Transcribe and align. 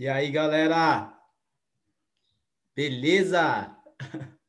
E 0.00 0.08
aí, 0.08 0.30
galera? 0.30 1.12
Beleza? 2.74 3.76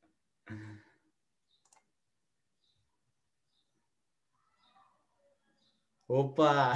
Opa! 6.08 6.75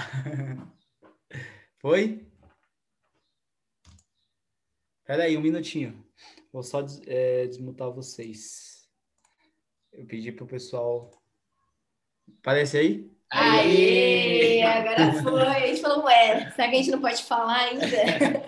Foi? 1.79 2.27
Espera 4.99 5.23
aí, 5.23 5.37
um 5.37 5.41
minutinho. 5.41 6.05
Vou 6.51 6.61
só 6.61 6.81
des 6.81 7.01
é, 7.07 7.47
desmutar 7.47 7.89
vocês. 7.91 8.89
Eu 9.93 10.05
pedi 10.05 10.33
para 10.33 10.43
o 10.43 10.47
pessoal. 10.47 11.11
Aparece 12.41 12.77
aí? 12.77 13.09
Aê! 13.29 14.61
Agora 14.63 15.13
foi. 15.23 15.41
A 15.41 15.67
gente 15.67 15.81
falou, 15.81 16.03
ué, 16.03 16.51
será 16.51 16.67
que 16.67 16.75
a 16.75 16.77
gente 16.77 16.91
não 16.91 16.99
pode 16.99 17.23
falar 17.23 17.55
ainda? 17.55 17.87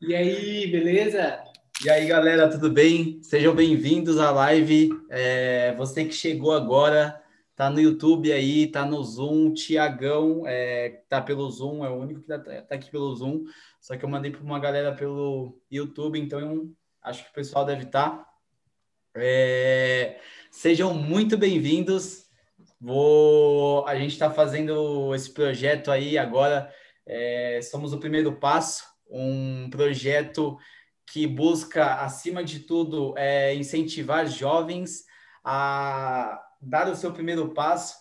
e 0.00 0.14
aí, 0.14 0.66
beleza? 0.66 1.42
E 1.82 1.88
aí, 1.88 2.06
galera, 2.06 2.50
tudo 2.50 2.70
bem? 2.70 3.18
Sejam 3.22 3.54
bem-vindos 3.54 4.18
à 4.18 4.30
live. 4.30 4.90
É, 5.08 5.74
você 5.76 6.04
que 6.04 6.12
chegou 6.12 6.52
agora, 6.52 7.18
tá 7.56 7.70
no 7.70 7.80
YouTube 7.80 8.30
aí, 8.30 8.66
tá 8.66 8.84
no 8.84 9.02
Zoom. 9.02 9.54
Tiagão 9.54 10.42
é, 10.46 11.00
tá 11.08 11.20
pelo 11.22 11.50
Zoom, 11.50 11.82
é 11.82 11.88
o 11.88 11.94
único 11.94 12.20
que 12.20 12.26
tá, 12.26 12.38
tá 12.38 12.74
aqui 12.74 12.90
pelo 12.90 13.14
Zoom. 13.14 13.44
Só 13.80 13.96
que 13.96 14.04
eu 14.04 14.08
mandei 14.08 14.30
para 14.30 14.42
uma 14.42 14.58
galera 14.58 14.94
pelo 14.94 15.58
YouTube, 15.70 16.20
então 16.20 16.38
eu 16.38 16.70
acho 17.02 17.24
que 17.24 17.30
o 17.30 17.34
pessoal 17.34 17.64
deve 17.64 17.84
estar. 17.84 18.10
Tá. 18.10 18.26
É, 19.14 20.20
sejam 20.50 20.92
muito 20.92 21.38
bem-vindos. 21.38 22.26
Vou, 22.78 23.86
a 23.86 23.96
gente 23.96 24.12
está 24.12 24.30
fazendo 24.30 25.14
esse 25.14 25.32
projeto 25.32 25.90
aí 25.90 26.18
agora. 26.18 26.70
É, 27.06 27.60
somos 27.62 27.92
o 27.92 27.98
primeiro 27.98 28.32
passo, 28.36 28.84
um 29.10 29.68
projeto 29.70 30.56
que 31.12 31.26
busca, 31.26 31.96
acima 31.96 32.44
de 32.44 32.60
tudo, 32.60 33.14
é, 33.16 33.54
incentivar 33.54 34.26
jovens 34.28 35.04
a 35.44 36.40
dar 36.60 36.88
o 36.88 36.94
seu 36.94 37.12
primeiro 37.12 37.52
passo, 37.52 37.96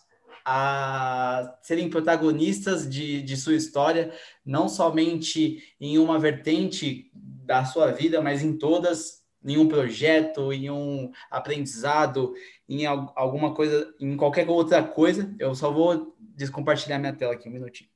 a 0.45 1.57
serem 1.61 1.89
protagonistas 1.89 2.89
de, 2.89 3.21
de 3.21 3.37
sua 3.37 3.55
história, 3.55 4.13
não 4.45 4.69
somente 4.69 5.75
em 5.79 5.97
uma 5.97 6.19
vertente 6.19 7.09
da 7.13 7.65
sua 7.65 7.91
vida, 7.91 8.21
mas 8.21 8.43
em 8.43 8.57
todas, 8.57 9.23
em 9.43 9.57
um 9.57 9.67
projeto, 9.67 10.51
em 10.53 10.69
um 10.69 11.11
aprendizado, 11.31 12.33
em 12.67 12.85
alguma 12.85 13.53
coisa, 13.53 13.93
em 13.99 14.15
qualquer 14.15 14.47
outra 14.47 14.83
coisa. 14.83 15.33
Eu 15.39 15.55
só 15.55 15.71
vou 15.71 16.15
descompartilhar 16.19 16.99
minha 16.99 17.13
tela 17.13 17.33
aqui 17.33 17.49
um 17.49 17.51
minutinho. 17.51 17.89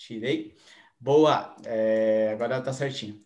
Tirei. 0.00 0.56
Boa, 0.98 1.54
é, 1.66 2.30
agora 2.32 2.58
tá 2.62 2.72
certinho. 2.72 3.20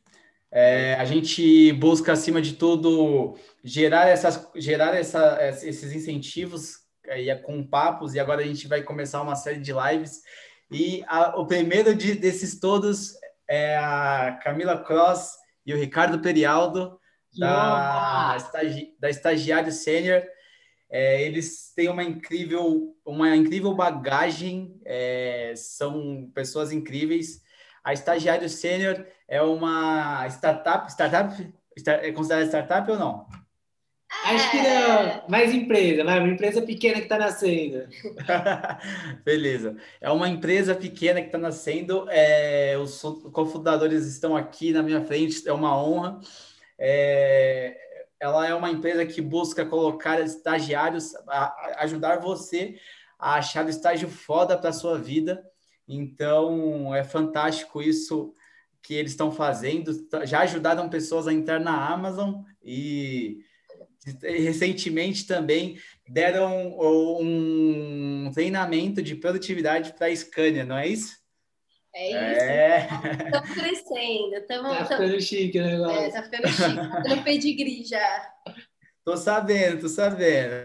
É, 0.51 0.95
a 0.95 1.05
gente 1.05 1.73
busca, 1.75 2.13
acima 2.13 2.43
de 2.43 2.55
tudo, 2.55 3.39
gerar, 3.63 4.09
essas, 4.09 4.51
gerar 4.57 4.97
essa, 4.97 5.39
esses 5.63 5.93
incentivos 5.93 6.81
é, 7.07 7.33
com 7.37 7.65
papos, 7.65 8.15
e 8.15 8.19
agora 8.19 8.43
a 8.43 8.45
gente 8.45 8.67
vai 8.67 8.83
começar 8.83 9.23
uma 9.23 9.37
série 9.37 9.61
de 9.61 9.73
lives. 9.73 10.23
E 10.69 11.05
a, 11.07 11.39
o 11.39 11.47
primeiro 11.47 11.95
de, 11.95 12.17
desses 12.17 12.59
todos 12.59 13.15
é 13.49 13.77
a 13.77 14.41
Camila 14.43 14.83
Cross 14.83 15.37
e 15.65 15.73
o 15.73 15.79
Ricardo 15.79 16.19
Perialdo, 16.19 16.99
da, 17.39 18.35
estagi, 18.37 18.97
da 18.99 19.11
Estagiário 19.11 19.71
Sênior. 19.71 20.25
É, 20.97 21.21
eles 21.23 21.73
têm 21.75 21.89
uma 21.89 22.05
incrível, 22.05 22.97
uma 23.05 23.35
incrível 23.35 23.75
bagagem, 23.75 24.81
é, 24.85 25.53
são 25.57 26.31
pessoas 26.33 26.71
incríveis. 26.71 27.43
A 27.83 27.93
Estagiário 27.93 28.49
Sênior 28.49 29.05
é 29.27 29.43
uma 29.43 30.25
startup, 30.29 30.89
startup 30.89 31.53
é 31.85 32.13
considerada 32.13 32.47
startup 32.47 32.89
ou 32.89 32.97
não? 32.97 33.27
Acho 34.23 34.51
que 34.53 34.59
não, 34.59 35.29
mais 35.29 35.53
empresa, 35.53 36.05
mas 36.05 36.21
uma 36.21 36.33
empresa 36.33 36.63
pequena 36.63 36.99
que 36.99 37.03
está 37.03 37.19
nascendo. 37.19 37.89
Beleza. 39.25 39.77
É 40.01 40.09
uma 40.13 40.29
empresa 40.29 40.77
pequena 40.77 41.21
que 41.21 41.27
está 41.27 41.39
nascendo. 41.39 42.07
É, 42.09 42.79
os 42.79 43.03
cofundadores 43.33 44.07
estão 44.07 44.37
aqui 44.37 44.73
na 44.73 44.81
minha 44.81 45.05
frente, 45.05 45.47
é 45.49 45.53
uma 45.53 45.77
honra. 45.77 46.21
É, 46.79 47.84
ela 48.25 48.49
é 48.49 48.55
uma 48.55 48.71
empresa 48.71 49.05
que 49.05 49.21
busca 49.21 49.67
colocar 49.67 50.19
estagiários, 50.19 51.15
a, 51.29 51.83
ajudar 51.83 52.21
você 52.21 52.77
a 53.19 53.35
achar 53.35 53.67
o 53.67 53.69
estágio 53.69 54.09
foda 54.09 54.57
para 54.57 54.73
sua 54.73 54.99
vida. 54.99 55.45
Então, 55.87 56.95
é 56.95 57.05
fantástico 57.05 57.83
isso 57.83 58.33
que 58.83 58.95
eles 58.95 59.13
estão 59.13 59.31
fazendo. 59.31 59.93
Já 60.25 60.41
ajudaram 60.41 60.89
pessoas 60.89 61.29
a 61.29 61.35
entrar 61.35 61.61
na 61.61 61.87
Amazon 61.87 62.43
e 62.63 63.41
recentemente 64.23 65.27
também 65.27 65.79
deram 66.09 66.79
um 67.21 68.31
treinamento 68.33 69.03
de 69.03 69.15
produtividade 69.17 69.93
para 69.93 70.07
a 70.07 70.17
Scania, 70.17 70.65
não 70.65 70.79
é 70.79 70.89
isso? 70.89 71.24
É 71.95 72.11
isso. 72.11 73.25
Estamos 73.25 73.51
é. 73.51 73.55
crescendo. 73.55 74.35
Estamos, 74.35 74.79
tá 74.79 74.85
ficando 74.85 75.21
chique 75.21 75.59
o 75.59 75.65
negócio. 75.65 75.99
É, 75.99 76.11
tá 76.11 76.23
ficando 76.23 76.49
chique. 76.49 76.75
Tá 76.75 77.03
ficando 77.03 77.25
pedigree 77.25 77.85
já. 77.85 78.33
Tô 79.05 79.17
sabendo, 79.17 79.81
tô 79.81 79.89
sabendo. 79.89 80.65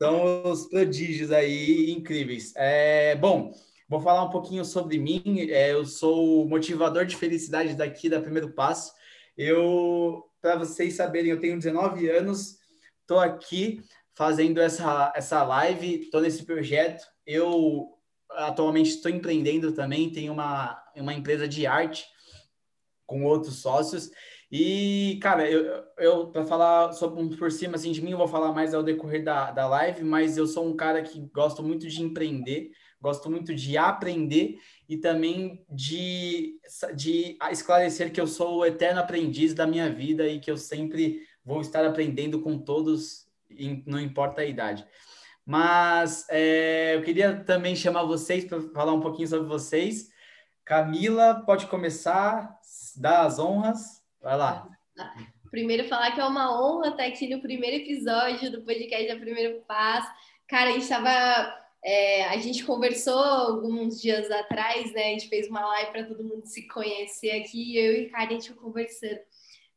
São 0.00 0.50
os 0.50 0.66
prodígios 0.66 1.30
aí 1.30 1.90
incríveis. 1.90 2.52
É, 2.56 3.14
bom, 3.16 3.52
vou 3.88 4.00
falar 4.00 4.24
um 4.24 4.30
pouquinho 4.30 4.64
sobre 4.64 4.98
mim. 4.98 5.48
É, 5.50 5.72
eu 5.72 5.84
sou 5.84 6.42
o 6.42 6.48
motivador 6.48 7.04
de 7.04 7.16
felicidade 7.16 7.74
daqui 7.74 8.08
da 8.08 8.20
Primeiro 8.20 8.52
Passo. 8.52 8.92
Eu 9.36 10.28
para 10.40 10.56
vocês 10.56 10.94
saberem, 10.94 11.30
eu 11.30 11.40
tenho 11.40 11.58
19 11.58 12.08
anos, 12.08 12.58
estou 13.00 13.18
aqui 13.18 13.82
fazendo 14.14 14.60
essa, 14.60 15.12
essa 15.14 15.42
live, 15.44 16.02
estou 16.02 16.20
nesse 16.20 16.44
projeto. 16.44 17.04
Eu 17.26 17.97
atualmente 18.30 18.90
estou 18.90 19.10
empreendendo 19.10 19.72
também, 19.72 20.10
tenho 20.10 20.32
uma, 20.32 20.82
uma 20.96 21.14
empresa 21.14 21.48
de 21.48 21.66
arte 21.66 22.06
com 23.06 23.24
outros 23.24 23.56
sócios. 23.56 24.10
E, 24.50 25.18
cara, 25.20 25.50
eu, 25.50 25.84
eu 25.98 26.26
para 26.28 26.44
falar 26.44 26.92
sobre, 26.92 27.36
por 27.36 27.52
cima 27.52 27.76
assim, 27.76 27.92
de 27.92 28.00
mim, 28.00 28.12
eu 28.12 28.18
vou 28.18 28.28
falar 28.28 28.52
mais 28.52 28.72
ao 28.72 28.82
decorrer 28.82 29.22
da, 29.22 29.50
da 29.50 29.66
live, 29.68 30.02
mas 30.04 30.38
eu 30.38 30.46
sou 30.46 30.66
um 30.66 30.76
cara 30.76 31.02
que 31.02 31.20
gosto 31.34 31.62
muito 31.62 31.86
de 31.86 32.02
empreender, 32.02 32.70
gosto 33.00 33.30
muito 33.30 33.54
de 33.54 33.76
aprender 33.76 34.58
e 34.88 34.96
também 34.96 35.64
de, 35.68 36.58
de 36.94 37.36
esclarecer 37.50 38.10
que 38.10 38.20
eu 38.20 38.26
sou 38.26 38.58
o 38.58 38.64
eterno 38.64 39.00
aprendiz 39.00 39.52
da 39.52 39.66
minha 39.66 39.90
vida 39.92 40.26
e 40.26 40.40
que 40.40 40.50
eu 40.50 40.56
sempre 40.56 41.20
vou 41.44 41.60
estar 41.60 41.84
aprendendo 41.84 42.40
com 42.40 42.58
todos, 42.58 43.26
não 43.86 44.00
importa 44.00 44.40
a 44.40 44.46
idade. 44.46 44.86
Mas 45.48 46.26
é, 46.28 46.94
eu 46.94 47.02
queria 47.02 47.42
também 47.42 47.74
chamar 47.74 48.02
vocês 48.02 48.44
para 48.44 48.60
falar 48.60 48.92
um 48.92 49.00
pouquinho 49.00 49.28
sobre 49.28 49.48
vocês. 49.48 50.10
Camila, 50.62 51.42
pode 51.46 51.66
começar, 51.68 52.54
dar 52.94 53.22
as 53.22 53.38
honras. 53.38 54.04
Vai 54.20 54.36
lá. 54.36 54.68
Primeiro, 55.50 55.88
falar 55.88 56.12
que 56.12 56.20
é 56.20 56.24
uma 56.26 56.60
honra 56.60 56.90
estar 56.90 57.06
aqui 57.06 57.34
no 57.34 57.40
primeiro 57.40 57.76
episódio 57.76 58.52
do 58.52 58.60
podcast 58.60 59.08
da 59.08 59.16
Primeiro 59.16 59.62
Passo. 59.66 60.12
Cara, 60.46 60.68
a 60.68 60.72
gente 60.72 60.82
estava 60.82 61.50
é, 61.82 62.24
a 62.24 62.36
gente 62.36 62.62
conversou 62.66 63.18
alguns 63.18 64.02
dias 64.02 64.30
atrás, 64.30 64.92
né? 64.92 65.04
A 65.04 65.10
gente 65.12 65.30
fez 65.30 65.48
uma 65.48 65.64
live 65.64 65.92
para 65.92 66.04
todo 66.04 66.24
mundo 66.24 66.44
se 66.44 66.68
conhecer 66.68 67.30
aqui. 67.30 67.74
Eu 67.78 67.94
e 67.94 68.00
Ricardo, 68.00 68.32
a 68.32 68.34
gente 68.34 68.52
conversando. 68.52 69.20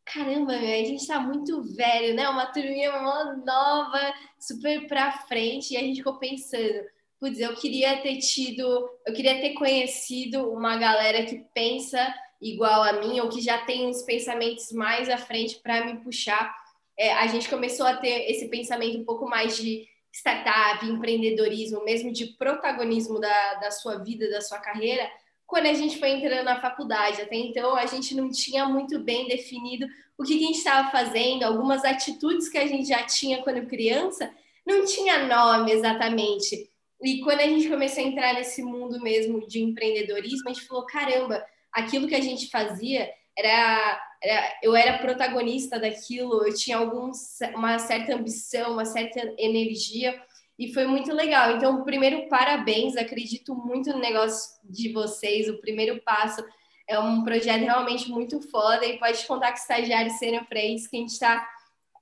Caramba, 0.06 0.54
a 0.54 0.84
gente 0.84 1.08
tá 1.08 1.20
muito 1.20 1.62
velho, 1.76 2.14
né? 2.16 2.28
Uma 2.28 2.48
turminha 2.48 2.92
nova, 3.02 4.14
super 4.40 4.88
pra 4.88 5.12
frente. 5.28 5.74
E 5.74 5.78
a 5.78 5.80
gente 5.80 5.98
ficou 5.98 6.18
pensando, 6.18 6.84
putz, 7.20 7.40
eu 7.40 7.56
queria 7.56 8.02
ter 8.02 8.18
tido, 8.18 8.62
eu 9.06 9.14
queria 9.14 9.40
ter 9.40 9.54
conhecido 9.54 10.52
uma 10.52 10.78
galera 10.78 11.26
que 11.26 11.46
pensa 11.54 12.14
igual 12.42 12.84
a 12.84 12.94
mim, 12.94 13.20
ou 13.20 13.30
que 13.30 13.40
já 13.40 13.60
tem 13.60 13.88
uns 13.88 14.02
pensamentos 14.02 14.72
mais 14.72 15.08
à 15.08 15.18
frente 15.18 15.60
para 15.62 15.86
me 15.86 16.00
puxar. 16.04 16.54
É, 16.98 17.14
a 17.14 17.28
gente 17.28 17.48
começou 17.48 17.86
a 17.86 17.96
ter 17.96 18.30
esse 18.30 18.50
pensamento 18.50 18.98
um 18.98 19.06
pouco 19.06 19.30
mais 19.30 19.56
de 19.56 19.88
startup, 20.12 20.86
empreendedorismo, 20.86 21.86
mesmo 21.86 22.12
de 22.12 22.26
protagonismo 22.38 23.20
da, 23.20 23.54
da 23.56 23.72
sua 23.72 23.98
vida, 24.04 24.30
da 24.30 24.42
sua 24.42 24.58
carreira, 24.58 25.10
quando 25.52 25.66
a 25.66 25.74
gente 25.74 26.00
foi 26.00 26.12
entrando 26.12 26.46
na 26.46 26.62
faculdade. 26.62 27.22
Até 27.22 27.36
então, 27.36 27.76
a 27.76 27.86
gente 27.86 28.16
não 28.16 28.32
tinha 28.32 28.66
muito 28.66 28.98
bem 29.00 29.28
definido 29.28 29.86
o 30.18 30.24
que, 30.24 30.34
a 30.34 30.40
gente 30.40 30.60
estava 30.60 30.90
fazendo, 30.90 31.44
algumas 31.44 31.84
atitudes 31.84 32.48
que 32.48 32.58
a 32.58 32.66
gente 32.66 32.88
já 32.88 33.04
tinha 33.04 33.42
quando 33.42 33.68
criança, 33.68 34.34
não 34.66 34.86
tinha 34.86 35.28
nome 35.28 35.74
exatamente. 35.74 36.70
E 37.04 37.20
quando 37.20 37.42
a 37.42 37.48
gente 37.48 37.68
começou 37.68 38.02
a 38.02 38.08
entrar 38.08 38.34
nesse 38.34 38.64
mundo 38.64 39.02
mesmo 39.02 39.46
de 39.46 39.62
empreendedorismo, 39.62 40.50
a 40.50 40.54
gente 40.54 40.66
falou: 40.66 40.86
caramba, 40.86 41.46
aquilo 41.74 42.08
que 42.08 42.16
a 42.16 42.22
gente 42.22 42.50
fazia 42.50 43.10
era, 43.38 44.02
era, 44.24 44.60
eu 44.64 44.74
era 44.74 45.00
protagonista 45.00 45.78
daquilo, 45.78 46.48
eu 46.48 46.56
tinha 46.56 46.78
alguns, 46.78 47.40
uma 47.54 47.78
certa 47.78 48.16
ambição, 48.16 48.72
uma 48.72 48.86
certa 48.86 49.20
energia, 49.38 50.18
e 50.62 50.72
foi 50.72 50.86
muito 50.86 51.12
legal. 51.12 51.58
Então, 51.58 51.84
primeiro, 51.84 52.30
parabéns, 52.30 52.96
acredito 52.96 53.56
muito 53.56 53.92
no 53.92 53.98
negócio 53.98 54.48
de 54.64 54.94
vocês. 54.94 55.50
O 55.50 55.60
primeiro 55.60 56.00
passo 56.04 56.46
é 56.88 57.00
um 57.00 57.24
projeto 57.24 57.64
realmente 57.64 58.08
muito 58.12 58.40
foda 58.52 58.86
e 58.86 59.00
pode 59.00 59.26
contar 59.26 59.48
com 59.48 59.58
o 59.58 59.60
estagiário 59.60 60.12
sênior 60.12 60.46
para 60.46 60.64
isso, 60.64 60.88
que 60.88 60.98
a 60.98 61.00
gente 61.00 61.14
está 61.14 61.50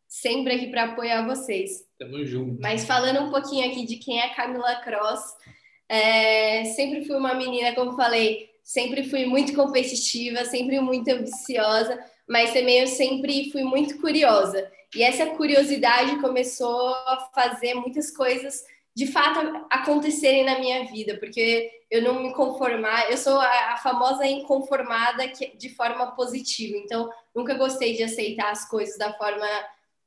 sempre 0.09 0.55
aqui 0.55 0.67
para 0.67 0.83
apoiar 0.83 1.25
vocês. 1.25 1.85
Tamo 1.97 2.25
junto. 2.25 2.61
Mas 2.61 2.83
falando 2.83 3.21
um 3.21 3.31
pouquinho 3.31 3.65
aqui 3.65 3.85
de 3.85 3.95
quem 3.95 4.19
é 4.19 4.35
Camila 4.35 4.75
Cross, 4.81 5.21
é, 5.87 6.65
sempre 6.65 7.05
fui 7.05 7.15
uma 7.15 7.33
menina, 7.35 7.73
como 7.73 7.95
falei, 7.95 8.49
sempre 8.61 9.05
fui 9.05 9.25
muito 9.25 9.53
competitiva, 9.53 10.43
sempre 10.43 10.81
muito 10.81 11.09
ambiciosa, 11.09 11.97
mas 12.27 12.51
também 12.51 12.79
eu 12.79 12.87
sempre 12.87 13.49
fui 13.51 13.63
muito 13.63 14.01
curiosa. 14.01 14.69
E 14.95 15.03
essa 15.03 15.27
curiosidade 15.27 16.19
começou 16.19 16.89
a 16.89 17.29
fazer 17.33 17.75
muitas 17.75 18.09
coisas 18.11 18.63
de 18.95 19.07
fato 19.07 19.39
acontecerem 19.69 20.43
na 20.43 20.59
minha 20.59 20.85
vida, 20.85 21.17
porque 21.19 21.71
eu 21.89 22.01
não 22.01 22.21
me 22.21 22.33
conformar, 22.33 23.09
eu 23.09 23.17
sou 23.17 23.39
a, 23.39 23.73
a 23.73 23.77
famosa 23.77 24.25
inconformada 24.25 25.27
que, 25.29 25.55
de 25.55 25.69
forma 25.69 26.15
positiva, 26.15 26.77
então 26.77 27.09
nunca 27.33 27.53
gostei 27.53 27.95
de 27.95 28.03
aceitar 28.03 28.51
as 28.51 28.67
coisas 28.67 28.97
da 28.97 29.13
forma 29.13 29.47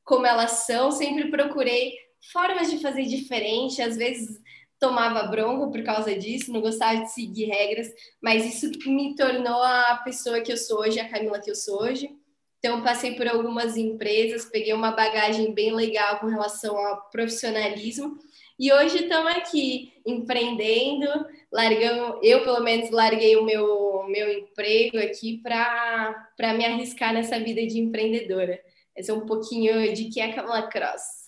como 0.05 0.27
elas 0.27 0.51
são, 0.67 0.91
sempre 0.91 1.31
procurei 1.31 1.95
formas 2.33 2.71
de 2.71 2.83
fazer 2.83 3.05
diferente, 3.05 3.81
às 3.81 3.97
vezes 3.97 4.41
tomava 4.79 5.23
bronca 5.25 5.71
por 5.71 5.83
causa 5.85 6.15
disso, 6.15 6.53
não 6.53 6.61
gostava 6.61 7.03
de 7.03 7.13
seguir 7.13 7.47
regras, 7.47 7.89
mas 8.21 8.45
isso 8.45 8.71
me 8.91 9.15
tornou 9.15 9.63
a 9.63 10.01
pessoa 10.05 10.41
que 10.41 10.53
eu 10.53 10.57
sou 10.57 10.81
hoje, 10.81 10.99
a 10.99 11.09
Camila 11.09 11.41
que 11.41 11.51
eu 11.51 11.55
sou 11.55 11.83
hoje. 11.83 12.11
Então, 12.65 12.81
passei 12.81 13.17
por 13.17 13.27
algumas 13.27 13.77
empresas, 13.77 14.45
peguei 14.45 14.73
uma 14.73 14.93
bagagem 14.93 15.53
bem 15.53 15.75
legal 15.75 16.21
com 16.21 16.29
relação 16.29 16.79
ao 16.79 17.11
profissionalismo. 17.11 18.17
E 18.57 18.73
hoje 18.73 18.99
estamos 19.03 19.33
aqui 19.33 19.93
empreendendo, 20.07 21.09
largando, 21.51 22.21
eu 22.23 22.45
pelo 22.45 22.61
menos 22.61 22.89
larguei 22.91 23.35
o 23.37 23.45
meu, 23.45 24.05
meu 24.07 24.33
emprego 24.33 24.97
aqui 24.99 25.39
para 25.39 26.55
me 26.57 26.65
arriscar 26.65 27.13
nessa 27.13 27.37
vida 27.41 27.67
de 27.67 27.81
empreendedora. 27.81 28.61
Esse 28.95 29.11
é 29.11 29.15
um 29.15 29.27
pouquinho 29.27 29.93
de 29.93 30.09
quem 30.09 30.23
é 30.23 30.31
a 30.31 30.35
Camila 30.37 30.69
Cross. 30.69 31.27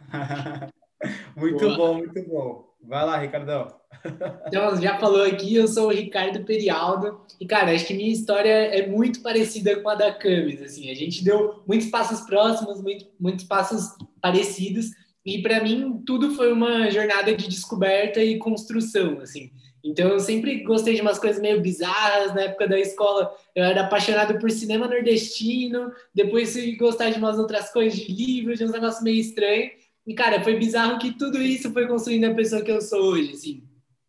muito 1.34 1.58
Boa. 1.58 1.76
bom, 1.78 1.94
muito 1.94 2.22
bom. 2.28 2.67
Vai 2.88 3.04
lá, 3.04 3.18
Ricardão. 3.18 3.68
Então, 4.46 4.80
já 4.80 4.98
falou 4.98 5.22
aqui, 5.22 5.54
eu 5.54 5.68
sou 5.68 5.88
o 5.88 5.92
Ricardo 5.92 6.42
Perialdo. 6.42 7.20
E, 7.38 7.46
cara, 7.46 7.72
acho 7.72 7.86
que 7.86 7.92
minha 7.92 8.10
história 8.10 8.48
é 8.48 8.86
muito 8.86 9.20
parecida 9.20 9.78
com 9.80 9.90
a 9.90 9.94
da 9.94 10.10
Camis. 10.10 10.62
Assim, 10.62 10.90
a 10.90 10.94
gente 10.94 11.22
deu 11.22 11.62
muitos 11.66 11.88
passos 11.88 12.22
próximos, 12.22 12.80
muito, 12.80 13.04
muitos 13.20 13.44
passos 13.44 13.94
parecidos. 14.22 14.86
E, 15.22 15.42
para 15.42 15.62
mim, 15.62 16.02
tudo 16.06 16.34
foi 16.34 16.50
uma 16.50 16.90
jornada 16.90 17.36
de 17.36 17.46
descoberta 17.46 18.22
e 18.22 18.38
construção, 18.38 19.20
assim. 19.20 19.50
Então, 19.84 20.08
eu 20.08 20.18
sempre 20.18 20.64
gostei 20.64 20.94
de 20.94 21.02
umas 21.02 21.18
coisas 21.18 21.42
meio 21.42 21.60
bizarras. 21.60 22.34
Na 22.34 22.42
época 22.42 22.66
da 22.66 22.80
escola, 22.80 23.30
eu 23.54 23.64
era 23.64 23.82
apaixonado 23.82 24.38
por 24.38 24.50
cinema 24.50 24.88
nordestino. 24.88 25.92
Depois, 26.14 26.54
fui 26.54 26.74
gostar 26.76 27.10
de 27.10 27.18
umas 27.18 27.38
outras 27.38 27.70
coisas, 27.70 27.98
de 27.98 28.10
livros, 28.10 28.56
de 28.56 28.64
uns 28.64 28.72
negócios 28.72 29.02
meio 29.02 29.20
estranhos. 29.20 29.87
E, 30.08 30.14
cara, 30.14 30.42
foi 30.42 30.56
bizarro 30.56 30.98
que 30.98 31.12
tudo 31.12 31.36
isso 31.36 31.70
foi 31.70 31.86
construindo 31.86 32.24
a 32.24 32.34
pessoa 32.34 32.62
que 32.62 32.72
eu 32.72 32.80
sou 32.80 32.98
hoje, 33.12 33.32
assim. 33.32 33.62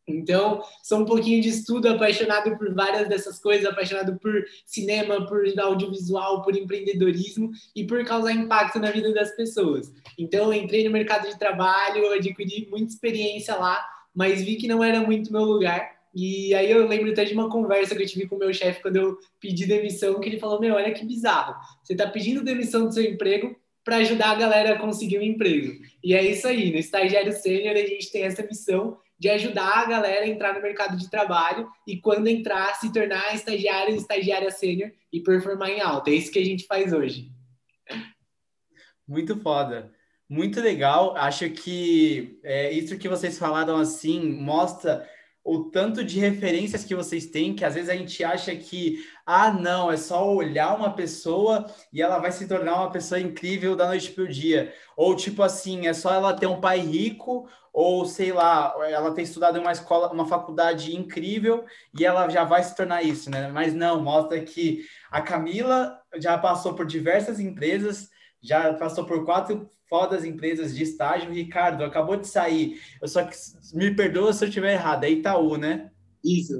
Então, 0.07 0.63
sou 0.81 0.99
um 0.99 1.05
pouquinho 1.05 1.41
de 1.41 1.49
estudo, 1.49 1.89
apaixonado 1.89 2.57
por 2.57 2.73
várias 2.73 3.09
dessas 3.09 3.37
coisas, 3.37 3.65
apaixonado 3.65 4.17
por 4.17 4.45
cinema, 4.65 5.27
por 5.27 5.43
audiovisual, 5.59 6.41
por 6.41 6.55
empreendedorismo 6.55 7.51
e 7.75 7.85
por 7.85 8.03
causar 8.05 8.31
impacto 8.31 8.79
na 8.79 8.91
vida 8.91 9.13
das 9.13 9.35
pessoas. 9.35 9.91
Então, 10.17 10.53
entrei 10.53 10.85
no 10.85 10.89
mercado 10.89 11.27
de 11.27 11.37
trabalho, 11.37 12.13
adquiri 12.13 12.69
muita 12.71 12.93
experiência 12.93 13.53
lá, 13.55 13.85
mas 14.15 14.41
vi 14.41 14.55
que 14.55 14.69
não 14.69 14.81
era 14.81 15.01
muito 15.01 15.33
meu 15.33 15.43
lugar. 15.43 15.99
E 16.15 16.55
aí 16.55 16.71
eu 16.71 16.87
lembro 16.87 17.11
até 17.11 17.25
de 17.25 17.33
uma 17.33 17.49
conversa 17.49 17.93
que 17.93 18.03
eu 18.03 18.07
tive 18.07 18.25
com 18.25 18.37
o 18.37 18.39
meu 18.39 18.53
chefe 18.53 18.81
quando 18.81 18.95
eu 18.95 19.17
pedi 19.37 19.65
demissão, 19.65 20.17
que 20.21 20.29
ele 20.29 20.39
falou: 20.39 20.61
Meu, 20.61 20.75
olha 20.75 20.93
que 20.93 21.05
bizarro. 21.05 21.55
Você 21.83 21.91
está 21.91 22.07
pedindo 22.07 22.41
demissão 22.41 22.85
do 22.85 22.93
seu 22.93 23.03
emprego 23.03 23.53
para 23.89 23.97
ajudar 23.97 24.29
a 24.29 24.35
galera 24.35 24.75
a 24.75 24.77
conseguir 24.77 25.17
um 25.17 25.23
emprego. 25.23 25.81
E 26.03 26.13
é 26.13 26.23
isso 26.23 26.47
aí. 26.47 26.71
No 26.71 26.77
Estagiário 26.77 27.33
Sênior, 27.33 27.75
a 27.75 27.79
gente 27.79 28.11
tem 28.11 28.21
essa 28.21 28.43
missão 28.43 28.99
de 29.17 29.27
ajudar 29.29 29.79
a 29.79 29.85
galera 29.85 30.25
a 30.25 30.27
entrar 30.27 30.53
no 30.53 30.61
mercado 30.61 30.95
de 30.95 31.09
trabalho 31.09 31.67
e, 31.87 31.97
quando 31.97 32.27
entrar, 32.27 32.75
se 32.75 32.93
tornar 32.93 33.33
estagiário 33.33 33.95
estagiária 33.95 34.51
sênior 34.51 34.91
e 35.11 35.21
performar 35.21 35.71
em 35.71 35.81
alta. 35.81 36.11
É 36.11 36.13
isso 36.13 36.31
que 36.31 36.37
a 36.37 36.45
gente 36.45 36.67
faz 36.67 36.93
hoje. 36.93 37.31
Muito 39.07 39.35
foda. 39.41 39.91
Muito 40.29 40.61
legal. 40.61 41.17
Acho 41.17 41.49
que 41.49 42.39
é, 42.43 42.71
isso 42.71 42.95
que 42.95 43.09
vocês 43.09 43.39
falaram 43.39 43.77
assim 43.77 44.21
mostra 44.21 45.03
o 45.43 45.63
tanto 45.63 46.03
de 46.03 46.19
referências 46.19 46.83
que 46.83 46.93
vocês 46.93 47.25
têm, 47.25 47.55
que 47.55 47.65
às 47.65 47.73
vezes 47.73 47.89
a 47.89 47.95
gente 47.95 48.23
acha 48.23 48.55
que, 48.55 49.03
ah, 49.31 49.51
não, 49.53 49.91
é 49.91 49.95
só 49.95 50.27
olhar 50.33 50.75
uma 50.75 50.91
pessoa 50.91 51.67
e 51.93 52.01
ela 52.01 52.17
vai 52.17 52.31
se 52.31 52.47
tornar 52.47 52.77
uma 52.77 52.91
pessoa 52.91 53.21
incrível 53.21 53.75
da 53.75 53.85
noite 53.85 54.09
para 54.09 54.23
o 54.23 54.27
dia. 54.27 54.73
Ou 54.97 55.15
tipo 55.15 55.43
assim, 55.43 55.85
é 55.85 55.93
só 55.93 56.11
ela 56.11 56.33
ter 56.33 56.47
um 56.47 56.59
pai 56.59 56.79
rico, 56.79 57.47
ou 57.71 58.05
sei 58.05 58.31
lá, 58.31 58.73
ela 58.89 59.13
ter 59.13 59.21
estudado 59.21 59.59
em 59.59 59.61
uma 59.61 59.71
escola, 59.71 60.11
uma 60.11 60.25
faculdade 60.25 60.95
incrível 60.95 61.63
e 61.95 62.03
ela 62.03 62.27
já 62.27 62.43
vai 62.43 62.63
se 62.63 62.75
tornar 62.75 63.03
isso, 63.03 63.29
né? 63.29 63.49
Mas 63.49 63.71
não, 63.71 64.01
mostra 64.01 64.41
que 64.41 64.83
a 65.11 65.21
Camila 65.21 66.01
já 66.15 66.35
passou 66.35 66.73
por 66.73 66.87
diversas 66.87 67.39
empresas, 67.39 68.09
já 68.41 68.73
passou 68.73 69.05
por 69.05 69.23
quatro 69.25 69.69
fodas 69.87 70.25
empresas 70.25 70.75
de 70.75 70.81
estágio. 70.81 71.31
Ricardo, 71.31 71.83
acabou 71.83 72.17
de 72.17 72.27
sair. 72.27 72.81
Eu 72.99 73.07
só 73.07 73.23
que 73.23 73.35
me 73.75 73.93
perdoa 73.95 74.33
se 74.33 74.43
eu 74.43 74.49
estiver 74.49 74.73
errado, 74.73 75.03
é 75.03 75.11
Itaú, 75.11 75.55
né? 75.55 75.91
Isso. 76.23 76.57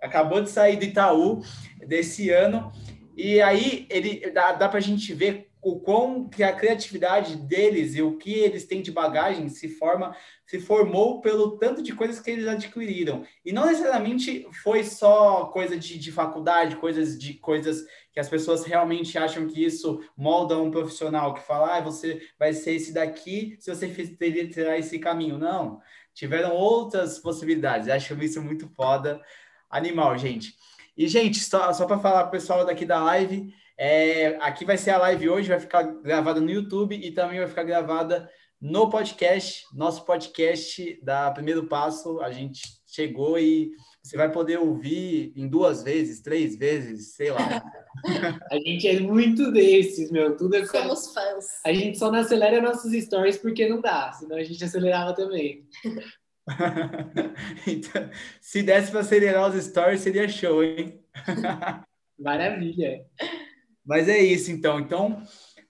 Acabou 0.00 0.40
de 0.40 0.48
sair 0.48 0.78
do 0.78 0.84
Itaú 0.84 1.42
desse 1.86 2.30
ano. 2.30 2.72
E 3.16 3.40
aí 3.40 3.86
ele 3.90 4.30
dá, 4.30 4.52
dá 4.52 4.68
para 4.68 4.78
a 4.78 4.82
gente 4.82 5.12
ver 5.12 5.50
o 5.62 5.78
quão 5.78 6.28
que 6.28 6.42
a 6.42 6.54
criatividade 6.54 7.36
deles 7.36 7.94
e 7.94 8.00
o 8.00 8.16
que 8.16 8.32
eles 8.32 8.64
têm 8.64 8.80
de 8.80 8.90
bagagem 8.90 9.48
se 9.48 9.68
forma 9.68 10.16
se 10.46 10.58
formou 10.58 11.20
pelo 11.20 11.58
tanto 11.58 11.82
de 11.82 11.94
coisas 11.94 12.18
que 12.18 12.30
eles 12.30 12.48
adquiriram. 12.48 13.24
E 13.44 13.52
não 13.52 13.66
necessariamente 13.66 14.48
foi 14.64 14.82
só 14.82 15.44
coisa 15.46 15.76
de, 15.76 15.98
de 15.98 16.10
faculdade 16.10 16.76
coisas 16.76 17.18
de 17.18 17.34
coisas 17.34 17.84
que 18.12 18.18
as 18.18 18.28
pessoas 18.28 18.64
realmente 18.64 19.18
acham 19.18 19.46
que 19.46 19.62
isso 19.62 20.02
molda 20.16 20.58
um 20.58 20.70
profissional 20.70 21.34
que 21.34 21.46
fala 21.46 21.76
ah, 21.76 21.80
você 21.80 22.22
vai 22.38 22.52
ser 22.52 22.72
esse 22.72 22.92
daqui 22.92 23.56
se 23.60 23.72
você 23.72 23.86
fizer 23.88 24.78
esse 24.78 24.98
caminho. 24.98 25.36
Não. 25.36 25.80
Tiveram 26.14 26.54
outras 26.54 27.18
possibilidades. 27.18 27.88
Acho 27.88 28.14
isso 28.22 28.42
muito 28.42 28.66
foda. 28.68 29.20
Animal 29.68 30.16
gente 30.16 30.56
e 31.04 31.08
gente 31.08 31.40
só, 31.40 31.72
só 31.72 31.86
para 31.86 31.98
falar 31.98 32.22
pro 32.24 32.32
pessoal 32.32 32.64
daqui 32.64 32.84
da 32.84 33.02
live 33.02 33.52
é, 33.82 34.36
aqui 34.42 34.66
vai 34.66 34.76
ser 34.76 34.90
a 34.90 34.98
live 34.98 35.30
hoje, 35.30 35.48
vai 35.48 35.58
ficar 35.58 35.82
gravada 35.84 36.38
no 36.38 36.50
YouTube 36.50 36.94
e 36.94 37.10
também 37.12 37.38
vai 37.38 37.48
ficar 37.48 37.64
gravada 37.64 38.28
no 38.60 38.90
podcast, 38.90 39.64
nosso 39.74 40.04
podcast 40.04 41.00
da 41.02 41.30
Primeiro 41.30 41.66
Passo. 41.66 42.20
A 42.20 42.30
gente 42.30 42.60
chegou 42.86 43.38
e 43.38 43.70
você 44.02 44.18
vai 44.18 44.30
poder 44.30 44.58
ouvir 44.58 45.32
em 45.34 45.48
duas 45.48 45.82
vezes, 45.82 46.20
três 46.20 46.58
vezes, 46.58 47.14
sei 47.14 47.30
lá. 47.30 47.62
a 48.52 48.56
gente 48.56 48.86
é 48.86 49.00
muito 49.00 49.50
desses, 49.50 50.10
meu. 50.10 50.36
Tudo 50.36 50.56
é... 50.56 50.66
Somos 50.66 51.14
fãs. 51.14 51.46
A 51.64 51.72
gente 51.72 51.96
só 51.96 52.12
não 52.12 52.18
acelera 52.18 52.60
nossos 52.60 52.92
stories 52.92 53.38
porque 53.38 53.66
não 53.66 53.80
dá, 53.80 54.12
senão 54.12 54.36
a 54.36 54.44
gente 54.44 54.62
acelerava 54.62 55.14
também. 55.14 55.66
então, 57.66 58.10
se 58.40 58.62
desse 58.62 58.90
para 58.90 59.00
acelerar 59.00 59.48
os 59.48 59.64
stories, 59.64 60.00
seria 60.00 60.28
show, 60.28 60.62
hein? 60.62 61.00
Maravilha. 62.18 63.04
Mas 63.84 64.08
é 64.08 64.18
isso, 64.18 64.50
então. 64.50 64.78
Então, 64.78 65.22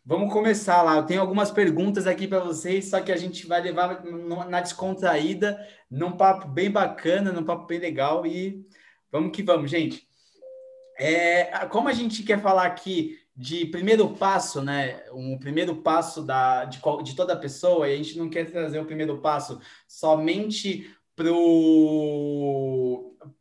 vamos 0.05 0.33
começar 0.33 0.83
lá. 0.83 0.97
Eu 0.97 1.07
tenho 1.07 1.21
algumas 1.21 1.51
perguntas 1.51 2.07
aqui 2.07 2.27
para 2.27 2.41
vocês, 2.41 2.87
só 2.87 3.01
que 3.01 3.13
a 3.13 3.17
gente 3.17 3.47
vai 3.47 3.61
levar 3.61 4.05
na 4.49 4.61
descontraída, 4.61 5.59
num 5.91 6.13
papo 6.13 6.49
bem 6.49 6.71
bacana, 6.71 7.33
num 7.33 7.45
papo 7.45 7.67
bem 7.67 7.79
legal. 7.79 8.27
E 8.27 8.67
vamos 9.11 9.35
que 9.35 9.43
vamos, 9.43 9.71
gente. 9.71 10.09
É, 10.99 11.45
como 11.69 11.89
a 11.89 11.93
gente 11.93 12.23
quer 12.23 12.41
falar 12.41 12.67
aqui 12.67 13.20
de 13.37 13.67
primeiro 13.67 14.11
passo, 14.11 14.63
né? 14.63 15.03
Um 15.13 15.39
primeiro 15.39 15.77
passo 15.77 16.23
da, 16.23 16.65
de, 16.65 16.81
de 17.03 17.17
toda 17.17 17.37
pessoa, 17.37 17.89
e 17.89 17.95
a 17.95 17.97
gente 17.97 18.19
não 18.19 18.29
quer 18.29 18.51
trazer 18.51 18.79
o 18.81 18.87
primeiro 18.87 19.19
passo 19.19 19.61
somente 19.87 20.95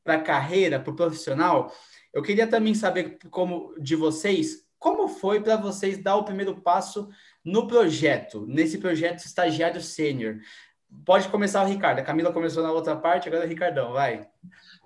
para 0.04 0.16
a 0.16 0.22
carreira, 0.22 0.80
para 0.80 0.92
o 0.92 0.96
profissional. 0.96 1.74
Eu 2.14 2.22
queria 2.22 2.48
também 2.48 2.74
saber 2.74 3.18
como 3.30 3.74
de 3.80 3.96
vocês 3.96 4.68
como 4.80 5.10
foi 5.10 5.42
para 5.42 5.58
vocês 5.58 6.02
dar 6.02 6.16
o 6.16 6.24
primeiro 6.24 6.62
passo 6.62 7.10
no 7.44 7.68
projeto, 7.68 8.46
nesse 8.48 8.78
projeto 8.78 9.20
estagiário 9.20 9.82
sênior? 9.82 10.40
Pode 11.06 11.28
começar 11.28 11.64
o 11.64 11.68
Ricardo. 11.68 12.00
A 12.00 12.04
Camila 12.04 12.32
começou 12.32 12.64
na 12.64 12.72
outra 12.72 12.96
parte, 12.96 13.28
agora 13.28 13.44
é 13.44 13.46
o 13.46 13.50
Ricardão, 13.50 13.92
vai. 13.92 14.28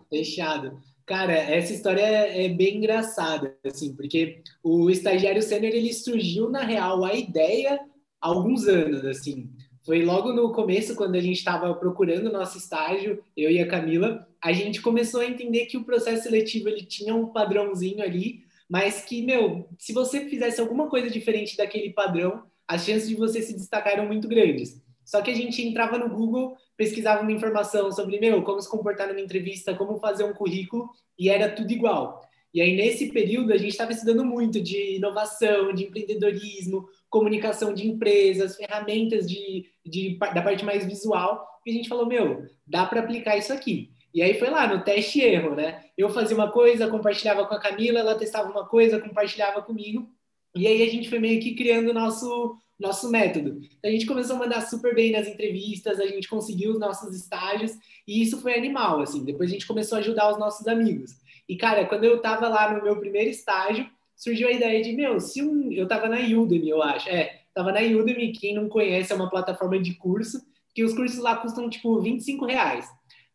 Fechado. 0.09 0.81
Cara, 1.05 1.33
essa 1.33 1.73
história 1.73 2.01
é 2.01 2.47
bem 2.47 2.77
engraçada, 2.77 3.57
assim, 3.65 3.93
porque 3.93 4.41
o 4.63 4.89
estagiário 4.89 5.41
sênior 5.41 5.73
ele 5.73 5.93
surgiu 5.93 6.49
na 6.49 6.61
real 6.61 7.03
a 7.03 7.13
ideia 7.13 7.75
há 8.21 8.27
alguns 8.27 8.67
anos, 8.67 9.03
assim. 9.05 9.49
foi 9.85 10.03
logo 10.03 10.31
no 10.31 10.53
começo, 10.53 10.95
quando 10.95 11.15
a 11.15 11.19
gente 11.19 11.37
estava 11.37 11.73
procurando 11.75 12.31
nosso 12.31 12.57
estágio, 12.57 13.21
eu 13.35 13.51
e 13.51 13.59
a 13.59 13.67
Camila, 13.67 14.25
a 14.41 14.53
gente 14.53 14.81
começou 14.81 15.19
a 15.21 15.25
entender 15.25 15.65
que 15.65 15.77
o 15.77 15.83
processo 15.83 16.23
seletivo 16.23 16.69
ele 16.69 16.85
tinha 16.85 17.13
um 17.13 17.27
padrãozinho 17.27 18.01
ali, 18.01 18.43
mas 18.69 19.03
que, 19.03 19.21
meu, 19.25 19.67
se 19.77 19.91
você 19.93 20.29
fizesse 20.29 20.61
alguma 20.61 20.89
coisa 20.89 21.09
diferente 21.09 21.57
daquele 21.57 21.91
padrão, 21.91 22.43
as 22.67 22.85
chances 22.85 23.09
de 23.09 23.15
você 23.15 23.41
se 23.41 23.53
destacar 23.53 23.93
eram 23.93 24.07
muito 24.07 24.27
grandes. 24.27 24.81
Só 25.05 25.21
que 25.21 25.31
a 25.31 25.35
gente 25.35 25.61
entrava 25.61 25.97
no 25.97 26.09
Google, 26.09 26.55
pesquisava 26.77 27.21
uma 27.21 27.31
informação 27.31 27.91
sobre, 27.91 28.19
meu, 28.19 28.43
como 28.43 28.61
se 28.61 28.69
comportar 28.69 29.07
numa 29.07 29.21
entrevista, 29.21 29.75
como 29.75 29.99
fazer 29.99 30.23
um 30.23 30.33
currículo, 30.33 30.89
e 31.17 31.29
era 31.29 31.49
tudo 31.49 31.71
igual. 31.71 32.21
E 32.53 32.61
aí, 32.61 32.75
nesse 32.75 33.11
período, 33.11 33.51
a 33.51 33.57
gente 33.57 33.71
estava 33.71 33.91
estudando 33.91 34.23
muito 34.23 34.61
de 34.61 34.97
inovação, 34.97 35.73
de 35.73 35.85
empreendedorismo, 35.85 36.87
comunicação 37.09 37.73
de 37.73 37.87
empresas, 37.87 38.55
ferramentas 38.55 39.27
de, 39.27 39.65
de, 39.83 40.17
da 40.17 40.41
parte 40.41 40.63
mais 40.63 40.85
visual, 40.85 41.47
e 41.65 41.71
a 41.71 41.73
gente 41.73 41.89
falou, 41.89 42.05
meu, 42.05 42.45
dá 42.67 42.85
para 42.85 42.99
aplicar 42.99 43.37
isso 43.37 43.51
aqui. 43.51 43.91
E 44.13 44.21
aí 44.21 44.35
foi 44.35 44.49
lá 44.49 44.67
no 44.67 44.83
teste 44.83 45.19
erro, 45.19 45.55
né? 45.55 45.83
Eu 45.97 46.09
fazia 46.09 46.37
uma 46.37 46.51
coisa, 46.51 46.87
compartilhava 46.87 47.47
com 47.47 47.55
a 47.55 47.59
Camila, 47.59 47.99
ela 47.99 48.15
testava 48.15 48.51
uma 48.51 48.67
coisa, 48.67 49.01
compartilhava 49.01 49.63
comigo, 49.63 50.07
e 50.55 50.67
aí 50.67 50.83
a 50.83 50.87
gente 50.87 51.09
foi 51.09 51.17
meio 51.17 51.41
que 51.41 51.55
criando 51.55 51.89
o 51.89 51.93
nosso, 51.93 52.55
nosso 52.79 53.09
método. 53.09 53.59
Então, 53.77 53.89
a 53.89 53.93
gente 53.93 54.05
começou 54.05 54.35
a 54.35 54.39
mandar 54.39 54.61
super 54.61 54.93
bem 54.95 55.11
nas 55.11 55.27
entrevistas, 55.27 55.99
a 55.99 56.07
gente 56.07 56.27
conseguiu 56.27 56.71
os 56.71 56.79
nossos 56.79 57.15
estágios, 57.15 57.71
e 58.07 58.21
isso 58.21 58.41
foi 58.41 58.55
animal, 58.55 59.01
assim. 59.01 59.23
Depois 59.23 59.49
a 59.49 59.53
gente 59.53 59.67
começou 59.67 59.97
a 59.97 59.99
ajudar 59.99 60.31
os 60.31 60.39
nossos 60.39 60.67
amigos. 60.67 61.11
E, 61.47 61.55
cara, 61.55 61.85
quando 61.85 62.03
eu 62.03 62.21
tava 62.21 62.47
lá 62.47 62.73
no 62.73 62.83
meu 62.83 62.99
primeiro 62.99 63.29
estágio, 63.29 63.89
surgiu 64.15 64.47
a 64.47 64.51
ideia 64.51 64.81
de, 64.81 64.93
meu, 64.93 65.19
se 65.19 65.41
um... 65.41 65.71
Eu 65.71 65.87
tava 65.87 66.07
na 66.07 66.17
Udemy, 66.17 66.69
eu 66.69 66.81
acho. 66.81 67.09
É, 67.09 67.41
tava 67.53 67.71
na 67.71 67.81
Udemy, 67.81 68.31
quem 68.31 68.55
não 68.55 68.69
conhece, 68.69 69.11
é 69.11 69.15
uma 69.15 69.29
plataforma 69.29 69.79
de 69.79 69.93
curso, 69.95 70.41
que 70.73 70.83
os 70.83 70.93
cursos 70.93 71.19
lá 71.19 71.35
custam, 71.37 71.69
tipo, 71.69 71.99
25 71.99 72.45
reais. 72.45 72.87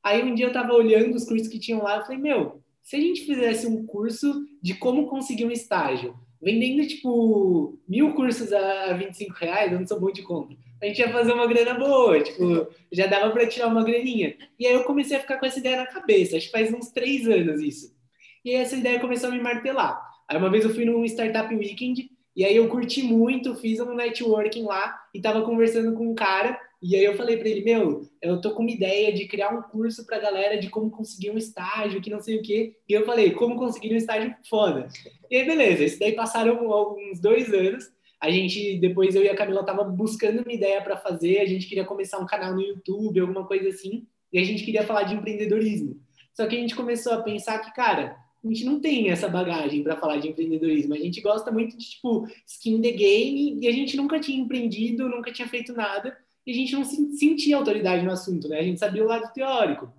Aí 0.03 0.23
um 0.23 0.35
dia 0.35 0.47
eu 0.47 0.53
tava 0.53 0.73
olhando 0.73 1.15
os 1.15 1.25
cursos 1.25 1.49
que 1.49 1.59
tinham 1.59 1.83
lá, 1.83 1.97
eu 1.97 2.03
falei, 2.03 2.19
meu, 2.19 2.63
se 2.83 2.97
a 2.97 3.01
gente 3.01 3.27
fizesse 3.27 3.67
um 3.67 3.85
curso 3.85 4.47
de 4.63 4.75
como 4.75 5.07
conseguir 5.07 5.45
um 5.45 5.51
estágio, 5.51 6.15
vendendo, 6.41 6.87
tipo, 6.87 7.79
mil 7.89 8.15
cursos 8.15 8.53
a 8.53 8.93
25 8.93 9.35
reais, 9.35 9.73
eu 9.73 9.81
não 9.81 9.87
sou 9.87 10.01
bom 10.01 10.11
de 10.11 10.23
conta. 10.23 10.55
A 10.81 10.87
gente 10.87 10.99
ia 10.99 11.13
fazer 11.13 11.33
uma 11.33 11.47
grana 11.47 11.75
boa, 11.75 12.21
tipo, 12.23 12.69
já 12.93 13.07
dava 13.07 13.31
para 13.31 13.47
tirar 13.47 13.67
uma 13.67 13.83
graninha. 13.83 14.37
E 14.59 14.67
aí 14.67 14.73
eu 14.73 14.85
comecei 14.85 15.17
a 15.17 15.21
ficar 15.21 15.39
com 15.39 15.47
essa 15.47 15.59
ideia 15.59 15.79
na 15.79 15.87
cabeça, 15.87 16.37
acho 16.37 16.47
que 16.47 16.53
faz 16.53 16.73
uns 16.73 16.91
três 16.91 17.27
anos 17.29 17.61
isso. 17.61 17.97
E 18.45 18.51
aí 18.51 18.57
essa 18.57 18.77
ideia 18.77 19.01
começou 19.01 19.29
a 19.29 19.33
me 19.33 19.41
martelar. 19.41 20.01
Aí 20.29 20.37
uma 20.37 20.51
vez 20.51 20.65
eu 20.65 20.75
fui 20.75 20.85
num 20.85 21.05
Startup 21.05 21.53
Weekend, 21.55 22.11
e 22.37 22.45
aí 22.45 22.55
eu 22.55 22.69
curti 22.69 23.03
muito, 23.03 23.57
fiz 23.57 23.81
um 23.81 23.95
networking 23.95 24.63
lá, 24.63 24.97
e 25.13 25.21
tava 25.21 25.43
conversando 25.43 25.97
com 25.97 26.09
um 26.09 26.15
cara, 26.15 26.59
e 26.81 26.95
aí 26.95 27.05
eu 27.05 27.17
falei 27.17 27.37
para 27.37 27.49
ele, 27.49 27.65
meu, 27.65 28.09
eu 28.23 28.41
tô 28.41 28.53
com 28.55 28.63
uma 28.63 28.71
ideia 28.71 29.13
de 29.13 29.27
criar 29.27 29.51
um 29.51 29.63
curso 29.63 30.07
pra 30.07 30.19
galera 30.19 30.59
de 30.59 30.71
como 30.71 30.91
conseguir 30.91 31.31
um 31.31 31.37
estágio, 31.37 32.01
que 32.01 32.11
não 32.11 32.21
sei 32.21 32.39
o 32.39 32.43
quê. 32.43 32.77
E 32.89 32.93
eu 32.93 33.05
falei, 33.05 33.33
como 33.33 33.57
conseguir 33.57 33.93
um 33.93 33.97
estágio 33.97 34.33
foda. 34.49 34.89
E 35.29 35.37
aí, 35.37 35.45
beleza, 35.45 35.83
isso 35.83 35.99
daí 35.99 36.13
passaram 36.13 36.73
alguns 36.73 37.21
dois 37.21 37.53
anos. 37.53 37.91
A 38.21 38.31
gente, 38.31 38.79
depois 38.79 39.15
eu 39.17 39.25
e 39.25 39.29
a 39.29 39.35
Camila 39.35 39.65
tava 39.65 39.83
buscando 39.85 40.43
uma 40.43 40.53
ideia 40.53 40.81
para 40.81 40.97
fazer, 40.97 41.41
a 41.41 41.47
gente 41.47 41.67
queria 41.67 41.85
começar 41.85 42.19
um 42.19 42.27
canal 42.27 42.55
no 42.55 42.63
YouTube, 42.63 43.21
alguma 43.21 43.45
coisa 43.45 43.69
assim, 43.69 44.07
e 44.33 44.39
a 44.39 44.45
gente 44.45 44.65
queria 44.65 44.85
falar 44.85 45.03
de 45.03 45.15
empreendedorismo. 45.15 46.01
Só 46.33 46.47
que 46.47 46.57
a 46.57 46.59
gente 46.61 46.77
começou 46.77 47.13
a 47.13 47.23
pensar 47.23 47.59
que, 47.59 47.75
cara, 47.75 48.17
a 48.45 48.49
gente 48.49 48.65
não 48.65 48.81
tem 48.81 49.11
essa 49.11 49.29
bagagem 49.29 49.83
para 49.83 49.97
falar 49.97 50.19
de 50.19 50.29
empreendedorismo. 50.29 50.95
A 50.95 50.99
gente 50.99 51.21
gosta 51.21 51.51
muito 51.51 51.77
de, 51.77 51.91
tipo, 51.91 52.27
skin 52.47 52.81
the 52.81 52.93
game, 52.93 53.59
e 53.61 53.67
a 53.67 53.73
gente 53.73 53.97
nunca 53.97 54.21
tinha 54.21 54.41
empreendido, 54.41 55.09
nunca 55.09 55.33
tinha 55.33 55.49
feito 55.49 55.73
nada 55.73 56.17
e 56.49 56.51
a 56.51 56.55
gente 56.55 56.73
não 56.73 56.83
sentia 56.83 57.59
autoridade 57.59 58.03
no 58.03 58.11
assunto, 58.11 58.49
né? 58.49 58.61
A 58.61 58.63
gente 58.63 58.81
sabia 58.81 59.05
o 59.05 59.07
lado 59.07 59.31
teórico. 59.35 59.93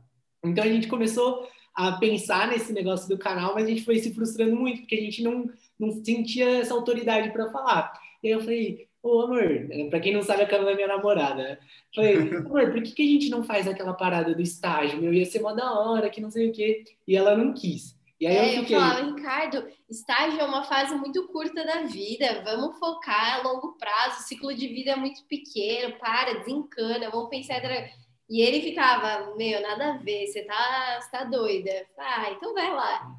Então 0.44 0.64
a 0.64 0.68
gente 0.68 0.88
começou 0.88 1.48
a 1.76 1.92
pensar 1.92 2.48
nesse 2.48 2.74
negócio 2.74 3.08
do 3.08 3.20
canal, 3.20 3.54
mas 3.54 3.66
a 3.66 3.68
gente 3.68 3.84
foi 3.84 4.00
se 4.00 4.12
frustrando 4.16 4.56
muito, 4.56 4.80
porque 4.80 4.96
a 4.96 5.02
gente 5.02 5.22
não, 5.22 5.48
não 5.78 5.92
sentia 6.04 6.50
essa 6.58 6.74
autoridade 6.74 7.30
para 7.30 7.52
falar. 7.52 7.94
E 8.24 8.28
aí 8.28 8.34
eu 8.34 8.40
falei, 8.40 8.88
ô 9.04 9.22
amor, 9.22 9.44
para 9.92 10.00
quem 10.00 10.12
não 10.12 10.24
sabe, 10.24 10.42
a 10.42 10.48
Camila 10.48 10.72
é 10.72 10.76
minha 10.76 10.88
namorada. 10.88 11.36
Né? 11.36 11.58
Falei, 11.94 12.16
amor, 12.34 12.72
por 12.72 12.82
que, 12.82 12.94
que 12.94 13.04
a 13.04 13.12
gente 13.14 13.30
não 13.30 13.44
faz 13.44 13.68
aquela 13.68 13.94
parada 13.94 14.34
do 14.34 14.42
estágio? 14.42 15.00
Meu, 15.00 15.14
ia 15.14 15.28
ser 15.28 15.42
mó 15.42 15.54
da 15.54 15.72
hora, 15.80 16.10
que 16.10 16.20
não 16.20 16.32
sei 16.32 16.50
o 16.50 16.52
quê. 16.52 16.84
E 17.08 17.16
ela 17.16 17.38
não 17.38 17.54
quis. 17.54 17.96
E 18.20 18.28
aí 18.28 18.36
é, 18.36 18.58
eu, 18.58 18.62
fiquei... 18.62 18.76
eu 18.76 18.82
falava, 18.82 19.16
Ricardo, 19.16 19.68
estágio 19.90 20.40
é 20.40 20.44
uma 20.44 20.64
fase 20.64 20.94
muito 20.96 21.28
curta 21.30 21.64
da 21.66 21.84
vida, 21.84 22.42
vamos 22.44 22.78
focar 22.78 23.40
a 23.40 23.44
longo 23.44 23.78
prazo, 23.78 24.20
o 24.20 24.24
ciclo 24.24 24.54
de 24.54 24.68
vida 24.68 24.92
é 24.92 24.96
muito 24.96 25.26
pequeno, 25.26 25.98
para, 25.98 26.40
desencana, 26.40 27.10
vamos 27.10 27.30
pensar. 27.30 27.62
E 28.30 28.42
ele 28.42 28.62
ficava, 28.62 29.36
meu, 29.38 29.62
nada 29.62 29.94
a 29.94 29.98
ver, 29.98 30.28
você 30.28 30.44
tá, 30.44 31.00
você 31.02 31.12
tá 31.12 31.24
doida. 31.24 31.72
Ah, 31.98 32.32
então 32.32 32.54
vai 32.54 32.70
lá. 32.70 33.10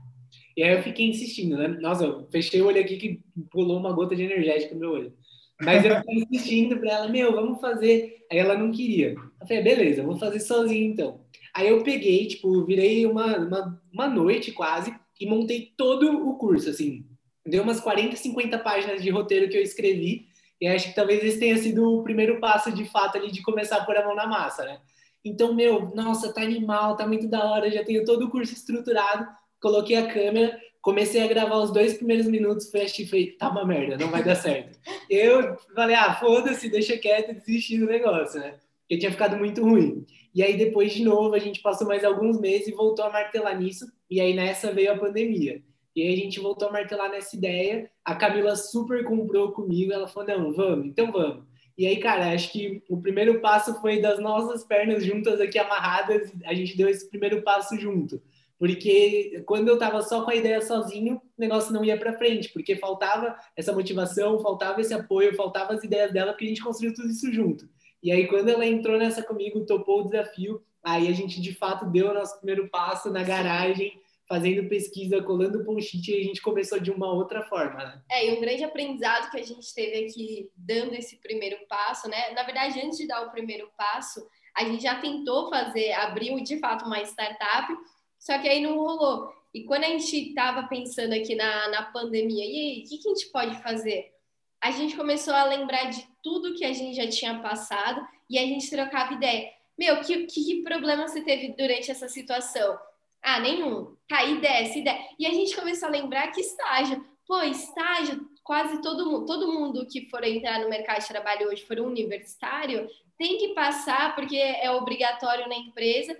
E 0.56 0.62
aí 0.62 0.76
eu 0.76 0.82
fiquei 0.82 1.08
insistindo, 1.08 1.56
né? 1.56 1.68
Nossa, 1.68 2.04
eu 2.04 2.28
fechei 2.30 2.60
o 2.60 2.66
olho 2.66 2.80
aqui 2.80 2.96
que 2.96 3.22
pulou 3.50 3.78
uma 3.78 3.92
gota 3.92 4.14
de 4.14 4.24
energético 4.24 4.74
no 4.74 4.80
meu 4.80 4.90
olho. 4.90 5.14
Mas 5.62 5.84
eu 5.84 5.96
fiquei 5.96 6.14
insistindo 6.22 6.78
para 6.78 6.92
ela, 6.92 7.08
meu, 7.08 7.32
vamos 7.32 7.60
fazer. 7.60 8.26
Aí 8.30 8.38
ela 8.38 8.56
não 8.56 8.70
queria. 8.70 9.10
Eu 9.10 9.46
falei, 9.46 9.62
beleza, 9.62 10.02
vou 10.02 10.18
fazer 10.18 10.40
sozinho 10.40 10.92
então. 10.92 11.24
Aí 11.54 11.68
eu 11.68 11.82
peguei, 11.82 12.26
tipo, 12.26 12.64
virei 12.64 13.06
uma, 13.06 13.38
uma, 13.38 13.82
uma 13.92 14.08
noite 14.08 14.52
quase 14.52 14.94
e 15.20 15.26
montei 15.26 15.72
todo 15.76 16.28
o 16.28 16.36
curso, 16.36 16.70
assim. 16.70 17.04
Deu 17.46 17.62
umas 17.62 17.80
40, 17.80 18.16
50 18.16 18.58
páginas 18.58 19.02
de 19.02 19.10
roteiro 19.10 19.48
que 19.48 19.56
eu 19.56 19.62
escrevi 19.62 20.26
e 20.60 20.66
acho 20.66 20.88
que 20.88 20.94
talvez 20.94 21.24
esse 21.24 21.38
tenha 21.38 21.56
sido 21.56 21.98
o 21.98 22.02
primeiro 22.02 22.38
passo, 22.38 22.70
de 22.70 22.84
fato, 22.84 23.16
ali 23.16 23.32
de 23.32 23.42
começar 23.42 23.78
a 23.78 23.84
pôr 23.84 23.96
a 23.96 24.04
mão 24.04 24.14
na 24.14 24.26
massa, 24.26 24.64
né? 24.64 24.80
Então, 25.24 25.54
meu, 25.54 25.90
nossa, 25.94 26.32
tá 26.32 26.42
animal, 26.42 26.96
tá 26.96 27.06
muito 27.06 27.26
da 27.26 27.44
hora, 27.44 27.70
já 27.70 27.84
tenho 27.84 28.04
todo 28.04 28.26
o 28.26 28.30
curso 28.30 28.52
estruturado, 28.52 29.26
coloquei 29.60 29.96
a 29.96 30.06
câmera, 30.06 30.58
comecei 30.80 31.22
a 31.22 31.26
gravar 31.26 31.58
os 31.58 31.72
dois 31.72 31.94
primeiros 31.94 32.26
minutos, 32.26 32.70
fechei 32.70 33.04
e 33.04 33.08
falei, 33.08 33.32
tá 33.32 33.50
uma 33.50 33.64
merda, 33.64 33.96
não 33.96 34.10
vai 34.10 34.22
dar 34.22 34.34
certo. 34.34 34.78
Eu 35.08 35.56
falei, 35.74 35.96
ah, 35.96 36.14
foda-se, 36.14 36.68
deixa 36.68 36.96
quieto, 36.96 37.34
desisti 37.34 37.78
do 37.78 37.86
negócio, 37.86 38.40
né? 38.40 38.58
Porque 38.90 38.98
tinha 38.98 39.12
ficado 39.12 39.36
muito 39.36 39.62
ruim. 39.62 40.04
E 40.34 40.42
aí 40.42 40.56
depois 40.56 40.92
de 40.92 41.04
novo 41.04 41.32
a 41.32 41.38
gente 41.38 41.62
passou 41.62 41.86
mais 41.86 42.04
alguns 42.04 42.40
meses 42.40 42.66
e 42.66 42.72
voltou 42.72 43.04
a 43.04 43.10
martelar 43.10 43.56
nisso. 43.56 43.86
E 44.10 44.20
aí 44.20 44.34
nessa 44.34 44.72
veio 44.72 44.92
a 44.92 44.98
pandemia. 44.98 45.62
E 45.94 46.02
aí 46.02 46.12
a 46.12 46.16
gente 46.16 46.40
voltou 46.40 46.66
a 46.66 46.72
martelar 46.72 47.08
nessa 47.08 47.36
ideia. 47.36 47.88
A 48.04 48.16
Camila 48.16 48.56
super 48.56 49.04
comprou 49.04 49.52
comigo. 49.52 49.92
Ela 49.92 50.08
falou: 50.08 50.28
não, 50.28 50.52
vamos, 50.52 50.86
então 50.86 51.12
vamos. 51.12 51.44
E 51.78 51.86
aí, 51.86 51.98
cara, 51.98 52.32
acho 52.32 52.50
que 52.50 52.82
o 52.90 53.00
primeiro 53.00 53.40
passo 53.40 53.80
foi 53.80 54.00
das 54.00 54.18
nossas 54.18 54.64
pernas 54.64 55.04
juntas 55.04 55.40
aqui 55.40 55.56
amarradas. 55.56 56.32
A 56.44 56.52
gente 56.52 56.76
deu 56.76 56.88
esse 56.88 57.08
primeiro 57.08 57.42
passo 57.42 57.78
junto. 57.78 58.20
Porque 58.58 59.44
quando 59.46 59.68
eu 59.68 59.78
tava 59.78 60.02
só 60.02 60.24
com 60.24 60.32
a 60.32 60.34
ideia 60.34 60.60
sozinho, 60.60 61.14
o 61.14 61.40
negócio 61.40 61.72
não 61.72 61.84
ia 61.84 61.96
para 61.96 62.18
frente, 62.18 62.52
porque 62.52 62.74
faltava 62.76 63.36
essa 63.56 63.72
motivação, 63.72 64.40
faltava 64.40 64.80
esse 64.80 64.92
apoio, 64.92 65.34
faltava 65.36 65.74
as 65.74 65.84
ideias 65.84 66.12
dela, 66.12 66.32
porque 66.32 66.44
a 66.44 66.48
gente 66.48 66.62
construiu 66.62 66.92
tudo 66.92 67.08
isso 67.08 67.32
junto. 67.32 67.66
E 68.02 68.10
aí, 68.10 68.26
quando 68.26 68.48
ela 68.48 68.66
entrou 68.66 68.98
nessa 68.98 69.22
comigo, 69.22 69.66
topou 69.66 70.00
o 70.00 70.04
desafio, 70.04 70.62
aí 70.82 71.08
a 71.08 71.12
gente 71.12 71.40
de 71.40 71.54
fato 71.54 71.84
deu 71.86 72.10
o 72.10 72.14
nosso 72.14 72.36
primeiro 72.38 72.68
passo 72.68 73.10
na 73.10 73.22
garagem, 73.22 74.00
fazendo 74.26 74.68
pesquisa, 74.68 75.22
colando 75.22 75.64
post-it, 75.64 76.10
e 76.10 76.20
a 76.20 76.24
gente 76.24 76.40
começou 76.40 76.78
de 76.78 76.90
uma 76.90 77.12
outra 77.12 77.42
forma. 77.42 77.78
Né? 77.78 78.02
É, 78.10 78.28
e 78.28 78.36
um 78.36 78.40
grande 78.40 78.64
aprendizado 78.64 79.30
que 79.30 79.38
a 79.38 79.44
gente 79.44 79.74
teve 79.74 80.06
aqui 80.06 80.50
dando 80.56 80.94
esse 80.94 81.16
primeiro 81.16 81.56
passo, 81.68 82.08
né? 82.08 82.30
Na 82.30 82.44
verdade, 82.44 82.80
antes 82.80 82.96
de 82.96 83.06
dar 83.06 83.26
o 83.26 83.30
primeiro 83.30 83.68
passo, 83.76 84.26
a 84.56 84.64
gente 84.64 84.82
já 84.82 85.00
tentou 85.00 85.50
fazer, 85.50 85.92
abriu 85.92 86.40
de 86.42 86.58
fato 86.58 86.84
uma 86.86 87.02
startup, 87.02 87.76
só 88.18 88.38
que 88.38 88.48
aí 88.48 88.62
não 88.62 88.78
rolou. 88.78 89.32
E 89.52 89.64
quando 89.64 89.84
a 89.84 89.88
gente 89.88 90.28
estava 90.28 90.68
pensando 90.68 91.12
aqui 91.12 91.34
na, 91.34 91.68
na 91.68 91.82
pandemia, 91.82 92.44
e 92.44 92.50
aí, 92.52 92.84
o 92.84 92.88
que, 92.88 92.98
que 92.98 93.08
a 93.08 93.14
gente 93.14 93.32
pode 93.32 93.60
fazer? 93.62 94.12
a 94.60 94.70
gente 94.70 94.94
começou 94.94 95.32
a 95.32 95.44
lembrar 95.44 95.84
de 95.84 96.06
tudo 96.22 96.54
que 96.54 96.64
a 96.64 96.72
gente 96.72 96.96
já 96.96 97.08
tinha 97.08 97.38
passado 97.40 98.06
e 98.28 98.38
a 98.38 98.42
gente 98.42 98.70
trocava 98.70 99.14
ideia. 99.14 99.50
Meu, 99.78 100.00
que, 100.00 100.26
que, 100.26 100.62
problema 100.62 101.08
você 101.08 101.22
teve 101.22 101.54
durante 101.56 101.90
essa 101.90 102.08
situação? 102.08 102.78
Ah, 103.22 103.40
nenhum. 103.40 103.96
Tá, 104.08 104.24
desce, 104.24 104.82
desce. 104.82 105.14
E 105.18 105.26
a 105.26 105.30
gente 105.30 105.56
começou 105.56 105.88
a 105.88 105.92
lembrar 105.92 106.30
que 106.32 106.40
estágio. 106.40 107.04
Pô, 107.26 107.40
estágio, 107.42 108.28
quase 108.42 108.82
todo 108.82 109.06
mundo, 109.06 109.26
todo 109.26 109.52
mundo 109.52 109.86
que 109.86 110.08
for 110.10 110.24
entrar 110.24 110.60
no 110.60 110.68
mercado 110.68 111.00
de 111.00 111.08
trabalho 111.08 111.48
hoje, 111.48 111.64
for 111.64 111.78
universitário, 111.78 112.88
tem 113.16 113.38
que 113.38 113.54
passar, 113.54 114.14
porque 114.14 114.36
é 114.36 114.70
obrigatório 114.70 115.48
na 115.48 115.56
empresa. 115.56 116.18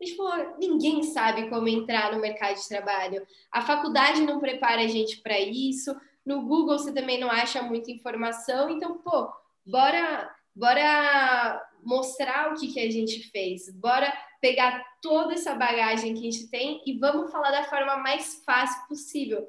Mas, 0.00 0.12
pô, 0.12 0.28
ninguém 0.58 1.02
sabe 1.02 1.48
como 1.48 1.68
entrar 1.68 2.12
no 2.12 2.20
mercado 2.20 2.56
de 2.56 2.68
trabalho. 2.68 3.26
A 3.50 3.62
faculdade 3.62 4.22
não 4.22 4.40
prepara 4.40 4.82
a 4.82 4.86
gente 4.86 5.18
para 5.18 5.38
isso 5.38 5.94
no 6.24 6.42
Google 6.42 6.78
você 6.78 6.92
também 6.92 7.18
não 7.18 7.30
acha 7.30 7.62
muita 7.62 7.90
informação, 7.90 8.70
então, 8.70 8.98
pô, 8.98 9.30
bora, 9.66 10.34
bora 10.54 11.62
mostrar 11.82 12.52
o 12.52 12.58
que, 12.58 12.72
que 12.72 12.80
a 12.80 12.90
gente 12.90 13.30
fez, 13.30 13.70
bora 13.74 14.12
pegar 14.40 14.84
toda 15.00 15.34
essa 15.34 15.54
bagagem 15.54 16.14
que 16.14 16.20
a 16.20 16.30
gente 16.30 16.50
tem 16.50 16.82
e 16.86 16.98
vamos 16.98 17.30
falar 17.30 17.50
da 17.50 17.64
forma 17.64 17.96
mais 17.96 18.42
fácil 18.44 18.86
possível. 18.88 19.46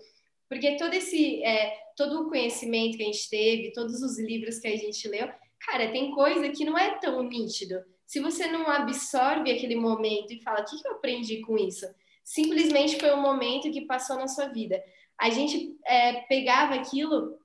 Porque 0.48 0.78
todo 0.78 0.94
esse, 0.94 1.44
é, 1.44 1.76
todo 1.98 2.22
o 2.22 2.30
conhecimento 2.30 2.98
que 2.98 3.04
a 3.04 3.06
gente 3.08 3.30
teve, 3.30 3.74
todos 3.74 4.02
os 4.02 4.20
livros 4.20 4.60
que 4.60 4.68
a 4.68 4.76
gente 4.76 5.08
leu, 5.08 5.28
cara, 5.66 5.92
tem 5.92 6.12
coisa 6.12 6.50
que 6.50 6.64
não 6.64 6.78
é 6.78 6.98
tão 7.00 7.24
nítido. 7.24 7.84
Se 8.06 8.20
você 8.20 8.48
não 8.48 8.70
absorve 8.70 9.52
aquele 9.52 9.76
momento 9.76 10.32
e 10.32 10.42
fala, 10.42 10.62
o 10.62 10.66
que, 10.66 10.82
que 10.82 10.88
eu 10.88 10.94
aprendi 10.94 11.42
com 11.42 11.58
isso? 11.58 11.86
Simplesmente 12.26 13.00
foi 13.00 13.14
um 13.14 13.22
momento 13.22 13.72
que 13.72 13.82
passou 13.82 14.18
na 14.18 14.28
sua 14.28 14.48
vida. 14.48 14.84
A 15.16 15.30
gente 15.30 15.78
é, 15.86 16.14
pegava 16.22 16.74
aquilo 16.74 17.38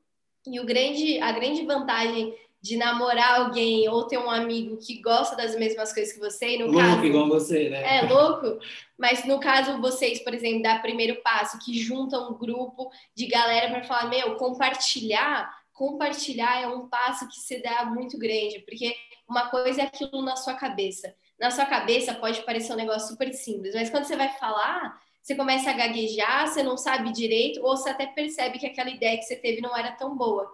e 0.46 0.58
o 0.58 0.64
grande, 0.64 1.20
a 1.20 1.30
grande 1.32 1.66
vantagem 1.66 2.34
de 2.62 2.76
namorar 2.76 3.40
alguém 3.40 3.88
ou 3.88 4.06
ter 4.06 4.18
um 4.18 4.30
amigo 4.30 4.78
que 4.78 5.00
gosta 5.00 5.36
das 5.36 5.54
mesmas 5.54 5.92
coisas 5.92 6.12
que 6.14 6.18
você, 6.18 6.58
no 6.58 6.66
louco 6.66 6.80
caso, 6.80 7.04
igual 7.04 7.28
você, 7.28 7.68
né? 7.68 7.98
É 7.98 8.02
louco, 8.02 8.58
mas 8.98 9.24
no 9.26 9.38
caso 9.38 9.80
vocês, 9.80 10.22
por 10.24 10.32
exemplo, 10.32 10.62
dar 10.62 10.82
primeiro 10.82 11.22
passo, 11.22 11.58
que 11.58 11.78
juntam 11.78 12.30
um 12.30 12.38
grupo 12.38 12.90
de 13.14 13.26
galera 13.26 13.70
para 13.70 13.84
falar, 13.84 14.08
meu, 14.08 14.36
compartilhar, 14.36 15.50
compartilhar 15.72 16.62
é 16.62 16.66
um 16.66 16.88
passo 16.88 17.28
que 17.28 17.38
se 17.38 17.62
dá 17.62 17.84
muito 17.84 18.18
grande, 18.18 18.60
porque 18.60 18.94
uma 19.28 19.48
coisa 19.48 19.82
é 19.82 19.84
aquilo 19.84 20.22
na 20.22 20.36
sua 20.36 20.54
cabeça. 20.54 21.14
Na 21.40 21.50
sua 21.50 21.64
cabeça 21.64 22.14
pode 22.14 22.42
parecer 22.42 22.72
um 22.72 22.76
negócio 22.76 23.08
super 23.08 23.32
simples, 23.32 23.74
mas 23.74 23.88
quando 23.88 24.04
você 24.04 24.14
vai 24.14 24.28
falar, 24.38 25.00
você 25.22 25.34
começa 25.34 25.70
a 25.70 25.72
gaguejar, 25.72 26.46
você 26.46 26.62
não 26.62 26.76
sabe 26.76 27.12
direito, 27.12 27.64
ou 27.64 27.76
você 27.76 27.90
até 27.90 28.06
percebe 28.06 28.58
que 28.58 28.66
aquela 28.66 28.90
ideia 28.90 29.16
que 29.16 29.24
você 29.24 29.36
teve 29.36 29.60
não 29.60 29.76
era 29.76 29.92
tão 29.92 30.16
boa. 30.16 30.50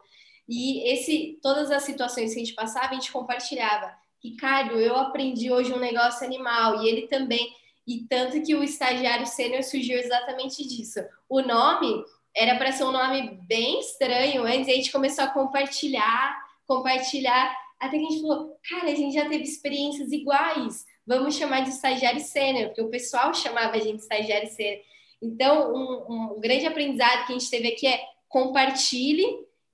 E 0.48 0.88
esse, 0.88 1.38
todas 1.42 1.70
as 1.72 1.82
situações 1.82 2.32
que 2.32 2.40
a 2.40 2.44
gente 2.44 2.54
passava, 2.54 2.90
a 2.90 2.94
gente 2.94 3.10
compartilhava. 3.10 3.92
Ricardo, 4.22 4.78
eu 4.78 4.96
aprendi 4.96 5.50
hoje 5.50 5.72
um 5.72 5.78
negócio 5.78 6.24
animal, 6.24 6.82
e 6.82 6.88
ele 6.88 7.08
também. 7.08 7.52
E 7.86 8.04
tanto 8.08 8.40
que 8.42 8.54
o 8.54 8.62
estagiário 8.62 9.26
sênior 9.26 9.62
surgiu 9.62 9.98
exatamente 9.98 10.66
disso. 10.66 11.00
O 11.28 11.40
nome 11.40 12.04
era 12.34 12.56
para 12.56 12.70
ser 12.70 12.84
um 12.84 12.92
nome 12.92 13.40
bem 13.42 13.80
estranho 13.80 14.44
antes, 14.44 14.68
a 14.68 14.72
gente 14.72 14.92
começou 14.92 15.24
a 15.24 15.30
compartilhar, 15.30 16.36
compartilhar, 16.66 17.56
até 17.86 17.98
que 17.98 18.06
a 18.06 18.08
gente 18.08 18.22
falou, 18.22 18.58
cara, 18.68 18.90
a 18.90 18.94
gente 18.94 19.14
já 19.14 19.28
teve 19.28 19.44
experiências 19.44 20.12
iguais, 20.12 20.84
vamos 21.06 21.36
chamar 21.36 21.60
de 21.60 21.70
estagiário 21.70 22.20
sênior, 22.20 22.68
porque 22.68 22.82
o 22.82 22.90
pessoal 22.90 23.32
chamava 23.32 23.76
a 23.76 23.78
gente 23.78 23.96
de 23.96 24.02
estagiário 24.02 24.48
sênior. 24.48 24.82
Então, 25.22 25.74
um, 25.74 26.34
um 26.36 26.40
grande 26.40 26.66
aprendizado 26.66 27.26
que 27.26 27.32
a 27.32 27.38
gente 27.38 27.50
teve 27.50 27.68
aqui 27.68 27.86
é 27.86 28.00
compartilhe 28.28 29.24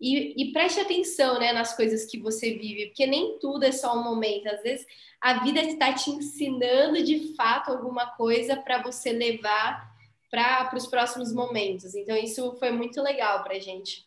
e, 0.00 0.35
e, 0.42 0.52
preste 0.52 0.81
atenção 0.81 1.38
né, 1.38 1.52
nas 1.52 1.76
coisas 1.76 2.04
que 2.04 2.19
você 2.19 2.54
vive, 2.54 2.87
porque 2.87 3.07
nem 3.07 3.38
tudo 3.38 3.64
é 3.64 3.71
só 3.73 3.97
um 3.97 4.02
momento. 4.02 4.49
Às 4.49 4.62
vezes 4.62 4.87
a 5.21 5.45
vida 5.45 5.61
está 5.61 5.92
te 5.92 6.11
ensinando 6.11 7.02
de 7.04 7.35
fato 7.37 7.71
alguma 7.71 8.07
coisa 8.16 8.57
para 8.57 8.83
você 8.83 9.12
levar 9.12 9.92
para 10.28 10.75
os 10.75 10.87
próximos 10.87 11.33
momentos. 11.33 11.95
Então, 11.95 12.16
isso 12.16 12.57
foi 12.59 12.73
muito 12.73 13.00
legal 13.00 13.45
para 13.45 13.54
a 13.54 13.61
gente. 13.61 14.04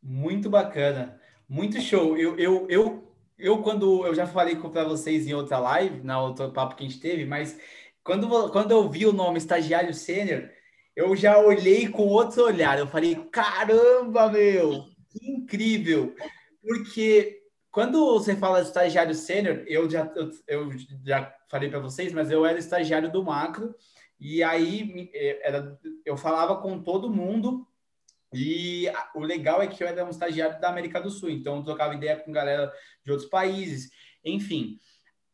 Muito 0.00 0.48
bacana, 0.48 1.20
muito 1.48 1.80
show. 1.80 2.16
Eu, 2.16 2.38
eu, 2.38 2.66
eu, 2.68 3.14
eu 3.38 3.62
quando 3.62 4.06
eu 4.06 4.14
já 4.14 4.26
falei 4.26 4.56
para 4.56 4.84
vocês 4.84 5.26
em 5.26 5.34
outra 5.34 5.58
live, 5.58 6.02
na 6.02 6.20
outro 6.20 6.52
papo 6.52 6.76
que 6.76 6.84
a 6.84 6.88
gente 6.88 7.00
teve, 7.00 7.24
mas 7.24 7.58
quando, 8.04 8.50
quando 8.50 8.70
eu 8.70 8.88
vi 8.88 9.06
o 9.06 9.12
nome 9.12 9.38
estagiário 9.38 9.94
sênior, 9.94 10.50
eu 10.94 11.14
já 11.14 11.38
olhei 11.38 11.88
com 11.88 12.02
outro 12.06 12.44
olhar. 12.44 12.78
Eu 12.78 12.86
falei, 12.86 13.14
caramba, 13.30 14.30
meu, 14.30 14.84
que 15.10 15.30
incrível! 15.30 16.14
Porque 16.62 17.42
quando 17.70 18.18
você 18.18 18.34
fala 18.34 18.60
de 18.60 18.68
estagiário 18.68 19.14
sênior, 19.14 19.62
eu 19.66 19.88
já, 19.88 20.10
eu, 20.16 20.30
eu 20.46 20.70
já 21.04 21.32
falei 21.48 21.70
para 21.70 21.78
vocês, 21.78 22.12
mas 22.12 22.30
eu 22.30 22.44
era 22.44 22.58
estagiário 22.58 23.10
do 23.10 23.24
macro, 23.24 23.74
e 24.18 24.42
aí 24.42 25.10
é, 25.14 25.48
era, 25.48 25.78
eu 26.04 26.16
falava 26.16 26.60
com 26.60 26.82
todo 26.82 27.10
mundo, 27.10 27.66
e 28.32 28.86
o 29.14 29.20
legal 29.20 29.62
é 29.62 29.66
que 29.66 29.82
eu 29.82 29.88
era 29.88 30.04
um 30.04 30.10
estagiário 30.10 30.60
da 30.60 30.68
América 30.68 31.00
do 31.00 31.10
Sul, 31.10 31.30
então 31.30 31.56
eu 31.56 31.62
trocava 31.62 31.94
ideia 31.94 32.16
com 32.16 32.32
galera 32.32 32.72
de 33.04 33.10
outros 33.10 33.28
países, 33.28 33.90
enfim. 34.24 34.78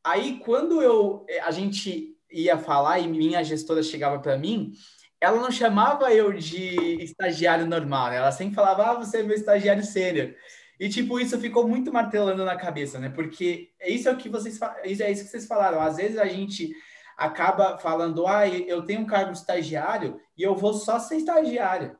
Aí 0.04 0.38
quando 0.38 0.82
eu 0.82 1.26
a 1.42 1.50
gente 1.50 2.14
ia 2.30 2.58
falar 2.58 2.98
e 2.98 3.08
minha 3.08 3.42
gestora 3.42 3.82
chegava 3.82 4.18
para 4.18 4.36
mim, 4.36 4.72
ela 5.20 5.40
não 5.40 5.50
chamava 5.50 6.12
eu 6.12 6.32
de 6.32 7.02
estagiário 7.02 7.66
normal, 7.66 8.10
né? 8.10 8.16
Ela 8.16 8.32
sempre 8.32 8.54
falava, 8.54 8.90
ah, 8.90 8.94
você 8.94 9.18
é 9.18 9.22
meu 9.22 9.34
estagiário 9.34 9.82
sênior. 9.82 10.34
E, 10.78 10.88
tipo, 10.88 11.20
isso 11.20 11.40
ficou 11.40 11.66
muito 11.66 11.92
martelando 11.92 12.44
na 12.44 12.56
cabeça, 12.56 12.98
né? 12.98 13.08
Porque 13.08 13.70
isso 13.86 14.08
é 14.08 14.14
que 14.14 14.28
vocês 14.28 14.58
isso 14.84 15.02
é 15.02 15.10
isso 15.10 15.24
que 15.24 15.30
vocês 15.30 15.46
falaram. 15.46 15.80
Às 15.80 15.96
vezes 15.96 16.18
a 16.18 16.26
gente 16.26 16.74
acaba 17.16 17.78
falando, 17.78 18.26
ah, 18.26 18.46
eu 18.48 18.82
tenho 18.82 19.00
um 19.00 19.06
cargo 19.06 19.32
estagiário 19.32 20.20
e 20.36 20.42
eu 20.42 20.54
vou 20.56 20.74
só 20.74 20.98
ser 20.98 21.16
estagiário. 21.16 21.96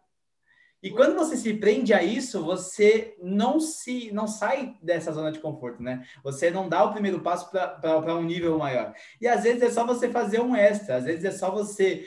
E 0.85 0.91
quando 0.91 1.17
você 1.17 1.35
se 1.35 1.55
prende 1.55 1.95
a 1.95 2.03
isso, 2.03 2.45
você 2.45 3.17
não 3.23 3.59
se 3.59 4.13
não 4.13 4.27
sai 4.27 4.77
dessa 4.83 5.11
zona 5.13 5.33
de 5.33 5.39
conforto, 5.39 5.83
né? 5.83 6.07
Você 6.23 6.51
não 6.51 6.69
dá 6.69 6.85
o 6.85 6.93
primeiro 6.93 7.21
passo 7.21 7.51
para 7.51 8.15
um 8.15 8.23
nível 8.23 8.59
maior. 8.59 8.93
E 9.19 9.27
às 9.27 9.45
vezes 9.45 9.63
é 9.63 9.71
só 9.71 9.87
você 9.87 10.11
fazer 10.11 10.43
um 10.43 10.55
extra, 10.55 10.97
às 10.97 11.05
vezes 11.05 11.25
é 11.25 11.31
só 11.31 11.51
você 11.51 12.07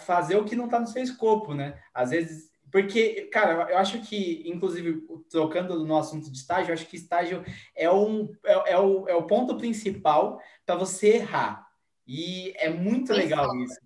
fazer 0.00 0.36
o 0.36 0.44
que 0.44 0.54
não 0.54 0.66
está 0.66 0.78
no 0.78 0.86
seu 0.86 1.02
escopo, 1.02 1.54
né? 1.54 1.80
Às 1.94 2.10
vezes, 2.10 2.50
porque, 2.70 3.22
cara, 3.32 3.70
eu 3.70 3.78
acho 3.78 3.98
que, 4.02 4.42
inclusive, 4.44 5.02
trocando 5.30 5.82
no 5.82 5.96
assunto 5.96 6.30
de 6.30 6.36
estágio, 6.36 6.72
eu 6.72 6.74
acho 6.74 6.86
que 6.86 6.96
estágio 6.96 7.42
é, 7.74 7.90
um, 7.90 8.30
é, 8.44 8.72
é 8.72 8.78
o, 8.78 9.08
é 9.08 9.14
o 9.14 9.26
ponto 9.26 9.56
principal 9.56 10.38
para 10.66 10.76
você 10.76 11.14
errar. 11.14 11.66
E 12.06 12.52
é 12.58 12.68
muito 12.68 13.14
legal 13.14 13.48
isso. 13.56 13.80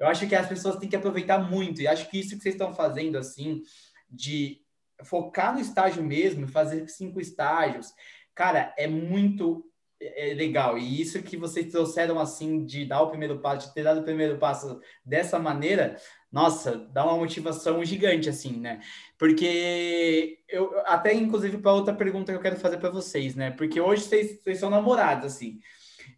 Eu 0.00 0.06
acho 0.06 0.26
que 0.26 0.34
as 0.34 0.48
pessoas 0.48 0.76
têm 0.76 0.88
que 0.88 0.96
aproveitar 0.96 1.38
muito. 1.38 1.82
E 1.82 1.86
acho 1.86 2.08
que 2.10 2.18
isso 2.18 2.30
que 2.30 2.42
vocês 2.42 2.54
estão 2.54 2.74
fazendo, 2.74 3.18
assim, 3.18 3.62
de 4.10 4.62
focar 5.04 5.54
no 5.54 5.60
estágio 5.60 6.02
mesmo, 6.02 6.48
fazer 6.48 6.88
cinco 6.88 7.20
estágios, 7.20 7.92
cara, 8.34 8.74
é 8.76 8.86
muito 8.86 9.64
é, 10.00 10.30
é 10.30 10.34
legal. 10.34 10.78
E 10.78 11.00
isso 11.00 11.22
que 11.22 11.36
vocês 11.36 11.70
trouxeram, 11.70 12.18
assim, 12.18 12.64
de 12.64 12.86
dar 12.86 13.02
o 13.02 13.10
primeiro 13.10 13.38
passo, 13.40 13.68
de 13.68 13.74
ter 13.74 13.82
dado 13.82 14.00
o 14.00 14.04
primeiro 14.04 14.38
passo 14.38 14.80
dessa 15.04 15.38
maneira, 15.38 15.96
nossa, 16.32 16.76
dá 16.92 17.04
uma 17.04 17.18
motivação 17.18 17.84
gigante, 17.84 18.28
assim, 18.28 18.58
né? 18.58 18.80
Porque 19.18 20.38
eu, 20.48 20.80
até 20.86 21.12
inclusive, 21.12 21.58
para 21.58 21.74
outra 21.74 21.94
pergunta 21.94 22.32
que 22.32 22.38
eu 22.38 22.42
quero 22.42 22.56
fazer 22.56 22.78
para 22.78 22.90
vocês, 22.90 23.34
né? 23.34 23.50
Porque 23.50 23.80
hoje 23.80 24.04
vocês, 24.04 24.42
vocês 24.42 24.58
são 24.58 24.70
namorados, 24.70 25.26
assim. 25.26 25.60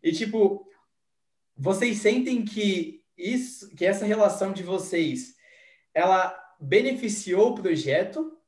E, 0.02 0.12
tipo, 0.12 0.66
vocês 1.56 1.98
sentem 1.98 2.44
que 2.44 3.01
isso, 3.16 3.74
que 3.74 3.84
essa 3.84 4.04
relação 4.04 4.52
de 4.52 4.62
vocês, 4.62 5.34
ela 5.94 6.38
beneficiou 6.60 7.50
o 7.50 7.54
projeto 7.54 8.38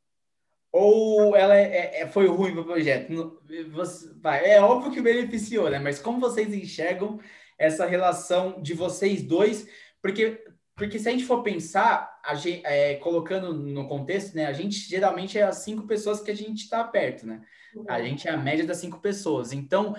ou 0.73 1.37
ela 1.37 1.57
é, 1.57 2.01
é, 2.01 2.09
foi 2.09 2.27
ruim 2.27 2.53
para 2.53 2.63
o 2.63 2.65
projeto? 2.65 3.41
Você, 3.71 4.11
é 4.45 4.61
óbvio 4.61 4.91
que 4.91 5.01
beneficiou, 5.01 5.71
né? 5.71 5.79
Mas 5.79 6.01
como 6.01 6.19
vocês 6.19 6.53
enxergam 6.53 7.21
essa 7.57 7.87
relação 7.87 8.61
de 8.61 8.75
vocês 8.75 9.23
dois? 9.23 9.69
Porque, 10.03 10.45
porque 10.75 10.99
se 10.99 11.09
a 11.09 11.13
gente 11.13 11.25
for 11.25 11.45
pensar, 11.45 12.21
gente, 12.35 12.67
é, 12.67 12.97
colocando 12.97 13.55
no 13.55 13.87
contexto, 13.87 14.35
né? 14.35 14.47
A 14.47 14.53
gente 14.53 14.77
geralmente 14.77 15.39
é 15.39 15.43
as 15.43 15.59
cinco 15.59 15.87
pessoas 15.87 16.21
que 16.21 16.33
a 16.33 16.37
gente 16.37 16.63
está 16.65 16.83
perto, 16.83 17.25
né? 17.25 17.43
A 17.89 18.03
gente 18.03 18.27
é 18.27 18.33
a 18.33 18.37
média 18.37 18.67
das 18.67 18.79
cinco 18.79 19.01
pessoas. 19.01 19.53
Então, 19.53 19.95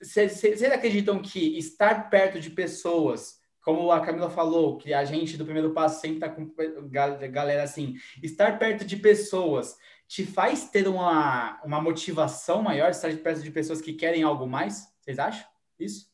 vocês 0.00 0.62
acreditam 0.64 1.20
que 1.20 1.56
estar 1.58 2.10
perto 2.10 2.38
de 2.38 2.50
pessoas 2.50 3.37
como 3.68 3.92
a 3.92 4.00
Camila 4.00 4.30
falou, 4.30 4.78
que 4.78 4.94
a 4.94 5.04
gente 5.04 5.36
do 5.36 5.44
primeiro 5.44 5.74
passo 5.74 6.00
sempre 6.00 6.16
está 6.16 6.30
com 6.30 6.50
galera 7.30 7.62
assim, 7.62 7.96
estar 8.22 8.58
perto 8.58 8.82
de 8.82 8.96
pessoas 8.96 9.76
te 10.06 10.24
faz 10.24 10.70
ter 10.70 10.88
uma, 10.88 11.60
uma 11.62 11.78
motivação 11.78 12.62
maior, 12.62 12.90
estar 12.90 13.14
perto 13.18 13.42
de 13.42 13.50
pessoas 13.50 13.82
que 13.82 13.92
querem 13.92 14.22
algo 14.22 14.46
mais? 14.46 14.90
Vocês 14.98 15.18
acham 15.18 15.46
isso? 15.78 16.10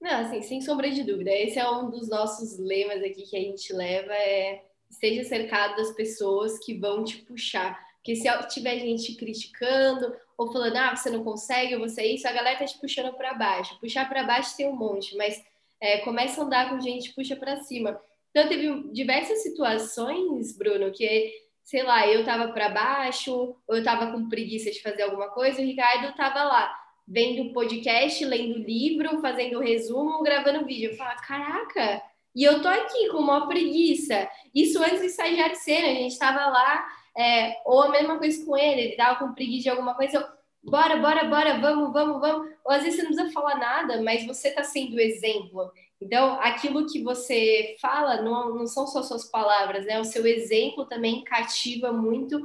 Não, 0.00 0.22
assim, 0.22 0.42
sem 0.42 0.60
sombra 0.60 0.90
de 0.90 1.04
dúvida. 1.04 1.30
Esse 1.30 1.60
é 1.60 1.70
um 1.70 1.88
dos 1.88 2.08
nossos 2.08 2.58
lemas 2.58 3.00
aqui 3.00 3.22
que 3.22 3.36
a 3.36 3.40
gente 3.40 3.72
leva, 3.72 4.12
é 4.12 4.64
esteja 4.90 5.22
cercado 5.22 5.76
das 5.76 5.92
pessoas 5.92 6.58
que 6.58 6.74
vão 6.74 7.04
te 7.04 7.18
puxar. 7.18 7.78
Porque 7.98 8.16
se 8.16 8.28
tiver 8.48 8.80
gente 8.80 9.14
criticando 9.14 10.12
ou 10.36 10.50
falando, 10.50 10.76
ah, 10.76 10.96
você 10.96 11.08
não 11.08 11.22
consegue, 11.22 11.76
você 11.76 12.00
é 12.00 12.14
isso, 12.14 12.26
a 12.26 12.32
galera 12.32 12.58
tá 12.58 12.64
te 12.64 12.80
puxando 12.80 13.14
para 13.14 13.32
baixo. 13.34 13.78
Puxar 13.78 14.08
para 14.08 14.24
baixo 14.24 14.56
tem 14.56 14.66
um 14.66 14.74
monte, 14.74 15.16
mas 15.16 15.40
é, 15.80 15.98
começa 15.98 16.40
a 16.40 16.44
andar 16.44 16.70
com 16.70 16.80
gente, 16.80 17.14
puxa 17.14 17.36
para 17.36 17.60
cima. 17.60 18.00
Então, 18.30 18.48
teve 18.48 18.92
diversas 18.92 19.42
situações, 19.42 20.56
Bruno, 20.56 20.92
que, 20.92 21.32
sei 21.64 21.82
lá, 21.82 22.06
eu 22.06 22.24
tava 22.24 22.52
para 22.52 22.68
baixo, 22.68 23.56
ou 23.66 23.76
eu 23.76 23.82
tava 23.82 24.12
com 24.12 24.28
preguiça 24.28 24.70
de 24.70 24.82
fazer 24.82 25.02
alguma 25.02 25.28
coisa, 25.30 25.60
o 25.60 25.64
Ricardo 25.64 26.14
tava 26.14 26.44
lá, 26.44 26.74
vendo 27.06 27.52
podcast, 27.52 28.24
lendo 28.24 28.58
livro, 28.58 29.20
fazendo 29.20 29.60
resumo, 29.60 30.22
gravando 30.22 30.66
vídeo. 30.66 30.90
Eu 30.90 30.96
falava, 30.96 31.20
caraca, 31.22 32.02
e 32.34 32.44
eu 32.44 32.60
tô 32.60 32.68
aqui 32.68 33.08
com 33.08 33.16
uma 33.16 33.48
preguiça. 33.48 34.28
Isso 34.54 34.82
antes 34.82 35.00
de 35.00 35.06
estagiar 35.06 35.54
cena, 35.54 35.88
a 35.88 35.94
gente 35.94 36.18
tava 36.18 36.46
lá, 36.46 36.86
é, 37.16 37.54
ou 37.64 37.84
a 37.84 37.88
mesma 37.88 38.18
coisa 38.18 38.44
com 38.44 38.54
ele, 38.54 38.82
ele 38.82 38.96
tava 38.96 39.18
com 39.18 39.32
preguiça 39.32 39.62
de 39.62 39.70
alguma 39.70 39.94
coisa, 39.94 40.18
eu, 40.18 40.35
bora, 40.66 40.96
bora, 40.96 41.24
bora, 41.24 41.58
vamos, 41.58 41.92
vamos, 41.92 42.20
vamos. 42.20 42.48
Ou 42.64 42.72
às 42.72 42.82
vezes 42.82 42.96
você 42.96 43.02
não 43.02 43.12
precisa 43.12 43.32
falar 43.32 43.56
nada, 43.58 44.02
mas 44.02 44.26
você 44.26 44.48
está 44.48 44.62
sendo 44.62 45.00
exemplo. 45.00 45.70
Então, 46.00 46.38
aquilo 46.40 46.86
que 46.86 47.02
você 47.02 47.76
fala 47.80 48.20
não, 48.20 48.54
não 48.54 48.66
são 48.66 48.86
só 48.86 49.02
suas 49.02 49.30
palavras, 49.30 49.86
né? 49.86 49.98
O 49.98 50.04
seu 50.04 50.26
exemplo 50.26 50.84
também 50.84 51.24
cativa 51.24 51.92
muito 51.92 52.40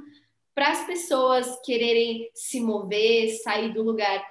para 0.56 0.70
as 0.70 0.86
pessoas 0.86 1.60
quererem 1.66 2.30
se 2.34 2.62
mover, 2.62 3.30
sair 3.44 3.74
do 3.74 3.84
lugar. 3.84 4.24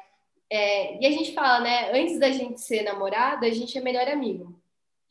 É, 0.48 1.02
e 1.02 1.06
a 1.06 1.10
gente 1.10 1.32
fala, 1.32 1.60
né? 1.60 1.92
Antes 1.98 2.18
da 2.18 2.30
gente 2.30 2.60
ser 2.60 2.82
namorada, 2.82 3.46
a 3.46 3.50
gente 3.50 3.76
é 3.76 3.80
melhor 3.80 4.08
amigo. 4.08 4.58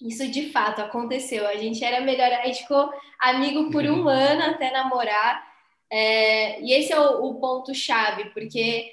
Isso 0.01 0.27
de 0.29 0.51
fato 0.51 0.81
aconteceu. 0.81 1.45
A 1.47 1.55
gente 1.55 1.83
era 1.83 2.01
melhor, 2.01 2.31
a 2.31 2.45
gente 2.45 2.61
ficou 2.61 2.89
amigo 3.19 3.69
por 3.69 3.83
um 3.85 4.07
ano 4.09 4.43
até 4.43 4.71
namorar. 4.71 5.48
É, 5.91 6.61
e 6.61 6.73
esse 6.73 6.93
é 6.93 6.99
o, 6.99 7.25
o 7.25 7.35
ponto 7.39 7.73
chave, 7.73 8.29
porque 8.31 8.91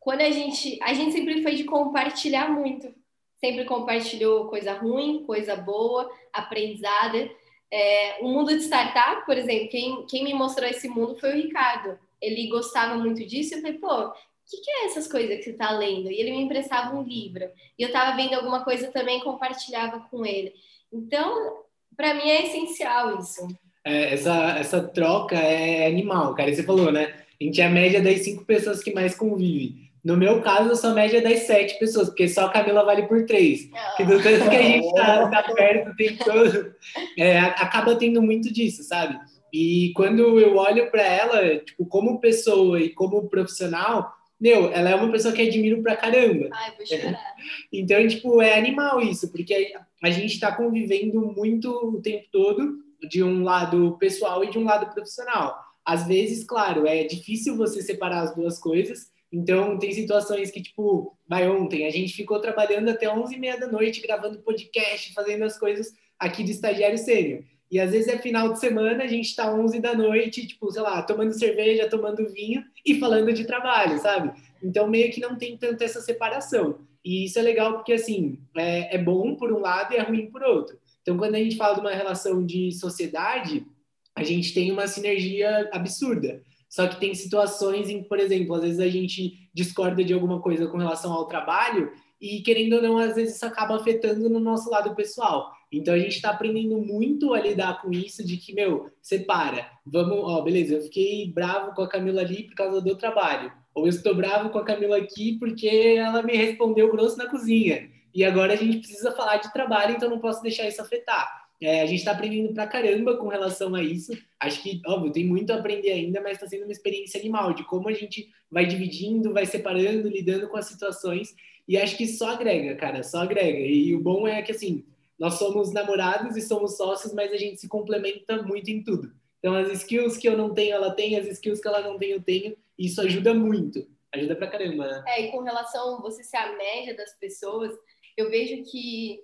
quando 0.00 0.22
a 0.22 0.30
gente, 0.30 0.78
a 0.82 0.92
gente 0.92 1.12
sempre 1.12 1.42
foi 1.42 1.54
de 1.54 1.64
compartilhar 1.64 2.50
muito, 2.50 2.92
sempre 3.38 3.64
compartilhou 3.64 4.48
coisa 4.48 4.72
ruim, 4.72 5.24
coisa 5.24 5.54
boa, 5.54 6.10
aprendizada. 6.32 7.30
É, 7.70 8.18
o 8.20 8.28
mundo 8.28 8.56
de 8.56 8.64
startup, 8.64 9.24
por 9.24 9.36
exemplo, 9.36 9.68
quem, 9.68 10.06
quem 10.06 10.24
me 10.24 10.34
mostrou 10.34 10.68
esse 10.68 10.88
mundo 10.88 11.16
foi 11.16 11.30
o 11.30 11.42
Ricardo. 11.42 11.98
Ele 12.20 12.48
gostava 12.48 12.96
muito 12.96 13.24
disso. 13.24 13.54
Eu 13.54 13.60
falei, 13.62 13.78
pô, 13.78 14.08
o 14.08 14.12
que, 14.46 14.60
que 14.60 14.70
é 14.70 14.86
essas 14.86 15.06
coisas 15.06 15.36
que 15.38 15.44
você 15.44 15.50
está 15.50 15.70
lendo? 15.70 16.10
E 16.10 16.20
ele 16.20 16.32
me 16.32 16.42
emprestava 16.42 16.94
um 16.94 17.02
livro. 17.02 17.50
E 17.78 17.82
eu 17.82 17.88
estava 17.88 18.16
vendo 18.16 18.34
alguma 18.34 18.64
coisa 18.64 18.90
também 18.90 19.20
compartilhava 19.20 20.00
com 20.10 20.26
ele. 20.26 20.52
Então, 20.92 21.62
para 21.96 22.14
mim 22.14 22.28
é 22.28 22.46
essencial 22.46 23.18
isso. 23.18 23.46
É, 23.84 24.14
essa, 24.14 24.58
essa 24.58 24.82
troca 24.82 25.36
é 25.36 25.86
animal, 25.86 26.34
cara. 26.34 26.50
E 26.50 26.54
você 26.54 26.62
falou, 26.62 26.92
né? 26.92 27.14
A 27.40 27.44
gente 27.44 27.60
é 27.60 27.66
a 27.66 27.70
média 27.70 28.00
das 28.00 28.20
cinco 28.20 28.44
pessoas 28.44 28.82
que 28.82 28.94
mais 28.94 29.14
convivem. 29.14 29.90
No 30.04 30.16
meu 30.16 30.40
caso, 30.40 30.70
eu 30.70 30.76
sou 30.76 30.90
a 30.90 30.94
média 30.94 31.22
das 31.22 31.40
sete 31.40 31.78
pessoas, 31.78 32.08
porque 32.08 32.28
só 32.28 32.46
a 32.46 32.50
Camila 32.50 32.84
vale 32.84 33.04
por 33.04 33.24
três. 33.24 33.70
Oh. 33.72 33.96
Que 33.96 34.04
do 34.04 34.20
tanto 34.20 34.50
que 34.50 34.56
a 34.56 34.62
gente 34.62 34.94
tá, 34.94 35.28
tá 35.30 35.42
perto 35.54 35.90
o 35.90 35.96
tempo 35.96 36.24
todo, 36.24 36.74
é, 37.16 37.38
acaba 37.38 37.94
tendo 37.94 38.20
muito 38.20 38.52
disso, 38.52 38.82
sabe? 38.82 39.18
E 39.52 39.92
quando 39.94 40.40
eu 40.40 40.56
olho 40.56 40.90
para 40.90 41.02
ela, 41.02 41.58
tipo, 41.58 41.86
como 41.86 42.20
pessoa 42.20 42.80
e 42.80 42.88
como 42.88 43.28
profissional, 43.28 44.12
meu, 44.40 44.72
ela 44.72 44.90
é 44.90 44.94
uma 44.96 45.12
pessoa 45.12 45.32
que 45.32 45.42
admiro 45.42 45.82
pra 45.82 45.94
caramba. 45.94 46.48
Ai, 46.52 46.72
vou 46.76 46.84
chorar. 46.84 47.34
Então, 47.72 48.08
tipo, 48.08 48.42
é 48.42 48.58
animal 48.58 49.00
isso, 49.00 49.30
porque 49.30 49.72
a 50.02 50.10
gente 50.10 50.40
tá 50.40 50.50
convivendo 50.50 51.32
muito 51.36 51.70
o 51.70 52.00
tempo 52.02 52.24
todo, 52.32 52.81
de 53.08 53.22
um 53.22 53.42
lado 53.42 53.96
pessoal 53.98 54.44
e 54.44 54.50
de 54.50 54.58
um 54.58 54.64
lado 54.64 54.92
profissional. 54.92 55.58
Às 55.84 56.06
vezes, 56.06 56.44
claro, 56.44 56.86
é 56.86 57.04
difícil 57.04 57.56
você 57.56 57.82
separar 57.82 58.22
as 58.22 58.34
duas 58.34 58.58
coisas, 58.58 59.12
então, 59.32 59.78
tem 59.78 59.90
situações 59.92 60.50
que, 60.50 60.60
tipo, 60.60 61.16
vai 61.26 61.48
ontem, 61.48 61.86
a 61.86 61.90
gente 61.90 62.12
ficou 62.12 62.38
trabalhando 62.38 62.90
até 62.90 63.06
11h30 63.06 63.60
da 63.60 63.66
noite, 63.66 64.02
gravando 64.02 64.42
podcast, 64.42 65.14
fazendo 65.14 65.44
as 65.44 65.58
coisas 65.58 65.94
aqui 66.18 66.44
de 66.44 66.50
estagiário 66.50 66.98
sênior. 66.98 67.42
E 67.70 67.80
às 67.80 67.92
vezes 67.92 68.08
é 68.08 68.18
final 68.18 68.52
de 68.52 68.60
semana, 68.60 69.02
a 69.02 69.06
gente 69.06 69.34
tá 69.34 69.50
11 69.50 69.80
da 69.80 69.94
noite, 69.94 70.46
tipo, 70.46 70.70
sei 70.70 70.82
lá, 70.82 71.00
tomando 71.00 71.32
cerveja, 71.32 71.88
tomando 71.88 72.30
vinho 72.30 72.62
e 72.84 73.00
falando 73.00 73.32
de 73.32 73.46
trabalho, 73.46 73.98
sabe? 73.98 74.38
Então, 74.62 74.86
meio 74.86 75.10
que 75.10 75.22
não 75.22 75.36
tem 75.36 75.56
tanto 75.56 75.82
essa 75.82 76.02
separação. 76.02 76.80
E 77.02 77.24
isso 77.24 77.38
é 77.38 77.42
legal 77.42 77.72
porque, 77.72 77.94
assim, 77.94 78.38
é, 78.54 78.96
é 78.96 78.98
bom 78.98 79.34
por 79.34 79.50
um 79.50 79.60
lado 79.60 79.94
e 79.94 79.96
é 79.96 80.02
ruim 80.02 80.26
por 80.26 80.42
outro. 80.42 80.76
Então, 81.02 81.18
quando 81.18 81.34
a 81.34 81.38
gente 81.38 81.56
fala 81.56 81.74
de 81.74 81.80
uma 81.80 81.92
relação 81.92 82.44
de 82.46 82.72
sociedade, 82.72 83.66
a 84.14 84.22
gente 84.22 84.54
tem 84.54 84.70
uma 84.70 84.86
sinergia 84.86 85.68
absurda. 85.72 86.40
Só 86.68 86.86
que 86.86 86.98
tem 86.98 87.14
situações 87.14 87.90
em, 87.90 88.02
por 88.02 88.18
exemplo, 88.18 88.54
às 88.54 88.62
vezes 88.62 88.80
a 88.80 88.88
gente 88.88 89.50
discorda 89.52 90.02
de 90.02 90.14
alguma 90.14 90.40
coisa 90.40 90.66
com 90.66 90.78
relação 90.78 91.12
ao 91.12 91.26
trabalho 91.26 91.92
e, 92.18 92.40
querendo 92.40 92.76
ou 92.76 92.82
não, 92.82 92.96
às 92.96 93.14
vezes 93.14 93.34
isso 93.34 93.44
acaba 93.44 93.76
afetando 93.76 94.30
no 94.30 94.40
nosso 94.40 94.70
lado 94.70 94.94
pessoal. 94.94 95.52
Então 95.70 95.92
a 95.92 95.98
gente 95.98 96.16
está 96.16 96.30
aprendendo 96.30 96.78
muito 96.78 97.34
a 97.34 97.40
lidar 97.40 97.82
com 97.82 97.90
isso, 97.90 98.24
de 98.24 98.36
que, 98.36 98.54
meu, 98.54 98.90
separa. 99.02 99.66
Vamos, 99.84 100.18
ó, 100.18 100.40
beleza, 100.40 100.74
eu 100.74 100.82
fiquei 100.82 101.30
bravo 101.30 101.74
com 101.74 101.82
a 101.82 101.88
Camila 101.88 102.20
ali 102.22 102.44
por 102.44 102.54
causa 102.54 102.80
do 102.80 102.96
trabalho. 102.96 103.52
Ou 103.74 103.84
eu 103.84 103.90
estou 103.90 104.14
bravo 104.14 104.50
com 104.50 104.58
a 104.58 104.64
Camila 104.64 104.96
aqui 104.96 105.38
porque 105.38 105.96
ela 105.98 106.22
me 106.22 106.36
respondeu 106.36 106.90
grosso 106.90 107.18
na 107.18 107.28
cozinha. 107.28 107.90
E 108.14 108.24
agora 108.24 108.52
a 108.52 108.56
gente 108.56 108.78
precisa 108.78 109.12
falar 109.12 109.38
de 109.38 109.52
trabalho, 109.52 109.94
então 109.94 110.10
não 110.10 110.18
posso 110.18 110.42
deixar 110.42 110.66
isso 110.68 110.82
afetar. 110.82 111.42
É, 111.62 111.80
a 111.80 111.86
gente 111.86 112.00
está 112.00 112.10
aprendendo 112.10 112.52
pra 112.52 112.66
caramba 112.66 113.16
com 113.16 113.28
relação 113.28 113.74
a 113.74 113.82
isso. 113.82 114.12
Acho 114.40 114.60
que, 114.62 114.82
óbvio, 114.84 115.12
tem 115.12 115.24
muito 115.24 115.52
a 115.52 115.56
aprender 115.56 115.92
ainda, 115.92 116.20
mas 116.20 116.32
está 116.32 116.46
sendo 116.46 116.64
uma 116.64 116.72
experiência 116.72 117.20
animal 117.20 117.54
de 117.54 117.64
como 117.64 117.88
a 117.88 117.92
gente 117.92 118.28
vai 118.50 118.66
dividindo, 118.66 119.32
vai 119.32 119.46
separando, 119.46 120.08
lidando 120.08 120.48
com 120.48 120.56
as 120.56 120.66
situações. 120.66 121.34
E 121.68 121.78
acho 121.78 121.96
que 121.96 122.06
só 122.06 122.30
agrega, 122.30 122.74
cara, 122.74 123.04
só 123.04 123.18
agrega. 123.18 123.60
E 123.60 123.94
o 123.94 124.00
bom 124.00 124.26
é 124.26 124.42
que, 124.42 124.50
assim, 124.50 124.84
nós 125.16 125.34
somos 125.34 125.72
namorados 125.72 126.36
e 126.36 126.40
somos 126.40 126.76
sócios, 126.76 127.14
mas 127.14 127.32
a 127.32 127.36
gente 127.36 127.60
se 127.60 127.68
complementa 127.68 128.42
muito 128.42 128.68
em 128.68 128.82
tudo. 128.82 129.12
Então, 129.38 129.54
as 129.54 129.70
skills 129.72 130.16
que 130.16 130.28
eu 130.28 130.36
não 130.36 130.52
tenho, 130.52 130.74
ela 130.74 130.90
tem, 130.90 131.16
as 131.16 131.28
skills 131.28 131.60
que 131.60 131.68
ela 131.68 131.80
não 131.80 131.96
tem, 131.96 132.10
eu 132.10 132.22
tenho. 132.22 132.56
E 132.76 132.86
isso 132.86 133.00
ajuda 133.00 133.32
muito. 133.32 133.86
Ajuda 134.12 134.34
pra 134.34 134.48
caramba, 134.48 134.86
né? 134.86 135.04
É, 135.06 135.22
e 135.22 135.30
com 135.30 135.42
relação 135.42 135.96
a 135.96 136.00
você 136.00 136.24
ser 136.24 136.36
a 136.36 136.56
média 136.56 136.96
das 136.96 137.14
pessoas, 137.18 137.72
eu 138.16 138.30
vejo 138.30 138.62
que 138.70 139.22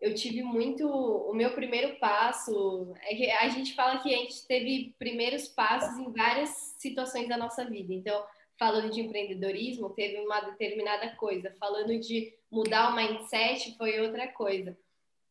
eu 0.00 0.14
tive 0.14 0.42
muito. 0.42 0.86
O 0.88 1.34
meu 1.34 1.52
primeiro 1.52 1.98
passo 1.98 2.94
é 3.02 3.14
que 3.14 3.30
a 3.30 3.48
gente 3.48 3.74
fala 3.74 4.02
que 4.02 4.14
a 4.14 4.18
gente 4.18 4.46
teve 4.46 4.94
primeiros 4.98 5.48
passos 5.48 5.98
em 5.98 6.10
várias 6.12 6.50
situações 6.78 7.28
da 7.28 7.36
nossa 7.36 7.64
vida. 7.64 7.92
Então, 7.92 8.24
falando 8.58 8.90
de 8.90 9.00
empreendedorismo, 9.00 9.90
teve 9.90 10.18
uma 10.20 10.40
determinada 10.40 11.14
coisa. 11.16 11.54
Falando 11.58 11.98
de 11.98 12.32
mudar 12.50 12.92
o 12.92 12.96
mindset, 12.96 13.76
foi 13.76 14.00
outra 14.00 14.28
coisa. 14.28 14.76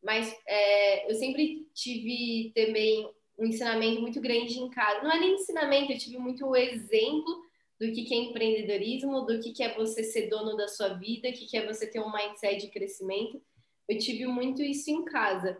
Mas 0.03 0.33
é, 0.47 1.11
eu 1.11 1.15
sempre 1.15 1.67
tive 1.73 2.51
também 2.55 3.09
um 3.37 3.45
ensinamento 3.45 4.01
muito 4.01 4.21
grande 4.21 4.59
em 4.59 4.69
casa. 4.69 5.01
Não 5.01 5.11
é 5.11 5.19
nem 5.19 5.35
ensinamento, 5.35 5.91
eu 5.91 5.97
tive 5.97 6.17
muito 6.17 6.55
exemplo 6.55 7.48
do 7.79 7.91
que 7.91 8.13
é 8.13 8.17
empreendedorismo, 8.17 9.25
do 9.25 9.39
que 9.39 9.63
é 9.63 9.73
você 9.73 10.03
ser 10.03 10.27
dono 10.27 10.57
da 10.57 10.67
sua 10.67 10.89
vida, 10.89 11.29
o 11.29 11.33
que 11.33 11.55
é 11.55 11.65
você 11.65 11.87
ter 11.87 11.99
um 11.99 12.11
mindset 12.11 12.57
de 12.65 12.71
crescimento 12.71 13.41
eu 13.89 13.97
tive 13.97 14.27
muito 14.27 14.61
isso 14.61 14.91
em 14.91 15.03
casa. 15.03 15.57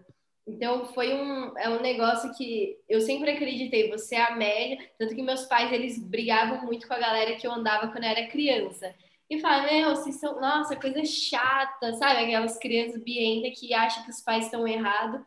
Então 0.47 0.85
foi 0.93 1.13
um 1.13 1.57
é 1.57 1.67
um 1.69 1.81
negócio 1.81 2.31
que 2.35 2.77
eu 2.87 3.01
sempre 3.01 3.31
acreditei, 3.31 3.89
você 3.89 4.15
é 4.15 4.21
a 4.21 4.35
média, 4.35 4.77
tanto 4.97 5.15
que 5.15 5.21
meus 5.21 5.45
pais 5.45 5.71
eles 5.73 6.01
brigavam 6.01 6.63
muito 6.63 6.87
com 6.87 6.93
a 6.93 6.99
galera 6.99 7.35
que 7.35 7.45
eu 7.45 7.51
andava 7.51 7.91
quando 7.91 8.03
eu 8.03 8.09
era 8.09 8.27
criança. 8.27 8.93
E 9.29 9.39
falavam, 9.39 9.71
meu, 9.71 9.95
vocês 9.95 10.19
são, 10.19 10.39
nossa, 10.39 10.75
coisa 10.75 11.05
chata, 11.05 11.93
sabe? 11.93 12.23
Aquelas 12.23 12.57
crianças 12.57 13.03
bientas 13.03 13.59
que 13.59 13.73
acham 13.73 14.03
que 14.03 14.09
os 14.09 14.21
pais 14.21 14.45
estão 14.45 14.67
errados. 14.67 15.21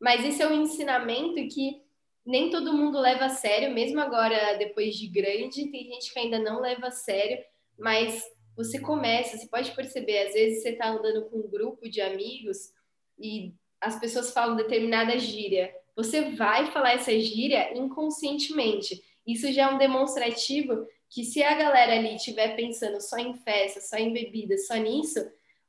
Mas 0.00 0.24
esse 0.24 0.42
é 0.42 0.48
um 0.48 0.62
ensinamento 0.62 1.34
que 1.54 1.82
nem 2.24 2.50
todo 2.50 2.72
mundo 2.72 3.00
leva 3.00 3.26
a 3.26 3.30
sério, 3.30 3.74
mesmo 3.74 4.00
agora, 4.00 4.56
depois 4.56 4.96
de 4.96 5.08
grande, 5.08 5.68
tem 5.68 5.84
gente 5.84 6.12
que 6.12 6.18
ainda 6.18 6.38
não 6.38 6.60
leva 6.60 6.88
a 6.88 6.90
sério, 6.90 7.38
mas 7.78 8.22
você 8.56 8.78
começa, 8.78 9.36
você 9.36 9.46
pode 9.46 9.70
perceber, 9.72 10.26
às 10.26 10.34
vezes 10.34 10.62
você 10.62 10.70
está 10.70 10.88
andando 10.90 11.28
com 11.28 11.38
um 11.38 11.50
grupo 11.50 11.88
de 11.88 12.00
amigos 12.00 12.72
e 13.18 13.52
as 13.80 13.98
pessoas 13.98 14.32
falam 14.32 14.56
determinada 14.56 15.18
gíria. 15.18 15.74
Você 15.96 16.30
vai 16.30 16.70
falar 16.70 16.94
essa 16.94 17.18
gíria 17.18 17.76
inconscientemente. 17.76 19.02
Isso 19.26 19.52
já 19.52 19.70
é 19.70 19.74
um 19.74 19.78
demonstrativo 19.78 20.86
que 21.08 21.24
se 21.24 21.42
a 21.42 21.54
galera 21.54 21.94
ali 21.94 22.16
estiver 22.16 22.56
pensando 22.56 23.00
só 23.00 23.18
em 23.18 23.34
festa, 23.34 23.80
só 23.80 23.96
em 23.96 24.12
bebida, 24.12 24.56
só 24.58 24.74
nisso, 24.76 25.20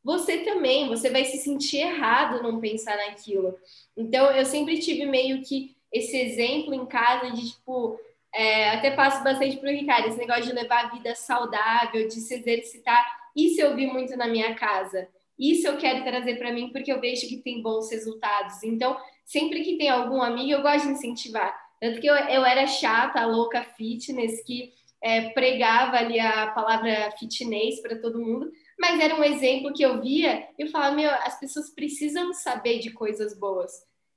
você 0.04 0.40
também, 0.40 0.88
você 0.88 1.10
vai 1.10 1.26
se 1.26 1.38
sentir 1.38 1.78
errado 1.78 2.44
não 2.44 2.60
pensar 2.60 2.98
naquilo. 2.98 3.58
Então, 3.96 4.32
eu 4.32 4.46
sempre 4.46 4.80
tive 4.80 5.06
meio 5.06 5.42
que 5.42 5.76
esse 5.94 6.18
exemplo 6.18 6.74
em 6.74 6.86
casa 6.86 7.32
de, 7.32 7.52
tipo, 7.52 8.00
é, 8.34 8.72
até 8.72 8.92
passo 8.92 9.24
bastante 9.24 9.58
para 9.58 9.70
o 9.70 9.74
Ricardo, 9.74 10.08
esse 10.08 10.18
negócio 10.18 10.46
de 10.46 10.54
levar 10.54 10.86
a 10.86 10.90
vida 10.90 11.14
saudável, 11.16 12.08
de 12.08 12.16
se 12.16 12.34
exercitar. 12.34 13.06
Isso 13.36 13.62
eu 13.62 13.76
vi 13.76 13.86
muito 13.86 14.18
na 14.18 14.28
minha 14.28 14.56
casa. 14.56 15.08
Isso 15.38 15.68
eu 15.68 15.78
quero 15.78 16.04
trazer 16.04 16.38
para 16.38 16.52
mim 16.52 16.70
porque 16.72 16.92
eu 16.92 17.00
vejo 17.00 17.28
que 17.28 17.38
tem 17.38 17.62
bons 17.62 17.92
resultados. 17.92 18.64
Então, 18.64 18.98
sempre 19.24 19.64
que 19.64 19.78
tem 19.78 19.90
algum 19.90 20.22
amigo, 20.22 20.52
eu 20.52 20.62
gosto 20.62 20.88
de 20.88 20.94
incentivar. 20.94 21.56
Tanto 21.80 22.00
que 22.00 22.08
eu, 22.08 22.16
eu 22.16 22.46
era 22.46 22.66
chata, 22.66 23.26
louca 23.26 23.64
fitness, 23.64 24.44
que 24.44 24.74
é, 25.02 25.30
pregava 25.30 25.98
ali 25.98 26.20
a 26.20 26.48
palavra 26.48 27.12
fitness 27.20 27.82
para 27.82 28.00
todo 28.00 28.22
mundo, 28.22 28.50
mas 28.80 29.00
era 29.00 29.16
um 29.16 29.24
exemplo 29.24 29.74
que 29.74 29.84
eu 29.84 30.02
via 30.02 30.48
e 30.58 30.64
eu 30.64 30.70
falava: 30.70 30.96
meu, 30.96 31.12
as 31.12 31.38
pessoas 31.40 31.70
precisam 31.70 32.34
saber 32.34 32.80
de 32.80 32.92
coisas 32.92 33.38
boas. 33.38 33.72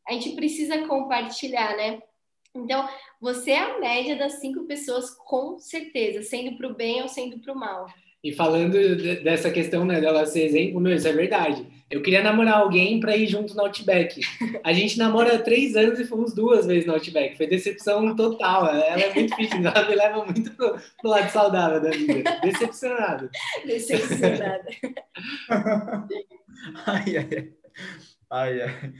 A 0.08 0.12
gente 0.12 0.34
precisa 0.34 0.86
compartilhar, 0.86 1.76
né? 1.76 2.00
Então, 2.54 2.88
você 3.20 3.50
é 3.50 3.58
a 3.58 3.78
média 3.78 4.16
das 4.16 4.40
cinco 4.40 4.64
pessoas, 4.64 5.10
com 5.10 5.58
certeza, 5.58 6.22
sendo 6.22 6.56
para 6.56 6.68
o 6.68 6.74
bem 6.74 7.02
ou 7.02 7.08
sendo 7.08 7.38
para 7.38 7.52
o 7.52 7.56
mal. 7.56 7.86
E 8.24 8.32
falando 8.32 8.72
dessa 9.22 9.50
questão 9.50 9.84
né, 9.84 10.00
dela 10.00 10.26
ser 10.26 10.46
exemplo, 10.46 10.80
meu, 10.80 10.96
isso 10.96 11.06
é 11.06 11.12
verdade. 11.12 11.64
Eu 11.88 12.02
queria 12.02 12.22
namorar 12.22 12.58
alguém 12.58 12.98
para 12.98 13.16
ir 13.16 13.28
junto 13.28 13.54
no 13.54 13.62
Outback. 13.62 14.20
A 14.64 14.72
gente 14.72 14.98
namora 14.98 15.36
há 15.36 15.38
três 15.38 15.76
anos 15.76 16.00
e 16.00 16.04
fomos 16.04 16.34
duas 16.34 16.66
vezes 16.66 16.86
no 16.86 16.94
Outback. 16.94 17.36
Foi 17.36 17.46
decepção 17.46 18.16
total. 18.16 18.66
Ela 18.66 19.02
é 19.02 19.14
muito 19.14 19.36
fitness, 19.36 19.64
ela 19.64 19.88
me 19.88 19.94
leva 19.94 20.24
muito 20.24 20.50
pro, 20.56 20.76
pro 21.00 21.10
lado 21.10 21.30
saudável 21.30 21.80
da 21.80 21.90
vida. 21.90 22.40
Decepcionado. 22.42 23.30
Decepcionada. 23.64 24.66
ai, 26.84 27.16
ai, 27.18 27.28
ai. 27.30 27.52
ai, 28.28 28.62
ai. 28.62 28.92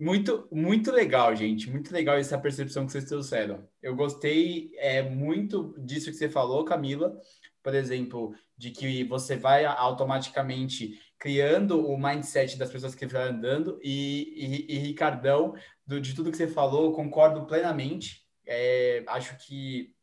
Muito, 0.00 0.48
muito 0.50 0.90
legal, 0.90 1.36
gente. 1.36 1.68
Muito 1.68 1.92
legal 1.92 2.16
essa 2.16 2.38
percepção 2.38 2.86
que 2.86 2.92
vocês 2.92 3.04
trouxeram. 3.04 3.68
Eu 3.82 3.94
gostei 3.94 4.72
é, 4.78 5.02
muito 5.02 5.74
disso 5.78 6.10
que 6.10 6.16
você 6.16 6.26
falou, 6.26 6.64
Camila. 6.64 7.20
Por 7.62 7.74
exemplo, 7.74 8.34
de 8.56 8.70
que 8.70 9.04
você 9.04 9.36
vai 9.36 9.66
automaticamente 9.66 10.98
criando 11.18 11.86
o 11.86 11.98
mindset 11.98 12.56
das 12.56 12.70
pessoas 12.70 12.94
que 12.94 13.04
estão 13.04 13.20
andando. 13.20 13.78
E, 13.82 14.64
e, 14.68 14.74
e 14.74 14.78
Ricardão, 14.78 15.52
do, 15.86 16.00
de 16.00 16.14
tudo 16.14 16.30
que 16.30 16.36
você 16.38 16.48
falou, 16.48 16.94
concordo 16.94 17.44
plenamente. 17.44 18.22
É, 18.46 19.04
acho 19.06 19.36
que 19.46 19.94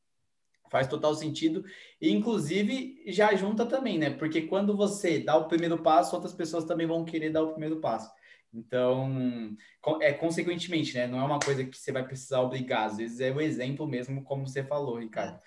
faz 0.69 0.87
total 0.87 1.15
sentido. 1.15 1.65
E, 1.99 2.11
inclusive, 2.11 3.03
já 3.07 3.33
junta 3.35 3.65
também, 3.65 3.97
né? 3.97 4.11
Porque 4.11 4.43
quando 4.43 4.77
você 4.77 5.17
dá 5.17 5.35
o 5.35 5.47
primeiro 5.47 5.81
passo, 5.81 6.15
outras 6.15 6.35
pessoas 6.35 6.65
também 6.65 6.85
vão 6.85 7.03
querer 7.03 7.31
dar 7.31 7.41
o 7.41 7.49
primeiro 7.49 7.81
passo. 7.81 8.15
Então, 8.53 9.55
é 10.01 10.13
consequentemente, 10.13 10.95
né? 10.95 11.07
Não 11.07 11.19
é 11.19 11.23
uma 11.23 11.39
coisa 11.39 11.63
que 11.63 11.77
você 11.77 11.91
vai 11.91 12.05
precisar 12.05 12.41
obrigar, 12.41 12.85
às 12.85 12.97
vezes 12.97 13.19
é 13.19 13.31
o 13.31 13.41
exemplo 13.41 13.87
mesmo, 13.87 14.23
como 14.23 14.47
você 14.47 14.63
falou, 14.63 14.99
Ricardo. 14.99 15.39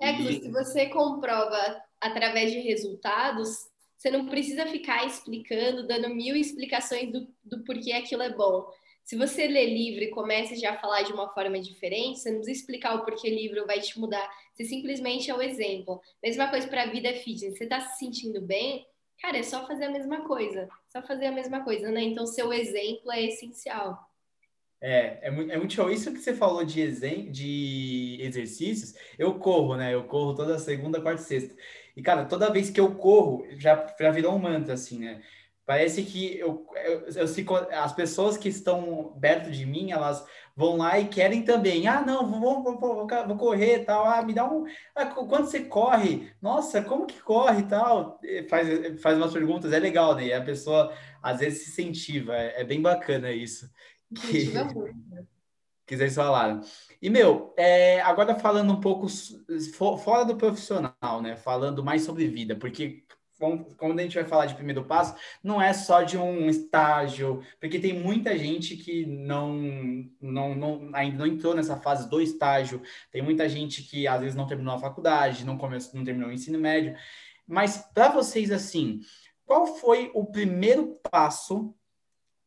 É 0.00 0.12
que 0.12 0.22
e... 0.22 0.40
se 0.40 0.50
você 0.50 0.86
comprova 0.86 1.82
através 2.00 2.52
de 2.52 2.60
resultados, 2.60 3.48
você 3.96 4.10
não 4.10 4.26
precisa 4.26 4.66
ficar 4.66 5.04
explicando, 5.06 5.86
dando 5.86 6.08
mil 6.14 6.36
explicações 6.36 7.12
do, 7.12 7.26
do 7.42 7.64
porquê 7.64 7.92
aquilo 7.92 8.22
é 8.22 8.32
bom. 8.32 8.66
Se 9.04 9.16
você 9.16 9.48
lê 9.48 9.64
livro 9.64 10.04
e 10.04 10.10
começa 10.10 10.54
já 10.54 10.72
a 10.72 10.78
falar 10.78 11.02
de 11.02 11.12
uma 11.12 11.32
forma 11.32 11.58
diferente, 11.58 12.18
você 12.18 12.30
não 12.30 12.40
precisa 12.40 12.60
explicar 12.60 12.94
o 12.94 13.04
porquê 13.04 13.30
livro 13.30 13.66
vai 13.66 13.80
te 13.80 13.98
mudar. 13.98 14.28
Você 14.52 14.66
simplesmente 14.66 15.30
é 15.30 15.34
o 15.34 15.40
exemplo. 15.40 16.00
Mesma 16.22 16.48
coisa 16.48 16.68
para 16.68 16.82
a 16.82 16.90
vida 16.90 17.12
fitness. 17.14 17.56
Você 17.56 17.64
está 17.64 17.80
se 17.80 17.98
sentindo 17.98 18.40
bem? 18.40 18.86
Cara, 19.20 19.38
é 19.38 19.42
só 19.42 19.66
fazer 19.66 19.86
a 19.86 19.90
mesma 19.90 20.26
coisa. 20.26 20.68
Só 20.88 21.02
fazer 21.02 21.26
a 21.26 21.32
mesma 21.32 21.64
coisa, 21.64 21.90
né? 21.90 22.02
Então, 22.02 22.26
seu 22.26 22.52
exemplo 22.52 23.10
é 23.12 23.24
essencial. 23.24 24.08
É, 24.80 25.26
é 25.26 25.30
muito, 25.30 25.52
é 25.52 25.56
muito 25.56 25.74
show. 25.74 25.90
Isso 25.90 26.12
que 26.12 26.18
você 26.18 26.34
falou 26.34 26.64
de, 26.64 26.80
exen 26.80 27.30
de 27.30 28.18
exercícios, 28.20 28.94
eu 29.18 29.38
corro, 29.38 29.76
né? 29.76 29.92
Eu 29.92 30.04
corro 30.04 30.34
toda 30.34 30.58
segunda, 30.58 31.00
quarta 31.00 31.20
e 31.20 31.24
sexta. 31.24 31.56
E, 31.96 32.02
cara, 32.02 32.24
toda 32.26 32.52
vez 32.52 32.70
que 32.70 32.78
eu 32.78 32.94
corro, 32.94 33.44
já, 33.58 33.86
já 33.98 34.10
virou 34.10 34.34
um 34.34 34.38
mantra, 34.38 34.74
assim, 34.74 35.00
né? 35.00 35.22
Parece 35.68 36.02
que 36.02 36.38
eu, 36.38 36.66
eu, 36.82 37.06
eu, 37.14 37.68
as 37.72 37.92
pessoas 37.92 38.38
que 38.38 38.48
estão 38.48 39.14
perto 39.20 39.50
de 39.50 39.66
mim, 39.66 39.90
elas 39.90 40.24
vão 40.56 40.78
lá 40.78 40.98
e 40.98 41.08
querem 41.08 41.42
também. 41.42 41.86
Ah, 41.86 42.00
não, 42.00 42.26
vou, 42.26 42.62
vou, 42.62 42.80
vou, 42.80 43.06
vou 43.06 43.36
correr 43.36 43.84
tal. 43.84 44.06
Ah, 44.06 44.22
me 44.22 44.32
dá 44.32 44.50
um. 44.50 44.64
Ah, 44.96 45.04
quando 45.04 45.44
você 45.44 45.60
corre, 45.60 46.32
nossa, 46.40 46.80
como 46.80 47.04
que 47.04 47.20
corre 47.20 47.60
e 47.60 47.66
tal? 47.66 48.18
Faz, 48.48 49.02
faz 49.02 49.18
umas 49.18 49.30
perguntas, 49.30 49.70
é 49.70 49.78
legal, 49.78 50.14
né? 50.14 50.28
E 50.28 50.32
a 50.32 50.42
pessoa 50.42 50.90
às 51.22 51.40
vezes 51.40 51.64
se 51.64 51.82
incentiva. 51.82 52.34
É, 52.34 52.62
é 52.62 52.64
bem 52.64 52.80
bacana 52.80 53.30
isso. 53.30 53.70
Que, 54.14 54.50
que 55.86 55.98
vocês 55.98 56.14
falaram. 56.14 56.62
E, 57.02 57.10
meu, 57.10 57.52
é, 57.58 58.00
agora 58.00 58.34
falando 58.36 58.72
um 58.72 58.80
pouco 58.80 59.06
fora 59.98 60.24
do 60.24 60.34
profissional, 60.34 61.20
né? 61.20 61.36
Falando 61.36 61.84
mais 61.84 62.04
sobre 62.04 62.26
vida, 62.26 62.56
porque 62.56 63.04
quando 63.76 63.98
a 63.98 64.02
gente 64.02 64.16
vai 64.16 64.24
falar 64.24 64.46
de 64.46 64.54
primeiro 64.54 64.84
passo, 64.84 65.14
não 65.42 65.62
é 65.62 65.72
só 65.72 66.02
de 66.02 66.18
um 66.18 66.48
estágio, 66.48 67.42
porque 67.60 67.78
tem 67.78 67.92
muita 67.92 68.36
gente 68.36 68.76
que 68.76 69.06
não, 69.06 69.54
não, 70.20 70.54
não 70.54 70.90
ainda 70.92 71.18
não 71.18 71.26
entrou 71.26 71.54
nessa 71.54 71.76
fase 71.76 72.08
do 72.10 72.20
estágio, 72.20 72.82
tem 73.12 73.22
muita 73.22 73.48
gente 73.48 73.82
que 73.82 74.06
às 74.06 74.20
vezes 74.20 74.34
não 74.34 74.46
terminou 74.46 74.74
a 74.74 74.80
faculdade, 74.80 75.46
não 75.46 75.56
começou, 75.56 75.94
não 75.94 76.04
terminou 76.04 76.30
o 76.30 76.32
ensino 76.32 76.58
médio. 76.58 76.96
Mas 77.46 77.78
para 77.94 78.08
vocês 78.08 78.50
assim, 78.50 79.00
qual 79.46 79.66
foi 79.66 80.10
o 80.14 80.26
primeiro 80.26 80.98
passo 81.10 81.74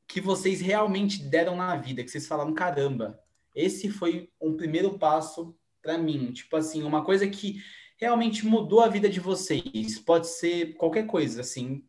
que 0.07 0.19
vocês 0.19 0.59
realmente 0.59 1.23
deram 1.23 1.55
na 1.55 1.75
vida, 1.77 2.03
que 2.03 2.11
vocês 2.11 2.27
falaram, 2.27 2.53
caramba, 2.53 3.17
esse 3.55 3.89
foi 3.89 4.29
um 4.41 4.55
primeiro 4.57 4.99
passo 4.99 5.55
para 5.81 5.97
mim, 5.97 6.31
tipo 6.31 6.55
assim, 6.55 6.83
uma 6.83 7.03
coisa 7.03 7.27
que 7.27 7.61
realmente 8.01 8.45
mudou 8.45 8.81
a 8.81 8.87
vida 8.87 9.07
de 9.07 9.19
vocês? 9.19 9.99
Pode 9.99 10.27
ser 10.27 10.73
qualquer 10.73 11.05
coisa, 11.05 11.41
assim, 11.41 11.83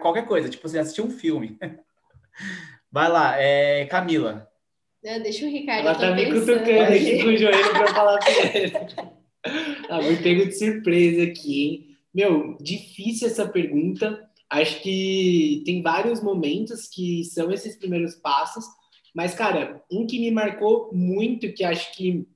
qualquer 0.00 0.26
coisa, 0.26 0.50
tipo, 0.50 0.68
você 0.68 0.78
assistiu 0.78 1.06
um 1.06 1.10
filme. 1.10 1.58
Vai 2.92 3.08
lá, 3.08 3.40
é, 3.40 3.86
Camila. 3.86 4.46
Não, 5.02 5.20
deixa 5.22 5.46
o 5.46 5.48
Ricardo. 5.48 5.88
Ela 5.88 5.98
tá 5.98 6.14
me 6.14 6.26
cutucando 6.26 6.92
aqui 6.92 7.22
com 7.22 7.28
o 7.28 7.36
joelho 7.36 7.70
para 7.70 7.94
falar 7.94 8.18
pra 8.18 8.56
ele. 8.56 8.72
Ah, 9.88 10.00
me 10.02 10.16
pego 10.18 10.46
de 10.46 10.52
surpresa 10.52 11.24
aqui, 11.24 11.64
hein? 11.64 11.96
Meu, 12.14 12.56
difícil 12.60 13.26
essa 13.26 13.48
pergunta. 13.48 14.28
Acho 14.48 14.80
que 14.82 15.62
tem 15.64 15.82
vários 15.82 16.22
momentos 16.22 16.86
que 16.86 17.24
são 17.24 17.50
esses 17.50 17.76
primeiros 17.76 18.14
passos, 18.16 18.64
mas, 19.14 19.34
cara, 19.34 19.82
um 19.90 20.06
que 20.06 20.20
me 20.20 20.30
marcou 20.30 20.90
muito, 20.92 21.52
que 21.52 21.64
acho 21.64 21.96
que 21.96 22.26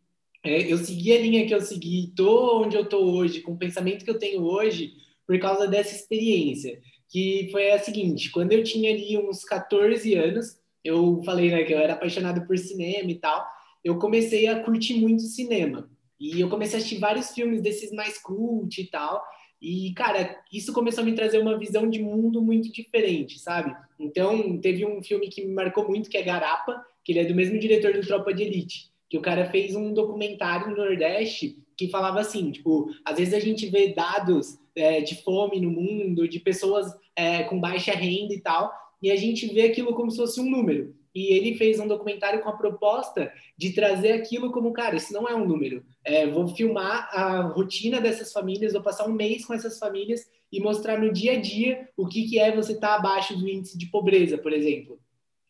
é, 0.47 0.73
eu 0.73 0.79
segui 0.79 1.13
a 1.13 1.21
linha 1.21 1.47
que 1.47 1.55
eu 1.55 1.61
segui, 1.61 2.13
tô 2.17 2.63
onde 2.63 2.77
eu 2.77 2.89
tô 2.89 2.99
hoje, 2.99 3.41
com 3.41 3.53
o 3.53 3.59
pensamento 3.59 4.05
que 4.05 4.11
eu 4.11 4.19
tenho 4.19 4.43
hoje, 4.43 4.93
por 5.27 5.39
causa 5.41 5.67
dessa 5.67 5.95
experiência, 5.95 6.81
que 7.09 7.49
foi 7.51 7.73
a 7.73 7.79
seguinte, 7.79 8.31
quando 8.31 8.53
eu 8.53 8.63
tinha 8.63 8.93
ali 8.93 9.19
uns 9.19 9.45
14 9.45 10.15
anos, 10.15 10.59
eu 10.85 11.21
falei, 11.25 11.51
né, 11.51 11.65
que 11.65 11.75
eu 11.75 11.79
era 11.79 11.95
apaixonado 11.95 12.47
por 12.47 12.57
cinema 12.57 13.11
e 13.11 13.17
tal, 13.17 13.45
eu 13.85 13.99
comecei 13.99 14.47
a 14.47 14.63
curtir 14.63 14.95
muito 14.95 15.23
cinema. 15.23 15.91
E 16.19 16.41
eu 16.41 16.49
comecei 16.49 16.77
a 16.77 16.79
assistir 16.79 16.99
vários 16.99 17.31
filmes 17.31 17.61
desses 17.61 17.93
mais 17.93 18.19
cult 18.19 18.81
e 18.81 18.87
tal. 18.89 19.23
E, 19.61 19.93
cara, 19.95 20.41
isso 20.53 20.73
começou 20.73 21.03
a 21.03 21.05
me 21.05 21.15
trazer 21.15 21.39
uma 21.39 21.59
visão 21.59 21.91
de 21.91 22.01
mundo 22.01 22.41
muito 22.41 22.73
diferente, 22.73 23.39
sabe? 23.39 23.75
Então, 23.99 24.59
teve 24.59 24.87
um 24.87 25.03
filme 25.03 25.29
que 25.29 25.45
me 25.45 25.53
marcou 25.53 25.87
muito, 25.89 26.09
que 26.09 26.17
é 26.17 26.23
Garapa, 26.23 26.81
que 27.05 27.13
ele 27.13 27.19
é 27.19 27.25
do 27.25 27.35
mesmo 27.35 27.59
diretor 27.59 27.93
do 27.93 28.07
Tropa 28.07 28.33
de 28.33 28.45
Elite 28.45 28.96
que 29.09 29.19
o 29.19 29.23
cara 29.23 29.51
fez 29.51 29.75
um 29.75 29.93
documentário 29.93 30.71
no 30.71 30.77
Nordeste 30.77 31.57
que 31.77 31.89
falava 31.89 32.21
assim, 32.21 32.51
tipo, 32.51 32.91
às 33.05 33.19
vezes 33.19 33.35
a 33.35 33.41
gente 33.41 33.69
vê 33.69 33.93
dados 33.93 34.59
é, 34.75 35.01
de 35.01 35.23
fome 35.23 35.61
no 35.61 35.71
mundo, 35.71 36.27
de 36.27 36.41
pessoas 36.41 36.91
é, 37.15 37.43
com 37.45 37.61
baixa 37.61 37.93
renda 37.93 38.33
e 38.33 38.41
tal, 38.41 38.73
e 39.03 39.11
a 39.11 39.17
gente 39.17 39.47
vê 39.49 39.63
aquilo 39.63 39.95
como 39.95 40.11
se 40.11 40.17
fosse 40.17 40.41
um 40.41 40.49
número. 40.49 40.95
E 41.15 41.35
ele 41.35 41.55
fez 41.55 41.79
um 41.79 41.89
documentário 41.89 42.43
com 42.43 42.49
a 42.49 42.57
proposta 42.57 43.33
de 43.57 43.73
trazer 43.73 44.13
aquilo 44.13 44.53
como, 44.53 44.73
cara, 44.73 44.97
isso 44.97 45.13
não 45.13 45.27
é 45.29 45.35
um 45.35 45.47
número. 45.47 45.85
É, 46.05 46.27
vou 46.27 46.49
filmar 46.49 47.09
a 47.11 47.41
rotina 47.43 48.01
dessas 48.01 48.33
famílias, 48.33 48.75
vou 48.75 48.83
passar 48.83 49.07
um 49.09 49.13
mês 49.13 49.45
com 49.45 49.55
essas 49.55 49.79
famílias 49.79 50.29
e 50.53 50.61
mostrar 50.61 50.99
no 50.99 51.13
dia 51.13 51.33
a 51.33 51.41
dia 51.41 51.89
o 51.97 52.07
que, 52.07 52.29
que 52.29 52.39
é 52.39 52.55
você 52.55 52.73
estar 52.73 52.89
tá 52.89 52.95
abaixo 52.97 53.37
do 53.37 53.49
índice 53.49 53.79
de 53.79 53.87
pobreza, 53.87 54.37
por 54.37 54.53
exemplo. 54.53 55.01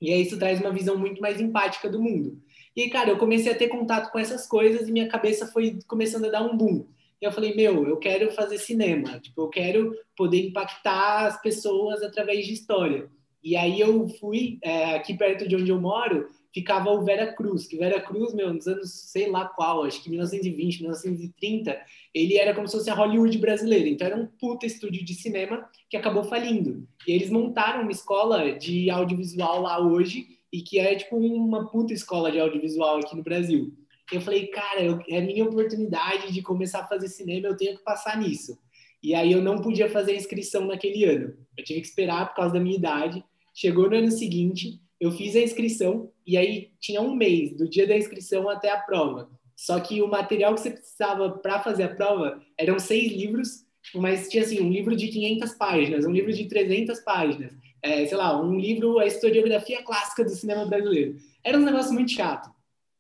E 0.00 0.12
aí 0.12 0.22
isso 0.22 0.38
traz 0.38 0.60
uma 0.60 0.72
visão 0.72 0.96
muito 0.96 1.20
mais 1.20 1.40
empática 1.40 1.88
do 1.88 2.00
mundo. 2.00 2.40
E, 2.76 2.90
cara, 2.90 3.08
eu 3.08 3.16
comecei 3.16 3.50
a 3.50 3.56
ter 3.56 3.68
contato 3.68 4.12
com 4.12 4.18
essas 4.18 4.46
coisas 4.46 4.86
e 4.86 4.92
minha 4.92 5.08
cabeça 5.08 5.46
foi 5.46 5.78
começando 5.88 6.26
a 6.26 6.30
dar 6.30 6.42
um 6.42 6.56
boom. 6.56 6.86
E 7.20 7.24
eu 7.24 7.32
falei, 7.32 7.54
meu, 7.54 7.88
eu 7.88 7.96
quero 7.96 8.30
fazer 8.32 8.58
cinema. 8.58 9.18
Tipo, 9.18 9.42
eu 9.42 9.48
quero 9.48 9.96
poder 10.14 10.46
impactar 10.48 11.26
as 11.26 11.40
pessoas 11.40 12.02
através 12.02 12.46
de 12.46 12.52
história. 12.52 13.08
E 13.42 13.56
aí 13.56 13.80
eu 13.80 14.08
fui, 14.08 14.58
é, 14.60 14.96
aqui 14.96 15.16
perto 15.16 15.48
de 15.48 15.56
onde 15.56 15.70
eu 15.70 15.80
moro, 15.80 16.28
ficava 16.52 16.90
o 16.90 17.04
Vera 17.04 17.32
Cruz, 17.32 17.66
que 17.66 17.76
Vera 17.76 18.00
Cruz, 18.00 18.34
meu, 18.34 18.52
nos 18.52 18.66
anos 18.66 18.90
sei 18.92 19.30
lá 19.30 19.44
qual, 19.46 19.84
acho 19.84 20.02
que 20.02 20.10
1920, 20.10 20.80
1930, 20.80 21.78
ele 22.12 22.36
era 22.36 22.54
como 22.54 22.66
se 22.66 22.76
fosse 22.76 22.90
a 22.90 22.94
Hollywood 22.94 23.38
brasileira. 23.38 23.88
Então 23.88 24.06
era 24.06 24.16
um 24.16 24.26
puta 24.26 24.66
estúdio 24.66 25.04
de 25.04 25.14
cinema 25.14 25.68
que 25.88 25.96
acabou 25.96 26.24
falindo. 26.24 26.86
E 27.06 27.12
eles 27.12 27.30
montaram 27.30 27.82
uma 27.82 27.92
escola 27.92 28.52
de 28.52 28.90
audiovisual 28.90 29.62
lá 29.62 29.78
hoje, 29.78 30.35
e 30.52 30.62
que 30.62 30.78
é 30.78 30.94
tipo 30.94 31.16
uma 31.16 31.70
puta 31.70 31.92
escola 31.92 32.30
de 32.30 32.38
audiovisual 32.38 32.98
aqui 32.98 33.16
no 33.16 33.22
Brasil. 33.22 33.72
Eu 34.12 34.20
falei, 34.20 34.46
cara, 34.46 34.82
eu, 34.82 35.00
é 35.08 35.20
minha 35.20 35.44
oportunidade 35.44 36.32
de 36.32 36.42
começar 36.42 36.80
a 36.80 36.86
fazer 36.86 37.08
cinema, 37.08 37.48
eu 37.48 37.56
tenho 37.56 37.76
que 37.76 37.82
passar 37.82 38.16
nisso. 38.18 38.58
E 39.02 39.14
aí 39.14 39.32
eu 39.32 39.42
não 39.42 39.60
podia 39.60 39.90
fazer 39.90 40.12
a 40.12 40.16
inscrição 40.16 40.66
naquele 40.66 41.04
ano. 41.04 41.34
Eu 41.56 41.64
tive 41.64 41.80
que 41.80 41.86
esperar 41.86 42.28
por 42.28 42.36
causa 42.36 42.54
da 42.54 42.60
minha 42.60 42.76
idade. 42.76 43.24
Chegou 43.54 43.90
no 43.90 43.96
ano 43.96 44.10
seguinte, 44.10 44.80
eu 45.00 45.10
fiz 45.10 45.34
a 45.34 45.40
inscrição 45.40 46.10
e 46.26 46.36
aí 46.36 46.70
tinha 46.80 47.00
um 47.00 47.14
mês 47.14 47.56
do 47.56 47.68
dia 47.68 47.86
da 47.86 47.96
inscrição 47.96 48.48
até 48.48 48.70
a 48.70 48.80
prova. 48.80 49.30
Só 49.56 49.80
que 49.80 50.02
o 50.02 50.08
material 50.08 50.54
que 50.54 50.60
você 50.60 50.70
precisava 50.70 51.30
para 51.30 51.62
fazer 51.62 51.84
a 51.84 51.94
prova 51.94 52.40
eram 52.58 52.78
seis 52.78 53.10
livros, 53.12 53.64
mas 53.94 54.28
tinha 54.28 54.42
assim 54.42 54.60
um 54.60 54.70
livro 54.70 54.94
de 54.94 55.08
500 55.08 55.54
páginas, 55.54 56.04
um 56.04 56.12
livro 56.12 56.32
de 56.32 56.46
300 56.46 57.00
páginas 57.00 57.52
é, 57.82 58.04
sei 58.06 58.16
lá, 58.16 58.40
um 58.40 58.58
livro, 58.58 58.98
a 58.98 59.06
historiografia 59.06 59.82
clássica 59.82 60.24
do 60.24 60.30
cinema 60.30 60.66
brasileiro. 60.66 61.16
Era 61.42 61.58
um 61.58 61.64
negócio 61.64 61.92
muito 61.92 62.10
chato. 62.10 62.50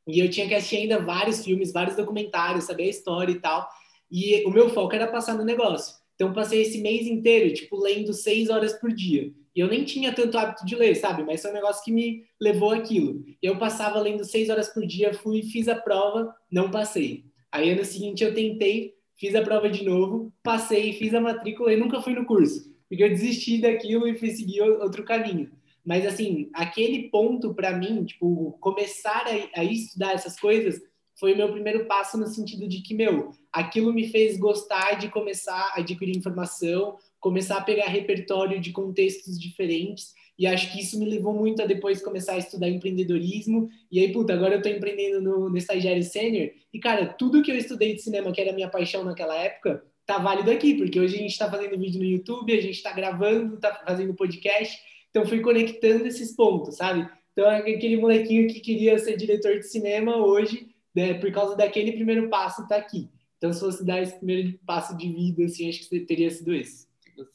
E 0.06 0.20
eu 0.20 0.30
tinha 0.30 0.46
que 0.46 0.54
assistir 0.54 0.76
ainda 0.76 1.00
vários 1.00 1.44
filmes, 1.44 1.72
vários 1.72 1.96
documentários, 1.96 2.64
saber 2.64 2.84
a 2.84 2.90
história 2.90 3.32
e 3.32 3.40
tal. 3.40 3.68
E 4.10 4.44
o 4.46 4.50
meu 4.50 4.70
foco 4.70 4.94
era 4.94 5.08
passar 5.08 5.34
no 5.36 5.44
negócio. 5.44 5.96
Então, 6.14 6.32
passei 6.32 6.62
esse 6.62 6.78
mês 6.78 7.06
inteiro, 7.06 7.52
tipo, 7.52 7.76
lendo 7.76 8.12
seis 8.12 8.48
horas 8.48 8.72
por 8.74 8.92
dia. 8.92 9.32
E 9.54 9.60
eu 9.60 9.68
nem 9.68 9.84
tinha 9.84 10.14
tanto 10.14 10.38
hábito 10.38 10.64
de 10.64 10.76
ler, 10.76 10.94
sabe? 10.94 11.24
Mas 11.24 11.42
foi 11.42 11.50
um 11.50 11.54
negócio 11.54 11.84
que 11.84 11.92
me 11.92 12.24
levou 12.40 12.70
aquilo. 12.70 13.24
Eu 13.42 13.58
passava 13.58 14.00
lendo 14.00 14.24
seis 14.24 14.48
horas 14.48 14.68
por 14.68 14.86
dia, 14.86 15.12
fui, 15.12 15.42
fiz 15.42 15.66
a 15.68 15.74
prova, 15.74 16.32
não 16.50 16.70
passei. 16.70 17.24
Aí, 17.50 17.70
ano 17.70 17.84
seguinte, 17.84 18.22
eu 18.22 18.32
tentei, 18.32 18.94
fiz 19.16 19.34
a 19.34 19.42
prova 19.42 19.68
de 19.68 19.84
novo, 19.84 20.32
passei, 20.42 20.92
fiz 20.92 21.12
a 21.12 21.20
matrícula 21.20 21.72
e 21.72 21.76
nunca 21.76 22.00
fui 22.00 22.14
no 22.14 22.24
curso 22.24 22.75
porque 22.88 23.02
eu 23.02 23.08
desisti 23.08 23.60
daquilo 23.60 24.06
e 24.06 24.16
fui 24.16 24.30
seguir 24.30 24.60
outro 24.62 25.04
caminho. 25.04 25.50
Mas, 25.84 26.04
assim, 26.04 26.50
aquele 26.52 27.08
ponto 27.10 27.54
para 27.54 27.76
mim, 27.76 28.04
tipo, 28.04 28.56
começar 28.60 29.24
a, 29.26 29.60
a 29.60 29.64
estudar 29.64 30.14
essas 30.14 30.38
coisas 30.38 30.82
foi 31.18 31.32
o 31.32 31.36
meu 31.36 31.50
primeiro 31.50 31.86
passo 31.86 32.18
no 32.18 32.26
sentido 32.26 32.68
de 32.68 32.82
que, 32.82 32.92
meu, 32.92 33.30
aquilo 33.52 33.92
me 33.92 34.08
fez 34.08 34.36
gostar 34.36 34.94
de 34.98 35.08
começar 35.08 35.72
a 35.74 35.80
adquirir 35.80 36.16
informação, 36.16 36.98
começar 37.20 37.56
a 37.58 37.62
pegar 37.62 37.86
repertório 37.86 38.60
de 38.60 38.72
contextos 38.72 39.40
diferentes. 39.40 40.12
E 40.38 40.46
acho 40.46 40.70
que 40.70 40.80
isso 40.80 40.98
me 40.98 41.06
levou 41.06 41.32
muito 41.32 41.62
a 41.62 41.66
depois 41.66 42.02
começar 42.02 42.34
a 42.34 42.38
estudar 42.38 42.68
empreendedorismo. 42.68 43.70
E 43.90 44.00
aí, 44.00 44.12
puta, 44.12 44.34
agora 44.34 44.56
eu 44.56 44.62
tô 44.62 44.68
empreendendo 44.68 45.22
no, 45.22 45.48
no 45.48 45.56
estagiário 45.56 46.02
sênior. 46.02 46.50
E, 46.72 46.78
cara, 46.78 47.06
tudo 47.06 47.42
que 47.42 47.50
eu 47.50 47.56
estudei 47.56 47.94
de 47.94 48.02
cinema, 48.02 48.30
que 48.32 48.40
era 48.40 48.52
minha 48.52 48.68
paixão 48.68 49.02
naquela 49.02 49.34
época, 49.36 49.82
tá 50.06 50.18
válido 50.18 50.50
aqui, 50.50 50.74
porque 50.74 51.00
hoje 51.00 51.16
a 51.16 51.18
gente 51.18 51.32
está 51.32 51.50
fazendo 51.50 51.78
vídeo 51.78 51.98
no 51.98 52.06
YouTube, 52.06 52.56
a 52.56 52.62
gente 52.62 52.76
está 52.76 52.92
gravando, 52.92 53.58
tá 53.58 53.82
fazendo 53.86 54.14
podcast. 54.14 54.78
Então, 55.10 55.26
fui 55.26 55.40
conectando 55.40 56.06
esses 56.06 56.34
pontos, 56.34 56.76
sabe? 56.76 57.08
Então, 57.32 57.48
aquele 57.50 57.96
molequinho 57.96 58.48
que 58.48 58.60
queria 58.60 58.98
ser 58.98 59.16
diretor 59.16 59.58
de 59.58 59.66
cinema, 59.66 60.16
hoje, 60.16 60.68
né, 60.94 61.14
por 61.14 61.30
causa 61.32 61.56
daquele 61.56 61.92
primeiro 61.92 62.28
passo, 62.28 62.66
tá 62.68 62.76
aqui. 62.76 63.10
Então, 63.36 63.52
se 63.52 63.60
fosse 63.60 63.84
dar 63.84 64.00
esse 64.00 64.16
primeiro 64.16 64.58
passo 64.64 64.96
de 64.96 65.08
vida, 65.12 65.44
assim, 65.44 65.68
acho 65.68 65.88
que 65.88 66.00
teria 66.00 66.30
sido 66.30 66.54
esse. 66.54 66.86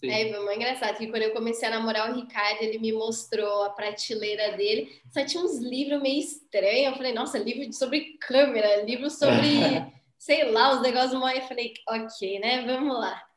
É, 0.03 0.31
foi 0.31 0.55
engraçado, 0.55 0.97
que 0.97 1.07
quando 1.07 1.23
eu 1.23 1.33
comecei 1.33 1.67
a 1.67 1.71
namorar 1.71 2.11
o 2.11 2.15
Ricardo, 2.15 2.61
ele 2.61 2.77
me 2.77 2.93
mostrou 2.93 3.63
a 3.63 3.71
prateleira 3.71 4.55
dele, 4.55 4.91
só 5.11 5.25
tinha 5.25 5.43
uns 5.43 5.57
livros 5.57 6.01
meio 6.01 6.19
estranhos, 6.19 6.91
eu 6.91 6.95
falei, 6.95 7.13
nossa, 7.13 7.39
livro 7.39 7.71
sobre 7.73 8.17
câmera, 8.19 8.83
livro 8.83 9.09
sobre, 9.09 9.81
sei 10.21 10.51
lá, 10.51 10.75
os 10.75 10.83
negócios 10.83 11.19
mais, 11.19 11.39
eu 11.39 11.47
falei, 11.47 11.73
ok, 11.89 12.39
né, 12.39 12.63
vamos 12.63 12.95
lá. 12.95 13.27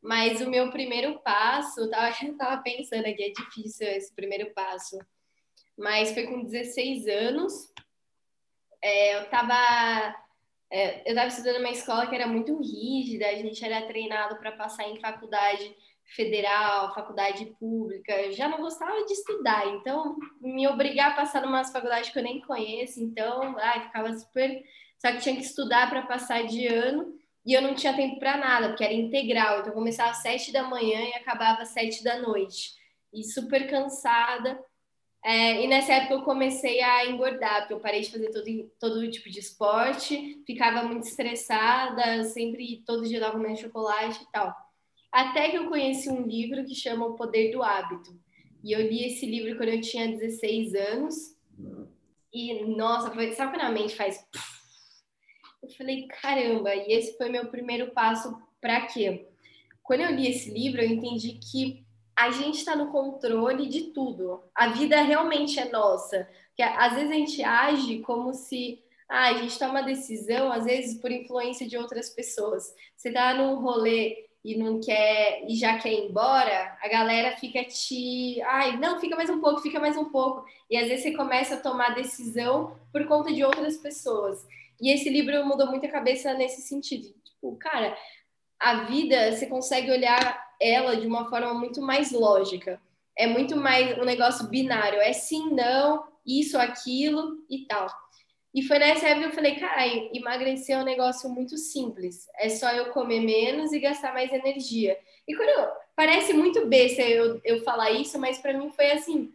Mas 0.00 0.40
o 0.40 0.48
meu 0.48 0.70
primeiro 0.70 1.18
passo, 1.24 1.90
tava, 1.90 2.14
eu 2.24 2.36
tava 2.36 2.62
pensando 2.62 3.04
aqui, 3.04 3.24
é 3.24 3.30
difícil 3.30 3.88
esse 3.88 4.14
primeiro 4.14 4.54
passo, 4.54 4.96
mas 5.76 6.12
foi 6.12 6.28
com 6.28 6.44
16 6.44 7.08
anos, 7.08 7.52
é, 8.80 9.16
eu 9.18 9.28
tava 9.28 10.14
é, 10.70 11.00
eu 11.00 11.10
estava 11.10 11.26
estudando 11.26 11.58
uma 11.58 11.70
escola 11.70 12.06
que 12.06 12.14
era 12.14 12.28
muito 12.28 12.56
rígida, 12.60 13.26
a 13.26 13.34
gente 13.34 13.64
era 13.64 13.88
treinado 13.88 14.36
para 14.36 14.52
passar 14.52 14.84
em 14.84 15.00
faculdade 15.00 15.74
federal, 16.14 16.94
faculdade 16.94 17.46
pública, 17.58 18.12
eu 18.12 18.30
já 18.30 18.46
não 18.46 18.58
gostava 18.58 19.04
de 19.04 19.14
estudar, 19.14 19.66
então 19.66 20.16
me 20.40 20.68
obrigar 20.68 21.10
a 21.10 21.16
passar 21.16 21.42
numa 21.42 21.64
faculdade 21.64 22.12
que 22.12 22.18
eu 22.20 22.22
nem 22.22 22.40
conheço, 22.40 23.02
então 23.02 23.58
ai, 23.58 23.82
ficava 23.86 24.16
super. 24.16 24.62
Só 25.00 25.10
que 25.12 25.18
tinha 25.18 25.34
que 25.34 25.42
estudar 25.42 25.88
para 25.88 26.02
passar 26.02 26.46
de 26.46 26.66
ano 26.66 27.18
e 27.44 27.54
eu 27.54 27.62
não 27.62 27.74
tinha 27.74 27.96
tempo 27.96 28.18
para 28.18 28.36
nada, 28.36 28.68
porque 28.68 28.84
era 28.84 28.92
integral, 28.92 29.60
então 29.60 29.68
eu 29.68 29.74
começava 29.74 30.10
às 30.10 30.20
sete 30.20 30.52
da 30.52 30.62
manhã 30.62 31.00
e 31.00 31.14
acabava 31.14 31.62
às 31.62 31.70
sete 31.70 32.04
da 32.04 32.18
noite, 32.18 32.74
e 33.12 33.24
super 33.24 33.68
cansada. 33.68 34.62
É, 35.24 35.62
e 35.62 35.66
nessa 35.66 35.92
época 35.94 36.14
eu 36.14 36.22
comecei 36.22 36.80
a 36.82 37.06
engordar, 37.06 37.60
porque 37.60 37.74
eu 37.74 37.80
parei 37.80 38.00
de 38.02 38.10
fazer 38.10 38.30
todo, 38.30 38.70
todo 38.78 39.10
tipo 39.10 39.28
de 39.30 39.38
esporte, 39.38 40.42
ficava 40.46 40.82
muito 40.82 41.06
estressada, 41.06 42.24
sempre, 42.24 42.82
todo 42.86 43.06
dia 43.06 43.20
dava 43.20 43.32
comendo 43.32 43.58
chocolate 43.58 44.22
e 44.22 44.30
tal. 44.30 44.54
Até 45.10 45.50
que 45.50 45.56
eu 45.56 45.68
conheci 45.68 46.08
um 46.08 46.22
livro 46.26 46.64
que 46.64 46.74
chama 46.74 47.06
O 47.06 47.14
Poder 47.14 47.50
do 47.50 47.62
Hábito. 47.62 48.18
E 48.62 48.72
eu 48.72 48.80
li 48.80 49.06
esse 49.06 49.26
livro 49.26 49.56
quando 49.56 49.70
eu 49.70 49.80
tinha 49.80 50.06
16 50.06 50.74
anos. 50.74 51.14
E, 52.32 52.64
nossa, 52.64 53.10
foi, 53.10 53.32
sabe 53.32 53.52
quando 53.52 53.66
a 53.66 53.72
mente 53.72 53.96
faz... 53.96 54.24
Eu 55.62 55.68
falei, 55.70 56.06
caramba, 56.06 56.74
e 56.74 56.92
esse 56.92 57.16
foi 57.16 57.28
meu 57.28 57.46
primeiro 57.46 57.92
passo 57.92 58.40
para 58.60 58.86
quê? 58.86 59.26
Quando 59.82 60.00
eu 60.00 60.10
li 60.10 60.28
esse 60.28 60.50
livro, 60.50 60.80
eu 60.80 60.88
entendi 60.88 61.32
que 61.32 61.84
a 62.16 62.30
gente 62.30 62.58
está 62.58 62.76
no 62.76 62.90
controle 62.90 63.68
de 63.68 63.92
tudo. 63.92 64.42
A 64.54 64.68
vida 64.68 65.00
realmente 65.02 65.58
é 65.58 65.68
nossa. 65.70 66.28
Porque 66.48 66.62
às 66.62 66.94
vezes 66.94 67.10
a 67.10 67.14
gente 67.14 67.42
age 67.42 67.98
como 68.00 68.32
se 68.32 68.82
ah, 69.08 69.30
a 69.30 69.34
gente 69.34 69.58
toma 69.58 69.82
decisão, 69.82 70.52
às 70.52 70.64
vezes 70.64 71.00
por 71.00 71.10
influência 71.10 71.66
de 71.66 71.76
outras 71.76 72.10
pessoas. 72.10 72.74
Você 72.96 73.10
tá 73.10 73.34
num 73.34 73.60
rolê 73.60 74.28
e 74.44 74.56
não 74.56 74.80
quer 74.80 75.44
e 75.48 75.54
já 75.56 75.78
quer 75.78 75.92
ir 75.92 76.08
embora, 76.08 76.78
a 76.82 76.88
galera 76.88 77.36
fica 77.36 77.62
te, 77.64 78.40
ai, 78.42 78.76
não, 78.78 79.00
fica 79.00 79.16
mais 79.16 79.28
um 79.28 79.40
pouco, 79.40 79.60
fica 79.60 79.80
mais 79.80 79.96
um 79.96 80.06
pouco. 80.06 80.44
E 80.70 80.76
às 80.76 80.88
vezes 80.88 81.02
você 81.02 81.12
começa 81.12 81.54
a 81.56 81.60
tomar 81.60 81.94
decisão 81.94 82.76
por 82.92 83.06
conta 83.06 83.32
de 83.32 83.44
outras 83.44 83.76
pessoas. 83.76 84.46
E 84.80 84.92
esse 84.92 85.08
livro 85.08 85.44
mudou 85.44 85.66
muito 85.66 85.86
a 85.86 85.90
cabeça 85.90 86.32
nesse 86.34 86.62
sentido. 86.62 87.12
Tipo, 87.24 87.56
cara, 87.56 87.96
a 88.58 88.84
vida 88.84 89.32
você 89.32 89.46
consegue 89.46 89.90
olhar 89.90 90.50
ela 90.60 90.96
de 90.96 91.06
uma 91.06 91.28
forma 91.28 91.54
muito 91.54 91.80
mais 91.80 92.12
lógica. 92.12 92.80
É 93.16 93.26
muito 93.26 93.56
mais 93.56 93.98
um 93.98 94.04
negócio 94.04 94.48
binário, 94.48 95.00
é 95.00 95.12
sim, 95.12 95.50
não, 95.50 96.04
isso, 96.24 96.58
aquilo 96.58 97.44
e 97.50 97.66
tal. 97.66 97.86
E 98.52 98.62
foi 98.62 98.78
nessa 98.78 99.06
época 99.06 99.26
que 99.26 99.32
eu 99.32 99.34
falei, 99.34 99.56
cara, 99.56 99.86
emagrecer 100.12 100.76
é 100.76 100.80
um 100.80 100.84
negócio 100.84 101.30
muito 101.30 101.56
simples. 101.56 102.26
É 102.36 102.48
só 102.48 102.70
eu 102.72 102.92
comer 102.92 103.20
menos 103.20 103.72
e 103.72 103.78
gastar 103.78 104.12
mais 104.12 104.32
energia. 104.32 104.98
E 105.26 105.36
quando 105.36 105.48
eu, 105.50 105.68
parece 105.94 106.32
muito 106.32 106.66
besta 106.66 107.02
eu, 107.02 107.40
eu 107.44 107.62
falar 107.62 107.92
isso, 107.92 108.18
mas 108.18 108.38
para 108.38 108.56
mim 108.56 108.70
foi 108.70 108.90
assim, 108.90 109.32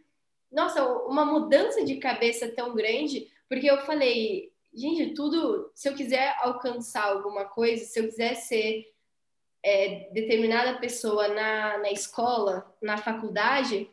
nossa, 0.52 0.84
uma 1.06 1.24
mudança 1.24 1.84
de 1.84 1.96
cabeça 1.96 2.48
tão 2.48 2.74
grande, 2.74 3.26
porque 3.48 3.70
eu 3.70 3.78
falei, 3.82 4.52
gente, 4.76 5.14
tudo, 5.14 5.70
se 5.74 5.88
eu 5.88 5.94
quiser 5.94 6.36
alcançar 6.40 7.04
alguma 7.04 7.46
coisa, 7.46 7.84
se 7.84 7.98
eu 7.98 8.04
quiser 8.04 8.34
ser 8.34 8.84
é, 9.64 10.10
determinada 10.12 10.78
pessoa 10.78 11.28
na, 11.28 11.78
na 11.78 11.90
escola, 11.90 12.72
na 12.82 12.98
faculdade, 12.98 13.90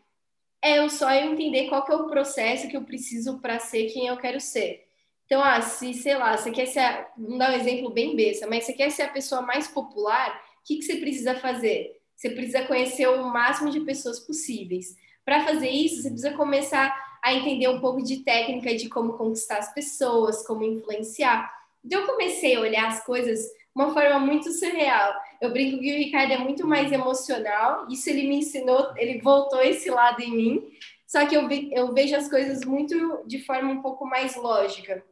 é 0.62 0.80
eu 0.80 0.90
só 0.90 1.12
entender 1.12 1.70
qual 1.70 1.86
que 1.86 1.92
é 1.92 1.96
o 1.96 2.08
processo 2.08 2.68
que 2.68 2.76
eu 2.76 2.84
preciso 2.84 3.40
para 3.40 3.60
ser 3.60 3.92
quem 3.92 4.08
eu 4.08 4.18
quero 4.18 4.40
ser. 4.40 4.86
Então, 5.26 5.42
ah, 5.42 5.62
se, 5.62 5.94
sei 5.94 6.16
lá, 6.16 6.38
você 6.38 6.52
quer 6.52 6.68
ser, 6.68 7.08
vamos 7.18 7.40
dar 7.40 7.52
um 7.52 7.56
exemplo 7.56 7.90
bem 7.90 8.16
besta, 8.16 8.46
mas 8.46 8.66
você 8.66 8.74
quer 8.74 8.92
ser 8.92 9.04
a 9.04 9.12
pessoa 9.12 9.42
mais 9.42 9.68
popular, 9.68 10.30
o 10.62 10.64
que, 10.66 10.78
que 10.78 10.84
você 10.84 10.98
precisa 10.98 11.36
fazer? 11.36 12.00
Você 12.16 12.30
precisa 12.30 12.66
conhecer 12.66 13.08
o 13.08 13.24
máximo 13.30 13.72
de 13.72 13.80
pessoas 13.80 14.20
possíveis. 14.20 14.96
Para 15.26 15.46
fazer 15.46 15.70
isso, 15.70 16.02
você 16.02 16.10
precisa 16.10 16.34
começar 16.34 17.13
a 17.24 17.34
entender 17.34 17.70
um 17.70 17.80
pouco 17.80 18.04
de 18.04 18.18
técnica 18.18 18.76
de 18.76 18.90
como 18.90 19.14
conquistar 19.14 19.60
as 19.60 19.74
pessoas, 19.74 20.46
como 20.46 20.64
influenciar. 20.64 21.50
Então, 21.84 22.02
eu 22.02 22.08
comecei 22.08 22.56
a 22.56 22.60
olhar 22.60 22.88
as 22.88 23.04
coisas 23.06 23.40
uma 23.74 23.94
forma 23.94 24.20
muito 24.20 24.52
surreal. 24.52 25.14
Eu 25.42 25.52
brinco 25.52 25.80
que 25.80 25.94
o 25.94 25.98
Ricardo 25.98 26.34
é 26.34 26.38
muito 26.38 26.68
mais 26.68 26.92
emocional, 26.92 27.88
isso 27.90 28.10
ele 28.10 28.28
me 28.28 28.38
ensinou, 28.38 28.94
ele 28.98 29.20
voltou 29.20 29.62
esse 29.62 29.90
lado 29.90 30.22
em 30.22 30.32
mim, 30.32 30.72
só 31.08 31.26
que 31.26 31.36
eu, 31.36 31.50
eu 31.72 31.94
vejo 31.94 32.16
as 32.16 32.30
coisas 32.30 32.64
muito 32.66 33.24
de 33.26 33.40
forma 33.44 33.72
um 33.72 33.82
pouco 33.82 34.06
mais 34.06 34.36
lógica. 34.36 35.04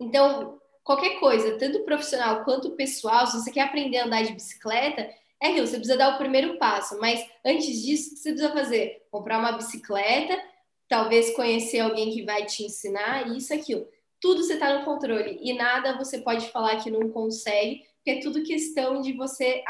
Então, 0.00 0.60
qualquer 0.82 1.18
coisa, 1.18 1.58
tanto 1.58 1.84
profissional 1.84 2.44
quanto 2.44 2.70
pessoal, 2.72 3.26
se 3.26 3.40
você 3.40 3.50
quer 3.50 3.62
aprender 3.62 3.98
a 3.98 4.06
andar 4.06 4.22
de 4.22 4.32
bicicleta, 4.32 5.10
é 5.42 5.48
aquilo, 5.48 5.66
você 5.66 5.76
precisa 5.76 5.98
dar 5.98 6.14
o 6.14 6.18
primeiro 6.18 6.58
passo, 6.58 6.98
mas 6.98 7.24
antes 7.44 7.82
disso, 7.82 8.10
o 8.10 8.14
que 8.14 8.20
você 8.20 8.30
precisa 8.30 8.52
fazer? 8.52 9.06
Comprar 9.10 9.38
uma 9.38 9.52
bicicleta, 9.52 10.40
talvez 10.88 11.34
conhecer 11.34 11.80
alguém 11.80 12.12
que 12.12 12.22
vai 12.22 12.44
te 12.44 12.64
ensinar, 12.64 13.34
isso, 13.36 13.52
aquilo 13.52 13.86
tudo 14.20 14.42
você 14.42 14.54
está 14.54 14.78
no 14.78 14.84
controle 14.84 15.38
e 15.40 15.52
nada 15.54 15.96
você 15.96 16.18
pode 16.18 16.50
falar 16.50 16.82
que 16.82 16.90
não 16.90 17.10
consegue, 17.10 17.84
porque 17.96 18.10
é 18.10 18.20
tudo 18.20 18.42
questão 18.42 19.00
de 19.00 19.12
você 19.12 19.62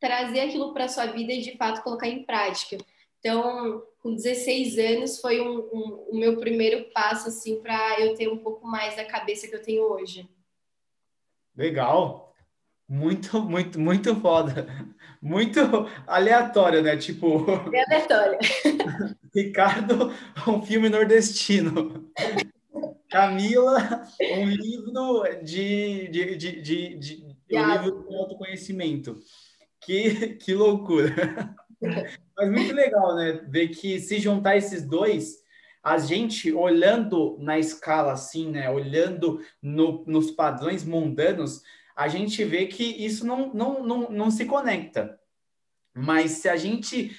trazer 0.00 0.40
aquilo 0.40 0.72
para 0.72 0.88
sua 0.88 1.06
vida 1.06 1.32
e 1.32 1.40
de 1.40 1.56
fato 1.56 1.82
colocar 1.82 2.08
em 2.08 2.24
prática. 2.24 2.78
Então, 3.18 3.82
com 3.98 4.14
16 4.14 4.78
anos 4.78 5.20
foi 5.20 5.40
um, 5.40 5.58
um, 5.72 6.06
o 6.10 6.16
meu 6.16 6.38
primeiro 6.38 6.90
passo 6.92 7.28
assim 7.28 7.60
para 7.60 8.00
eu 8.00 8.14
ter 8.14 8.28
um 8.28 8.38
pouco 8.38 8.66
mais 8.66 8.96
da 8.96 9.04
cabeça 9.04 9.48
que 9.48 9.54
eu 9.54 9.62
tenho 9.62 9.82
hoje. 9.84 10.28
Legal. 11.56 12.34
Muito, 12.88 13.40
muito, 13.40 13.80
muito 13.80 14.14
foda. 14.20 14.66
Muito 15.26 15.58
aleatório, 16.06 16.80
né? 16.82 16.96
Tipo. 16.96 17.44
É 17.74 17.82
aleatório. 17.82 18.38
Ricardo, 19.34 20.14
um 20.46 20.62
filme 20.62 20.88
nordestino. 20.88 22.08
Camila, 23.10 24.06
um 24.20 24.44
livro 24.44 25.24
de, 25.42 26.06
de, 26.08 26.36
de, 26.36 26.62
de, 26.62 26.94
de 26.96 27.24
um 27.50 27.72
livro 27.72 28.06
de 28.08 28.16
autoconhecimento. 28.16 29.18
Que, 29.80 30.36
que 30.36 30.54
loucura! 30.54 31.56
Mas 32.36 32.50
muito 32.50 32.72
legal, 32.72 33.16
né? 33.16 33.40
Ver 33.48 33.68
que 33.68 33.98
se 33.98 34.20
juntar 34.20 34.56
esses 34.56 34.86
dois, 34.86 35.42
a 35.82 35.98
gente 35.98 36.52
olhando 36.52 37.36
na 37.40 37.58
escala 37.58 38.12
assim, 38.12 38.48
né? 38.48 38.70
Olhando 38.70 39.40
no, 39.60 40.04
nos 40.06 40.30
padrões 40.30 40.84
mundanos, 40.84 41.62
a 41.96 42.08
gente 42.08 42.44
vê 42.44 42.66
que 42.66 42.84
isso 42.84 43.26
não, 43.26 43.52
não, 43.54 43.82
não, 43.82 44.10
não 44.10 44.30
se 44.30 44.44
conecta. 44.44 45.18
Mas 45.94 46.32
se 46.32 46.48
a 46.48 46.56
gente 46.56 47.16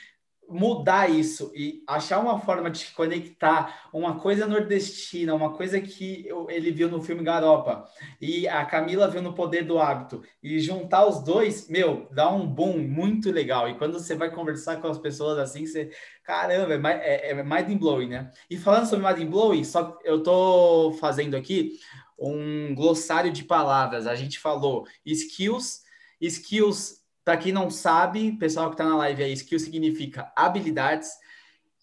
mudar 0.50 1.10
isso 1.10 1.52
e 1.54 1.84
achar 1.86 2.20
uma 2.20 2.40
forma 2.40 2.70
de 2.70 2.86
conectar 2.92 3.90
uma 3.92 4.20
coisa 4.20 4.48
nordestina, 4.48 5.36
uma 5.36 5.54
coisa 5.54 5.82
que 5.82 6.26
ele 6.48 6.72
viu 6.72 6.90
no 6.90 7.02
filme 7.02 7.24
Garopa 7.24 7.86
e 8.22 8.48
a 8.48 8.66
Camila 8.66 9.10
viu 9.10 9.22
no 9.22 9.34
Poder 9.34 9.64
do 9.64 9.78
Hábito 9.78 10.24
e 10.42 10.58
juntar 10.60 11.06
os 11.06 11.22
dois, 11.22 11.68
meu, 11.68 12.08
dá 12.12 12.32
um 12.32 12.48
boom 12.48 12.78
muito 12.78 13.30
legal. 13.30 13.68
E 13.68 13.78
quando 13.78 14.00
você 14.00 14.16
vai 14.16 14.32
conversar 14.32 14.78
com 14.78 14.88
as 14.88 14.98
pessoas 14.98 15.38
assim, 15.38 15.66
você, 15.66 15.90
caramba, 16.24 16.92
é, 16.92 17.32
é, 17.32 17.32
é 17.32 17.44
mind 17.44 17.78
blowing, 17.78 18.08
né? 18.08 18.32
E 18.50 18.58
falando 18.58 18.88
sobre 18.88 19.06
mind 19.06 19.30
blowing, 19.30 19.64
só 19.66 20.00
eu 20.06 20.24
tô 20.24 20.94
fazendo 21.00 21.36
aqui 21.36 21.78
um 22.18 22.74
glossário 22.74 23.32
de 23.32 23.44
palavras. 23.44 24.08
A 24.08 24.16
gente 24.16 24.40
falou 24.40 24.88
skills, 25.06 25.82
skills 26.20 27.04
para 27.28 27.36
quem 27.36 27.52
não 27.52 27.70
sabe, 27.70 28.32
pessoal 28.38 28.70
que 28.70 28.76
está 28.76 28.86
na 28.86 28.96
live 28.96 29.22
aí, 29.22 29.34
skill 29.34 29.60
significa 29.60 30.32
habilidades. 30.34 31.10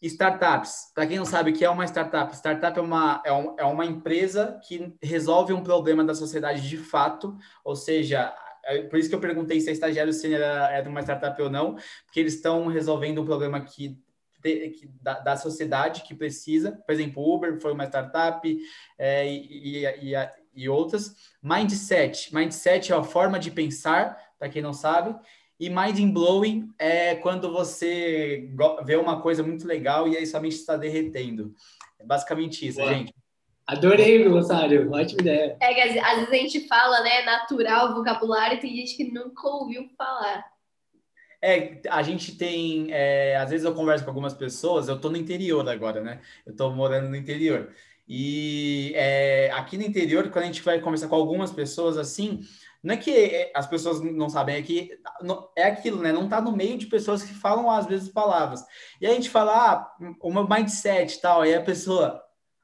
Startups, 0.01 0.91
para 0.95 1.07
quem 1.07 1.19
não 1.19 1.27
sabe 1.27 1.51
o 1.51 1.55
que 1.55 1.65
é 1.65 1.69
uma 1.69 1.85
startup, 1.85 2.35
startup 2.35 2.79
é 2.79 2.83
uma, 2.83 3.23
é, 3.25 3.33
um, 3.33 3.57
é 3.59 3.65
uma 3.65 3.85
empresa 3.85 4.59
que 4.67 4.95
resolve 5.03 5.53
um 5.53 5.63
problema 5.63 6.03
da 6.03 6.15
sociedade 6.15 6.67
de 6.67 6.77
fato, 6.79 7.37
ou 7.63 7.77
seja, 7.77 8.35
é 8.65 8.83
por 8.83 8.99
isso 8.99 9.09
que 9.09 9.15
eu 9.15 9.21
perguntei 9.21 9.61
se 9.61 9.69
a 9.69 9.73
estagiário 9.73 10.13
sênior 10.13 10.41
era, 10.41 10.71
era 10.71 10.89
uma 10.89 11.01
startup 11.03 11.41
ou 11.43 11.51
não, 11.51 11.77
porque 12.07 12.21
eles 12.21 12.35
estão 12.35 12.67
resolvendo 12.67 13.21
um 13.21 13.27
problema 13.27 13.61
que, 13.61 13.99
que 14.45 14.89
da, 15.01 15.21
da, 15.21 15.37
sociedade 15.37 16.03
que 16.03 16.15
precisa. 16.15 16.73
Por 16.87 16.93
exemplo, 16.93 17.35
Uber 17.35 17.61
foi 17.61 17.73
uma 17.73 17.87
startup 17.87 18.59
é, 18.99 19.27
e, 19.27 19.83
e, 19.83 19.87
e, 19.87 20.29
e 20.55 20.69
outras. 20.69 21.15
Mindset. 21.43 22.35
Mindset 22.35 22.93
é 22.93 22.97
a 22.97 23.03
forma 23.03 23.39
de 23.39 23.51
pensar 23.51 24.19
para 24.39 24.49
quem 24.49 24.63
não 24.63 24.73
sabe. 24.73 25.15
E 25.59 25.71
mind 25.71 26.13
blowing 26.13 26.69
é 26.79 27.15
quando 27.15 27.53
você 27.53 28.51
vê 28.85 28.97
uma 28.97 29.21
coisa 29.21 29.43
muito 29.43 29.67
legal 29.67 30.09
e 30.09 30.17
aí 30.17 30.27
sua 30.27 30.41
mente 30.41 30.57
está 30.57 30.77
derretendo. 30.77 31.55
É 31.99 32.05
basicamente 32.05 32.67
isso, 32.67 32.81
Boa. 32.81 32.93
gente. 32.93 33.15
Adorei, 33.67 34.23
glossário. 34.25 34.93
Ótima 34.93 35.23
ideia. 35.23 35.57
É 35.61 35.73
que 35.73 35.81
às 35.81 36.17
vezes 36.19 36.29
a 36.29 36.35
gente 36.35 36.69
fala, 36.69 37.03
né, 37.03 37.23
natural, 37.23 37.95
vocabulário, 37.95 38.59
e 38.59 38.61
tem 38.61 38.77
gente 38.77 38.97
que 38.97 39.11
nunca 39.11 39.49
ouviu 39.49 39.89
falar. 39.97 40.45
É, 41.45 41.79
a 41.91 42.03
gente 42.03 42.37
tem. 42.37 42.91
É, 42.91 43.37
às 43.37 43.51
vezes 43.51 43.67
eu 43.67 43.75
converso 43.75 44.03
com 44.03 44.11
algumas 44.11 44.33
pessoas, 44.33 44.89
eu 44.89 44.99
tô 44.99 45.11
no 45.11 45.19
interior 45.19 45.69
agora, 45.69 46.01
né? 46.01 46.23
Eu 46.47 46.57
tô 46.57 46.71
morando 46.71 47.11
no 47.11 47.17
interior. 47.17 47.71
E 48.09 48.93
é, 48.97 49.51
aqui 49.53 49.77
no 49.77 49.85
interior, 49.85 50.31
quando 50.31 50.45
a 50.45 50.47
gente 50.47 50.63
vai 50.63 50.81
conversar 50.81 51.07
com 51.09 51.17
algumas 51.17 51.53
pessoas 51.53 51.99
assim, 51.99 52.41
não 52.83 52.95
é 52.95 52.97
que 52.97 53.11
é, 53.11 53.53
as 53.55 53.67
pessoas 53.67 54.01
não 54.01 54.31
sabem, 54.31 54.57
é 54.57 54.63
que 54.63 54.91
é 55.55 55.65
aquilo, 55.65 56.01
né? 56.01 56.13
Não 56.13 56.25
está 56.25 56.41
no 56.41 56.57
meio 56.57 56.79
de 56.79 56.87
pessoas 56.87 57.23
que 57.23 57.35
falam 57.35 57.71
às 57.71 57.85
vezes 57.87 58.09
palavras. 58.09 58.65
E 58.99 59.07
a 59.07 59.11
gente 59.11 59.29
fala, 59.29 59.53
ah, 59.53 59.97
o 60.23 60.33
meu 60.33 60.49
mindset 60.49 61.21
tal, 61.21 61.43
aí 61.43 61.55
a 61.55 61.63
pessoa. 61.63 62.23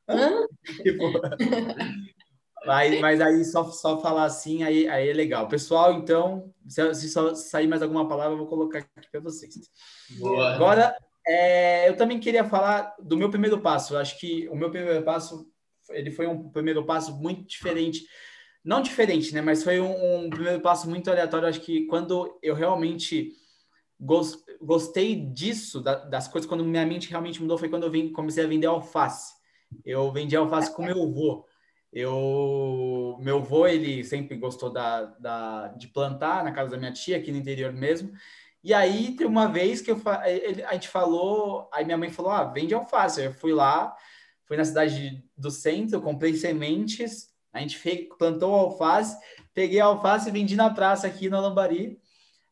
Tipo, 0.82 1.12
mas, 2.66 3.00
mas 3.00 3.20
aí 3.20 3.44
só, 3.44 3.64
só 3.64 4.00
falar 4.00 4.24
assim, 4.24 4.62
aí, 4.62 4.88
aí 4.88 5.08
é 5.08 5.12
legal. 5.12 5.48
Pessoal, 5.48 5.94
então, 5.94 6.52
se, 6.66 6.94
se 6.94 7.08
só 7.10 7.34
sair 7.34 7.66
mais 7.66 7.82
alguma 7.82 8.08
palavra, 8.08 8.34
eu 8.34 8.38
vou 8.38 8.46
colocar 8.46 8.78
aqui 8.78 9.10
para 9.10 9.20
vocês. 9.20 9.54
Boa. 10.18 10.54
Agora, 10.54 10.96
é, 11.26 11.88
eu 11.88 11.96
também 11.96 12.20
queria 12.20 12.44
falar 12.44 12.94
do 13.00 13.16
meu 13.16 13.30
primeiro 13.30 13.60
passo. 13.60 13.94
Eu 13.94 13.98
acho 13.98 14.18
que 14.18 14.48
o 14.48 14.56
meu 14.56 14.70
primeiro 14.70 15.02
passo, 15.02 15.46
ele 15.90 16.10
foi 16.10 16.26
um 16.26 16.50
primeiro 16.50 16.84
passo 16.84 17.16
muito 17.16 17.46
diferente 17.46 18.04
não 18.64 18.82
diferente, 18.82 19.34
né? 19.34 19.40
Mas 19.40 19.62
foi 19.64 19.80
um, 19.80 20.24
um 20.24 20.30
primeiro 20.30 20.60
passo 20.60 20.88
muito 20.88 21.10
aleatório. 21.10 21.48
Acho 21.48 21.60
que 21.60 21.86
quando 21.86 22.38
eu 22.42 22.54
realmente 22.54 23.32
gostei 24.60 25.16
disso, 25.16 25.80
da, 25.80 25.96
das 26.04 26.28
coisas, 26.28 26.48
quando 26.48 26.64
minha 26.64 26.86
mente 26.86 27.10
realmente 27.10 27.40
mudou, 27.40 27.58
foi 27.58 27.68
quando 27.68 27.84
eu 27.84 27.90
vim, 27.90 28.12
comecei 28.12 28.44
a 28.44 28.48
vender 28.48 28.66
alface. 28.66 29.34
Eu 29.84 30.10
vendi 30.12 30.36
alface 30.36 30.74
com 30.74 30.84
meu 30.84 31.02
avô. 31.02 31.44
Eu, 31.92 33.16
meu 33.20 33.38
avô, 33.38 33.66
ele 33.66 34.04
sempre 34.04 34.36
gostou 34.36 34.70
da, 34.70 35.04
da, 35.18 35.68
de 35.68 35.88
plantar 35.88 36.44
na 36.44 36.52
casa 36.52 36.70
da 36.70 36.76
minha 36.76 36.92
tia, 36.92 37.16
aqui 37.16 37.32
no 37.32 37.38
interior 37.38 37.72
mesmo. 37.72 38.12
E 38.62 38.72
aí, 38.72 39.16
tem 39.16 39.26
uma 39.26 39.48
vez 39.48 39.80
que 39.80 39.90
eu, 39.90 40.00
ele, 40.24 40.62
a 40.62 40.74
gente 40.74 40.88
falou, 40.88 41.68
aí 41.72 41.84
minha 41.84 41.98
mãe 41.98 42.10
falou, 42.10 42.30
ah, 42.30 42.44
vende 42.44 42.74
alface. 42.74 43.22
Eu 43.22 43.32
fui 43.32 43.52
lá, 43.52 43.96
fui 44.44 44.56
na 44.56 44.64
cidade 44.64 45.24
do 45.36 45.50
centro, 45.50 46.00
comprei 46.00 46.34
sementes, 46.34 47.30
a 47.52 47.60
gente 47.60 47.78
fez, 47.78 48.06
plantou 48.18 48.54
alface, 48.54 49.16
peguei 49.52 49.80
a 49.80 49.86
alface 49.86 50.28
e 50.28 50.32
vendi 50.32 50.54
na 50.54 50.70
praça 50.70 51.06
aqui 51.06 51.28
na 51.28 51.40
Lambari. 51.40 51.98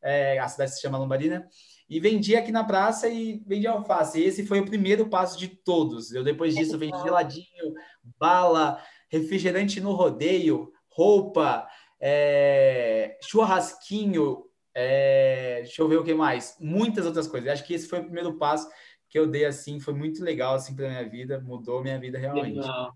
É, 0.02 0.38
a 0.38 0.48
cidade 0.48 0.72
se 0.72 0.80
chama 0.80 0.98
Lambari, 0.98 1.28
né? 1.28 1.46
E 1.88 2.00
vendi 2.00 2.36
aqui 2.36 2.52
na 2.52 2.64
praça 2.64 3.08
e 3.08 3.42
vendi 3.46 3.66
alface. 3.66 4.20
Esse 4.20 4.46
foi 4.46 4.60
o 4.60 4.64
primeiro 4.64 5.08
passo 5.08 5.38
de 5.38 5.48
todos. 5.48 6.12
Eu 6.12 6.22
depois 6.22 6.54
disso 6.54 6.78
vendi 6.78 7.00
geladinho, 7.02 7.74
bala, 8.18 8.82
refrigerante 9.08 9.80
no 9.80 9.92
rodeio, 9.92 10.72
roupa, 10.88 11.66
é, 12.00 13.18
churrasquinho, 13.22 14.44
é, 14.74 15.62
deixa 15.62 15.82
eu 15.82 15.88
ver 15.88 15.96
o 15.96 16.04
que 16.04 16.14
mais, 16.14 16.56
muitas 16.60 17.06
outras 17.06 17.26
coisas. 17.26 17.48
Acho 17.48 17.66
que 17.66 17.74
esse 17.74 17.88
foi 17.88 18.00
o 18.00 18.04
primeiro 18.04 18.34
passo 18.38 18.68
que 19.08 19.18
eu 19.18 19.26
dei 19.26 19.44
assim, 19.44 19.80
foi 19.80 19.94
muito 19.94 20.22
legal 20.22 20.54
assim 20.54 20.74
para 20.76 20.88
minha 20.88 21.08
vida, 21.08 21.40
mudou 21.40 21.82
minha 21.82 21.98
vida 21.98 22.18
realmente. 22.18 22.58
Legal. 22.58 22.94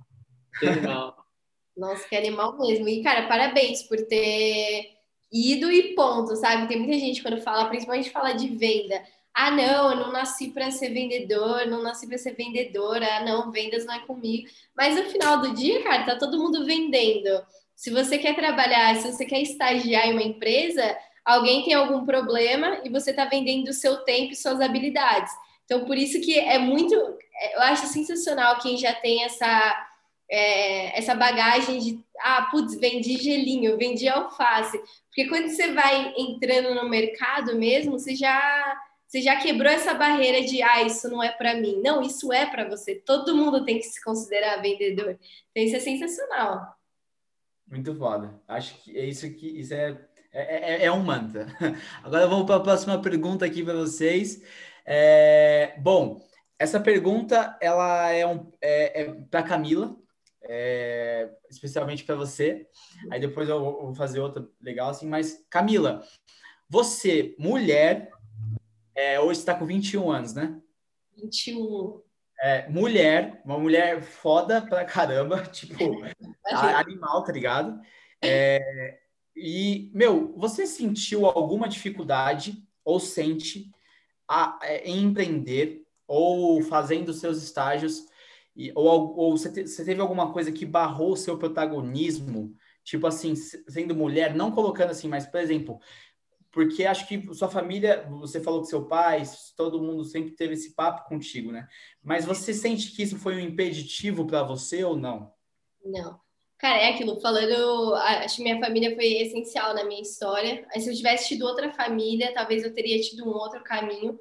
Legal. 0.62 1.16
Nossa, 1.76 2.06
que 2.06 2.14
animal 2.14 2.58
mesmo. 2.58 2.86
E, 2.86 3.02
cara, 3.02 3.26
parabéns 3.26 3.82
por 3.84 3.96
ter 4.06 4.90
ido 5.32 5.72
e 5.72 5.94
ponto, 5.94 6.36
sabe? 6.36 6.68
Tem 6.68 6.78
muita 6.78 6.98
gente 6.98 7.22
quando 7.22 7.40
fala, 7.40 7.68
principalmente 7.68 8.10
fala 8.10 8.32
de 8.32 8.48
venda. 8.48 9.02
Ah, 9.34 9.50
não, 9.50 9.90
eu 9.90 9.96
não 9.96 10.12
nasci 10.12 10.48
para 10.48 10.70
ser 10.70 10.90
vendedor, 10.90 11.66
não 11.66 11.82
nasci 11.82 12.06
para 12.06 12.18
ser 12.18 12.34
vendedora, 12.34 13.06
ah, 13.16 13.24
não, 13.24 13.50
vendas 13.50 13.86
não 13.86 13.94
é 13.94 14.00
comigo. 14.00 14.48
Mas 14.76 14.94
no 14.94 15.10
final 15.10 15.40
do 15.40 15.54
dia, 15.54 15.82
cara, 15.82 16.04
tá 16.04 16.16
todo 16.16 16.38
mundo 16.38 16.66
vendendo. 16.66 17.42
Se 17.74 17.90
você 17.90 18.18
quer 18.18 18.36
trabalhar, 18.36 18.94
se 18.96 19.10
você 19.10 19.24
quer 19.24 19.40
estagiar 19.40 20.06
em 20.06 20.12
uma 20.12 20.22
empresa, 20.22 20.96
alguém 21.24 21.64
tem 21.64 21.74
algum 21.74 22.04
problema 22.04 22.80
e 22.84 22.90
você 22.90 23.12
tá 23.12 23.24
vendendo 23.24 23.68
o 23.68 23.72
seu 23.72 23.98
tempo 24.04 24.32
e 24.32 24.36
suas 24.36 24.60
habilidades. 24.60 25.32
Então, 25.64 25.84
por 25.86 25.96
isso 25.96 26.20
que 26.20 26.38
é 26.38 26.58
muito, 26.58 26.94
eu 26.94 27.60
acho 27.62 27.86
sensacional 27.86 28.58
quem 28.58 28.76
já 28.76 28.92
tem 28.92 29.24
essa 29.24 29.88
é, 30.32 30.98
essa 30.98 31.14
bagagem 31.14 31.78
de, 31.78 32.00
ah, 32.20 32.48
putz, 32.50 32.74
vendi 32.76 33.18
gelinho, 33.18 33.76
vendi 33.76 34.08
alface. 34.08 34.80
Porque 35.08 35.28
quando 35.28 35.48
você 35.48 35.72
vai 35.72 36.14
entrando 36.16 36.74
no 36.74 36.88
mercado 36.88 37.54
mesmo, 37.54 37.98
você 37.98 38.16
já, 38.16 38.80
você 39.12 39.20
já 39.20 39.36
quebrou 39.36 39.70
essa 39.70 39.92
barreira 39.92 40.40
de, 40.42 40.62
ah, 40.62 40.82
isso 40.84 41.06
não 41.10 41.22
é 41.22 41.30
para 41.30 41.54
mim. 41.54 41.82
Não, 41.84 42.00
isso 42.00 42.32
é 42.32 42.46
para 42.46 42.66
você. 42.66 42.94
Todo 42.94 43.36
mundo 43.36 43.62
tem 43.62 43.76
que 43.76 43.84
se 43.84 44.02
considerar 44.02 44.62
vendedor. 44.62 45.18
Então, 45.50 45.62
isso 45.62 45.76
é 45.76 45.80
sensacional. 45.80 46.74
Muito 47.70 47.94
foda. 47.94 48.40
Acho 48.48 48.74
que 48.82 48.96
é 48.96 49.04
isso 49.04 49.30
que 49.34 49.46
isso 49.46 49.74
é, 49.74 49.98
é, 50.32 50.76
é, 50.76 50.84
é 50.86 50.90
um 50.92 51.02
mantra. 51.02 51.46
Agora 52.02 52.26
vamos 52.26 52.46
para 52.46 52.56
a 52.56 52.60
próxima 52.60 53.02
pergunta 53.02 53.44
aqui 53.44 53.62
para 53.62 53.74
vocês. 53.74 54.42
É, 54.82 55.74
bom, 55.78 56.26
essa 56.58 56.80
pergunta 56.80 57.58
ela 57.60 58.10
é, 58.10 58.26
um, 58.26 58.50
é, 58.62 59.02
é 59.02 59.14
para 59.30 59.42
Camila 59.42 59.94
é, 60.44 61.28
especialmente 61.50 62.02
para 62.02 62.14
você. 62.14 62.66
Aí 63.10 63.20
depois 63.20 63.46
eu 63.46 63.60
vou 63.60 63.94
fazer 63.94 64.20
outra 64.20 64.48
legal 64.58 64.88
assim. 64.88 65.06
Mas, 65.06 65.44
Camila, 65.50 66.02
você, 66.66 67.36
mulher, 67.38 68.10
é, 68.94 69.20
hoje 69.20 69.40
está 69.40 69.54
com 69.54 69.64
21 69.64 70.10
anos, 70.10 70.34
né? 70.34 70.60
21. 71.16 72.00
É, 72.40 72.68
mulher, 72.68 73.40
uma 73.44 73.58
mulher 73.58 74.02
foda 74.02 74.60
pra 74.60 74.84
caramba, 74.84 75.42
tipo, 75.52 76.02
animal, 76.50 77.22
tá 77.22 77.32
ligado? 77.32 77.80
É, 78.20 78.98
e, 79.36 79.90
meu, 79.94 80.34
você 80.36 80.66
sentiu 80.66 81.26
alguma 81.26 81.68
dificuldade 81.68 82.62
ou 82.84 82.98
sente 82.98 83.70
a, 84.28 84.58
é, 84.62 84.84
em 84.88 85.04
empreender 85.04 85.82
ou 86.06 86.62
fazendo 86.62 87.12
seus 87.12 87.42
estágios 87.42 88.06
e, 88.54 88.70
ou, 88.74 89.16
ou 89.16 89.36
você, 89.36 89.50
te, 89.50 89.66
você 89.66 89.84
teve 89.84 90.00
alguma 90.00 90.32
coisa 90.32 90.52
que 90.52 90.66
barrou 90.66 91.12
o 91.12 91.16
seu 91.16 91.38
protagonismo? 91.38 92.54
Tipo 92.84 93.06
assim, 93.06 93.34
sendo 93.36 93.94
mulher, 93.94 94.34
não 94.34 94.50
colocando 94.50 94.90
assim, 94.90 95.08
mas, 95.08 95.26
por 95.26 95.40
exemplo, 95.40 95.80
porque 96.52 96.84
acho 96.84 97.08
que 97.08 97.34
sua 97.34 97.48
família, 97.48 98.06
você 98.10 98.38
falou 98.38 98.60
que 98.60 98.68
seu 98.68 98.84
pai, 98.84 99.22
todo 99.56 99.80
mundo 99.80 100.04
sempre 100.04 100.32
teve 100.32 100.52
esse 100.52 100.74
papo 100.74 101.08
contigo, 101.08 101.50
né? 101.50 101.66
Mas 102.04 102.26
você 102.26 102.52
sente 102.52 102.92
que 102.92 103.02
isso 103.02 103.18
foi 103.18 103.36
um 103.36 103.40
impeditivo 103.40 104.26
para 104.26 104.42
você 104.42 104.84
ou 104.84 104.94
não? 104.94 105.32
Não. 105.82 106.20
Cara, 106.58 106.78
é 106.78 106.90
aquilo, 106.90 107.18
falando, 107.20 107.94
acho 107.94 108.36
que 108.36 108.42
minha 108.42 108.60
família 108.60 108.94
foi 108.94 109.06
essencial 109.14 109.74
na 109.74 109.82
minha 109.82 110.02
história. 110.02 110.64
Se 110.74 110.88
eu 110.88 110.94
tivesse 110.94 111.28
tido 111.28 111.46
outra 111.46 111.72
família, 111.72 112.32
talvez 112.34 112.62
eu 112.62 112.72
teria 112.72 113.00
tido 113.00 113.24
um 113.24 113.32
outro 113.32 113.64
caminho. 113.64 114.20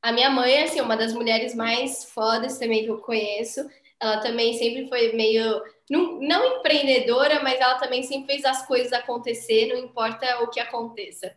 A 0.00 0.12
minha 0.12 0.30
mãe, 0.30 0.62
assim, 0.62 0.80
uma 0.80 0.96
das 0.96 1.12
mulheres 1.12 1.54
mais 1.54 2.04
fodas 2.04 2.58
também 2.58 2.84
que 2.84 2.90
eu 2.90 2.98
conheço. 2.98 3.68
Ela 4.00 4.20
também 4.20 4.54
sempre 4.54 4.88
foi 4.88 5.12
meio, 5.12 5.62
não, 5.90 6.18
não 6.20 6.58
empreendedora, 6.58 7.42
mas 7.42 7.60
ela 7.60 7.78
também 7.78 8.02
sempre 8.04 8.34
fez 8.34 8.44
as 8.44 8.66
coisas 8.66 8.92
acontecer, 8.92 9.66
não 9.66 9.76
importa 9.76 10.42
o 10.42 10.48
que 10.48 10.60
aconteça. 10.60 11.36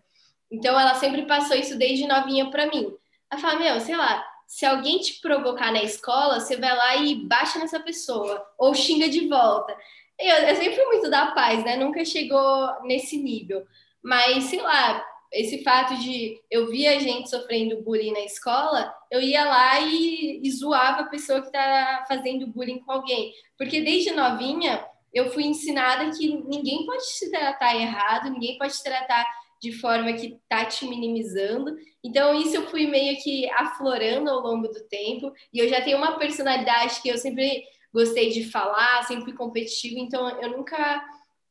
Então, 0.51 0.79
ela 0.79 0.95
sempre 0.95 1.25
passou 1.25 1.55
isso 1.55 1.77
desde 1.77 2.07
novinha 2.07 2.49
para 2.49 2.67
mim. 2.67 2.93
Ela 3.31 3.41
fala, 3.41 3.59
meu, 3.59 3.79
sei 3.79 3.95
lá, 3.95 4.25
se 4.47 4.65
alguém 4.65 4.99
te 4.99 5.19
provocar 5.19 5.71
na 5.71 5.83
escola, 5.83 6.39
você 6.39 6.55
vai 6.57 6.75
lá 6.75 6.95
e 6.97 7.15
baixa 7.27 7.59
nessa 7.59 7.79
pessoa, 7.79 8.45
ou 8.57 8.73
xinga 8.73 9.09
de 9.09 9.27
volta. 9.27 9.75
Eu, 10.19 10.35
eu 10.35 10.55
sempre 10.55 10.75
fui 10.75 10.85
muito 10.85 11.09
da 11.09 11.27
paz, 11.31 11.63
né? 11.63 11.75
Nunca 11.75 12.05
chegou 12.05 12.81
nesse 12.83 13.17
nível. 13.17 13.65
Mas, 14.01 14.45
sei 14.45 14.61
lá, 14.61 15.03
esse 15.31 15.63
fato 15.63 15.97
de 15.97 16.39
eu 16.49 16.67
via 16.67 16.99
gente 16.99 17.29
sofrendo 17.29 17.81
bullying 17.81 18.13
na 18.13 18.21
escola, 18.21 18.93
eu 19.11 19.19
ia 19.19 19.43
lá 19.43 19.79
e, 19.81 20.39
e 20.41 20.51
zoava 20.51 21.01
a 21.01 21.09
pessoa 21.09 21.41
que 21.41 21.47
está 21.47 22.05
fazendo 22.07 22.47
bullying 22.47 22.79
com 22.79 22.91
alguém. 22.91 23.33
Porque 23.57 23.81
desde 23.81 24.11
novinha 24.11 24.85
eu 25.13 25.31
fui 25.31 25.43
ensinada 25.43 26.09
que 26.11 26.27
ninguém 26.27 26.85
pode 26.85 27.03
te 27.03 27.29
tratar 27.31 27.75
errado, 27.75 28.29
ninguém 28.29 28.57
pode 28.57 28.73
te 28.73 28.83
tratar 28.83 29.25
de 29.65 29.71
forma 29.71 30.13
que 30.13 30.39
tá 30.47 30.63
te 30.65 30.85
minimizando. 30.85 31.75
Então, 32.03 32.39
isso 32.39 32.55
eu 32.55 32.67
fui 32.69 32.85
meio 32.85 33.17
que 33.17 33.49
aflorando 33.49 34.29
ao 34.29 34.39
longo 34.41 34.67
do 34.67 34.83
tempo. 34.87 35.33
E 35.51 35.57
eu 35.57 35.67
já 35.67 35.81
tenho 35.81 35.97
uma 35.97 36.19
personalidade 36.19 37.01
que 37.01 37.09
eu 37.09 37.17
sempre 37.17 37.63
gostei 37.91 38.29
de 38.29 38.43
falar, 38.43 39.03
sempre 39.03 39.23
fui 39.23 39.33
competitiva, 39.33 39.99
então 39.99 40.29
eu 40.41 40.49
nunca, 40.49 41.03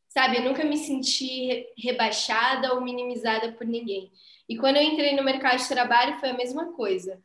sabe, 0.09 0.37
eu 0.37 0.43
nunca 0.43 0.63
me 0.63 0.77
senti 0.77 1.67
rebaixada 1.77 2.73
ou 2.75 2.81
minimizada 2.81 3.51
por 3.53 3.67
ninguém. 3.67 4.13
E 4.49 4.57
quando 4.57 4.77
eu 4.77 4.83
entrei 4.83 5.17
no 5.17 5.25
mercado 5.25 5.59
de 5.59 5.69
trabalho 5.69 6.21
foi 6.21 6.29
a 6.31 6.37
mesma 6.37 6.73
coisa. 6.75 7.21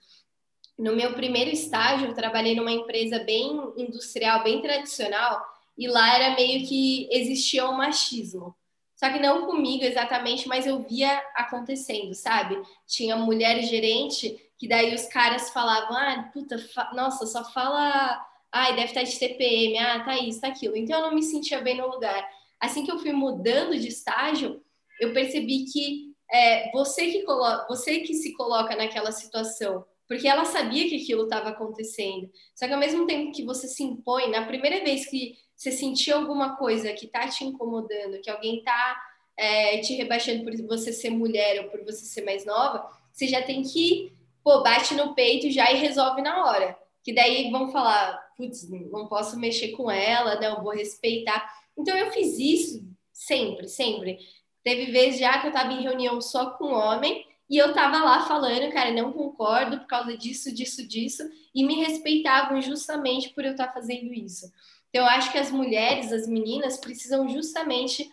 No 0.78 0.96
meu 0.96 1.14
primeiro 1.14 1.52
estágio, 1.52 2.08
eu 2.08 2.16
trabalhei 2.16 2.56
numa 2.56 2.72
empresa 2.72 3.20
bem 3.20 3.52
industrial, 3.78 4.42
bem 4.42 4.62
tradicional, 4.62 5.46
e 5.78 5.88
lá 5.88 6.16
era 6.16 6.36
meio 6.36 6.66
que 6.66 7.08
existia 7.12 7.68
o 7.68 7.74
um 7.74 7.78
machismo. 7.78 8.56
Só 9.00 9.10
que 9.10 9.20
não 9.20 9.46
comigo 9.46 9.86
exatamente, 9.86 10.46
mas 10.46 10.68
eu 10.68 10.84
via 10.84 11.24
acontecendo, 11.34 12.14
sabe? 12.14 12.62
Tinha 12.86 13.16
mulher 13.16 13.62
gerente 13.64 14.38
que 14.58 14.68
daí 14.68 14.94
os 14.94 15.06
caras 15.06 15.52
falavam, 15.52 15.96
ah, 15.96 16.30
puta, 16.34 16.60
fa 16.60 16.92
nossa, 16.94 17.26
só 17.26 17.50
fala, 17.50 18.22
ai, 18.52 18.76
deve 18.76 18.88
estar 18.88 19.04
de 19.04 19.18
TPM, 19.18 19.78
ah, 19.78 20.04
tá 20.04 20.18
isso, 20.18 20.42
tá 20.42 20.50
aquilo. 20.50 20.76
Então 20.76 21.00
eu 21.00 21.08
não 21.08 21.16
me 21.16 21.24
sentia 21.24 21.62
bem 21.62 21.78
no 21.78 21.88
lugar. 21.88 22.30
Assim 22.60 22.84
que 22.84 22.92
eu 22.92 23.00
fui 23.00 23.14
mudando 23.14 23.80
de 23.80 23.88
estágio, 23.88 24.62
eu 25.00 25.14
percebi 25.14 25.64
que 25.64 26.14
é, 26.30 26.70
você 26.74 27.10
que 27.10 27.24
coloca, 27.24 27.68
você 27.70 28.02
que 28.02 28.14
se 28.14 28.34
coloca 28.34 28.76
naquela 28.76 29.14
situação, 29.14 29.86
porque 30.10 30.28
ela 30.28 30.44
sabia 30.44 30.90
que 30.90 30.96
aquilo 30.96 31.26
estava 31.26 31.50
acontecendo. 31.50 32.32
Só 32.56 32.66
que 32.66 32.74
ao 32.74 32.80
mesmo 32.80 33.06
tempo 33.06 33.32
que 33.32 33.46
você 33.46 33.68
se 33.68 33.84
impõe, 33.84 34.32
na 34.32 34.44
primeira 34.48 34.84
vez 34.84 35.06
que 35.08 35.38
você 35.56 35.72
sentir 35.72 36.12
alguma 36.12 36.56
coisa 36.58 36.92
que 36.94 37.06
está 37.06 37.28
te 37.28 37.46
incomodando, 37.46 38.20
que 38.20 38.30
alguém 38.30 38.58
está 38.58 39.00
é, 39.38 39.78
te 39.78 39.94
rebaixando 39.94 40.44
por 40.44 40.58
você 40.66 40.92
ser 40.92 41.12
mulher 41.12 41.64
ou 41.64 41.70
por 41.70 41.86
você 41.86 42.04
ser 42.06 42.26
mais 42.26 42.44
nova, 42.44 42.90
você 43.14 43.28
já 43.28 43.44
tem 43.44 43.62
que, 43.62 44.12
pô, 44.44 44.64
bate 44.64 44.96
no 44.96 45.14
peito 45.14 45.52
já 45.52 45.72
e 45.72 45.78
resolve 45.78 46.24
na 46.24 46.44
hora. 46.44 46.76
Que 47.04 47.14
daí 47.14 47.52
vão 47.52 47.72
falar, 47.72 48.20
putz, 48.36 48.68
não 48.68 49.08
posso 49.08 49.40
mexer 49.40 49.74
com 49.74 49.92
ela, 49.92 50.40
não, 50.42 50.64
vou 50.64 50.74
respeitar. 50.74 51.48
Então 51.78 51.96
eu 51.96 52.12
fiz 52.12 52.40
isso 52.40 52.84
sempre, 53.14 53.68
sempre. 53.68 54.18
Teve 54.64 54.92
vezes 54.92 55.20
já 55.20 55.40
que 55.40 55.46
eu 55.46 55.52
estava 55.52 55.72
em 55.72 55.84
reunião 55.84 56.20
só 56.20 56.50
com 56.50 56.74
homem 56.74 57.29
e 57.50 57.58
eu 57.58 57.74
tava 57.74 57.98
lá 57.98 58.22
falando, 58.28 58.72
cara, 58.72 58.92
não 58.92 59.12
concordo 59.12 59.80
por 59.80 59.88
causa 59.88 60.16
disso, 60.16 60.54
disso, 60.54 60.88
disso, 60.88 61.24
e 61.54 61.66
me 61.66 61.76
respeitavam 61.76 62.62
justamente 62.62 63.30
por 63.30 63.44
eu 63.44 63.52
estar 63.52 63.68
tá 63.68 63.74
fazendo 63.74 64.14
isso. 64.14 64.46
Então, 64.90 65.04
eu 65.04 65.10
acho 65.10 65.32
que 65.32 65.38
as 65.38 65.50
mulheres, 65.50 66.12
as 66.12 66.28
meninas, 66.28 66.78
precisam 66.78 67.28
justamente 67.28 68.12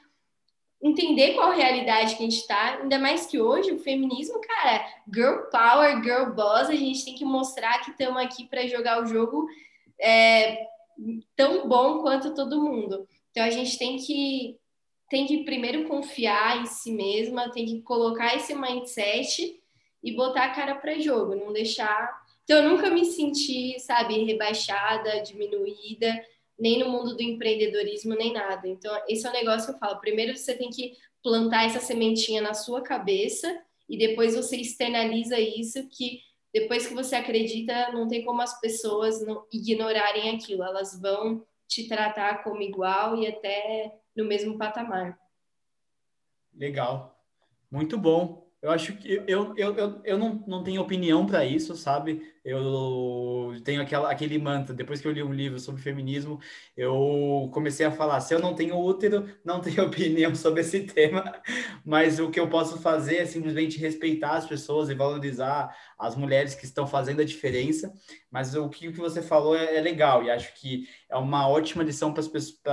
entender 0.82 1.34
qual 1.34 1.52
realidade 1.52 2.16
que 2.16 2.22
a 2.22 2.26
gente 2.26 2.40
está, 2.40 2.78
ainda 2.80 2.98
mais 2.98 3.26
que 3.26 3.40
hoje 3.40 3.72
o 3.72 3.78
feminismo, 3.78 4.40
cara, 4.40 4.86
girl 5.12 5.50
power, 5.50 6.02
girl 6.02 6.34
boss, 6.34 6.68
a 6.68 6.74
gente 6.74 7.04
tem 7.04 7.14
que 7.14 7.24
mostrar 7.24 7.80
que 7.80 7.90
estamos 7.90 8.22
aqui 8.22 8.46
para 8.46 8.66
jogar 8.66 9.02
o 9.02 9.06
jogo 9.06 9.46
é, 10.00 10.66
tão 11.34 11.68
bom 11.68 12.00
quanto 12.00 12.34
todo 12.34 12.62
mundo. 12.62 13.06
Então 13.30 13.44
a 13.44 13.50
gente 13.50 13.78
tem 13.78 13.96
que 13.96 14.58
tem 15.08 15.26
que 15.26 15.44
primeiro 15.44 15.84
confiar 15.84 16.60
em 16.60 16.66
si 16.66 16.92
mesma, 16.92 17.50
tem 17.50 17.64
que 17.64 17.82
colocar 17.82 18.34
esse 18.34 18.54
mindset 18.54 19.60
e 20.02 20.12
botar 20.12 20.44
a 20.44 20.54
cara 20.54 20.74
para 20.74 20.98
jogo, 20.98 21.34
não 21.34 21.52
deixar. 21.52 22.24
Então 22.44 22.62
eu 22.62 22.68
nunca 22.68 22.90
me 22.90 23.04
senti, 23.04 23.78
sabe, 23.80 24.24
rebaixada, 24.24 25.20
diminuída 25.20 26.14
nem 26.58 26.78
no 26.78 26.90
mundo 26.90 27.14
do 27.14 27.22
empreendedorismo, 27.22 28.14
nem 28.14 28.32
nada. 28.32 28.66
Então, 28.66 28.98
esse 29.08 29.26
é 29.26 29.30
o 29.30 29.32
negócio 29.32 29.68
que 29.68 29.74
eu 29.74 29.78
falo. 29.78 30.00
Primeiro, 30.00 30.36
você 30.36 30.54
tem 30.54 30.70
que 30.70 30.96
plantar 31.22 31.66
essa 31.66 31.80
sementinha 31.80 32.40
na 32.40 32.54
sua 32.54 32.80
cabeça 32.80 33.62
e 33.88 33.98
depois 33.98 34.34
você 34.34 34.56
externaliza 34.56 35.38
isso, 35.38 35.86
que 35.88 36.20
depois 36.52 36.86
que 36.86 36.94
você 36.94 37.14
acredita, 37.14 37.92
não 37.92 38.08
tem 38.08 38.24
como 38.24 38.40
as 38.40 38.58
pessoas 38.60 39.24
não 39.24 39.44
ignorarem 39.52 40.30
aquilo. 40.30 40.62
Elas 40.62 40.98
vão 40.98 41.44
te 41.68 41.86
tratar 41.88 42.42
como 42.42 42.62
igual 42.62 43.20
e 43.20 43.26
até 43.26 43.92
no 44.16 44.24
mesmo 44.24 44.56
patamar. 44.56 45.18
Legal. 46.54 47.22
Muito 47.70 47.98
bom. 47.98 48.46
Eu 48.62 48.70
acho 48.70 48.96
que 48.96 49.22
eu, 49.26 49.54
eu, 49.56 49.76
eu, 49.76 50.00
eu 50.02 50.18
não, 50.18 50.42
não 50.46 50.64
tenho 50.64 50.80
opinião 50.80 51.26
para 51.26 51.44
isso, 51.44 51.76
sabe? 51.76 52.34
Eu 52.46 53.60
tenho 53.64 53.82
aquela, 53.82 54.08
aquele 54.08 54.38
mantra. 54.38 54.72
Depois 54.72 55.00
que 55.00 55.08
eu 55.08 55.10
li 55.10 55.20
um 55.20 55.32
livro 55.32 55.58
sobre 55.58 55.82
feminismo, 55.82 56.38
eu 56.76 57.50
comecei 57.52 57.84
a 57.84 57.90
falar: 57.90 58.20
se 58.20 58.32
eu 58.32 58.38
não 58.38 58.54
tenho 58.54 58.78
útero, 58.78 59.28
não 59.44 59.58
tenho 59.60 59.84
opinião 59.84 60.32
sobre 60.32 60.60
esse 60.60 60.84
tema, 60.84 61.42
mas 61.84 62.20
o 62.20 62.30
que 62.30 62.38
eu 62.38 62.48
posso 62.48 62.78
fazer 62.78 63.16
é 63.16 63.26
simplesmente 63.26 63.80
respeitar 63.80 64.36
as 64.36 64.46
pessoas 64.46 64.88
e 64.88 64.94
valorizar 64.94 65.76
as 65.98 66.14
mulheres 66.14 66.54
que 66.54 66.64
estão 66.64 66.86
fazendo 66.86 67.20
a 67.20 67.24
diferença. 67.24 67.92
Mas 68.30 68.54
o 68.54 68.68
que 68.68 68.90
você 68.90 69.20
falou 69.20 69.56
é, 69.56 69.74
é 69.76 69.80
legal 69.80 70.22
e 70.22 70.30
acho 70.30 70.54
que 70.54 70.88
é 71.08 71.16
uma 71.16 71.48
ótima 71.48 71.82
lição 71.82 72.14
para 72.14 72.22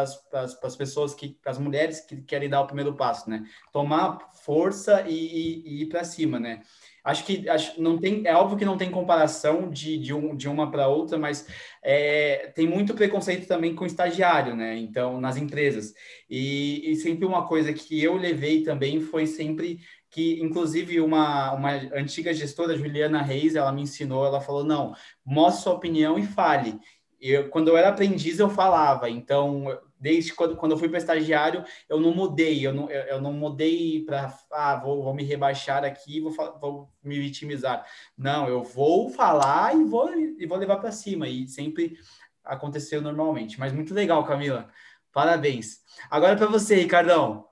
as 0.03 0.75
pessoas, 0.75 1.15
que, 1.15 1.29
para 1.41 1.51
as 1.51 1.57
mulheres 1.57 2.01
que 2.01 2.21
querem 2.21 2.47
dar 2.47 2.61
o 2.61 2.67
primeiro 2.67 2.93
passo, 2.93 3.27
né? 3.27 3.43
Tomar 3.71 4.19
força 4.43 5.01
e, 5.07 5.15
e, 5.15 5.63
e 5.65 5.81
ir 5.81 5.85
para 5.87 6.03
cima, 6.03 6.39
né? 6.39 6.61
Acho 7.03 7.25
que 7.25 7.49
acho, 7.49 7.81
não 7.81 7.97
tem, 7.97 8.25
é 8.25 8.33
óbvio 8.33 8.57
que 8.57 8.63
não 8.63 8.77
tem 8.77 8.89
comparação 8.89 9.69
de, 9.69 9.97
de, 9.97 10.13
um, 10.13 10.35
de 10.35 10.47
uma 10.47 10.71
para 10.71 10.87
outra, 10.87 11.17
mas 11.17 11.45
é, 11.83 12.51
tem 12.55 12.65
muito 12.65 12.93
preconceito 12.93 13.45
também 13.45 13.75
com 13.75 13.85
estagiário, 13.85 14.55
né? 14.55 14.77
Então, 14.77 15.19
nas 15.19 15.35
empresas. 15.35 15.93
E, 16.29 16.91
e 16.91 16.95
sempre 16.95 17.25
uma 17.25 17.45
coisa 17.45 17.73
que 17.73 18.01
eu 18.01 18.15
levei 18.15 18.63
também 18.63 19.01
foi 19.01 19.27
sempre 19.27 19.79
que, 20.09 20.41
inclusive, 20.41 21.01
uma, 21.01 21.51
uma 21.53 21.71
antiga 21.93 22.33
gestora, 22.33 22.77
Juliana 22.77 23.21
Reis, 23.21 23.55
ela 23.55 23.71
me 23.71 23.81
ensinou, 23.81 24.25
ela 24.25 24.39
falou, 24.39 24.63
não, 24.63 24.93
mostre 25.25 25.63
sua 25.63 25.73
opinião 25.73 26.17
e 26.17 26.23
fale. 26.25 26.79
Eu, 27.19 27.49
quando 27.49 27.69
eu 27.69 27.77
era 27.77 27.89
aprendiz, 27.89 28.39
eu 28.39 28.49
falava. 28.49 29.09
Então, 29.09 29.65
desde 30.03 30.33
quando, 30.33 30.57
quando 30.57 30.73
eu 30.73 30.77
fui 30.77 30.89
para 30.89 30.97
estagiário, 30.97 31.63
eu 31.87 31.97
não 31.97 32.13
mudei, 32.13 32.67
eu 32.67 32.73
não, 32.73 32.91
eu, 32.91 33.03
eu 33.03 33.21
não 33.21 33.31
mudei 33.31 34.03
para, 34.03 34.37
ah, 34.51 34.75
vou, 34.75 35.01
vou 35.01 35.13
me 35.13 35.23
rebaixar 35.23 35.85
aqui, 35.85 36.19
vou, 36.19 36.33
vou 36.59 36.89
me 37.01 37.17
vitimizar. 37.17 37.85
Não, 38.17 38.49
eu 38.49 38.61
vou 38.61 39.09
falar 39.09 39.73
e 39.73 39.85
vou, 39.85 40.13
e 40.13 40.45
vou 40.45 40.57
levar 40.57 40.75
para 40.75 40.91
cima, 40.91 41.29
e 41.29 41.47
sempre 41.47 41.97
aconteceu 42.43 43.01
normalmente. 43.01 43.57
Mas 43.57 43.71
muito 43.71 43.93
legal, 43.93 44.25
Camila. 44.25 44.69
Parabéns. 45.13 45.79
Agora 46.11 46.35
para 46.35 46.47
você, 46.47 46.75
Ricardão. 46.75 47.45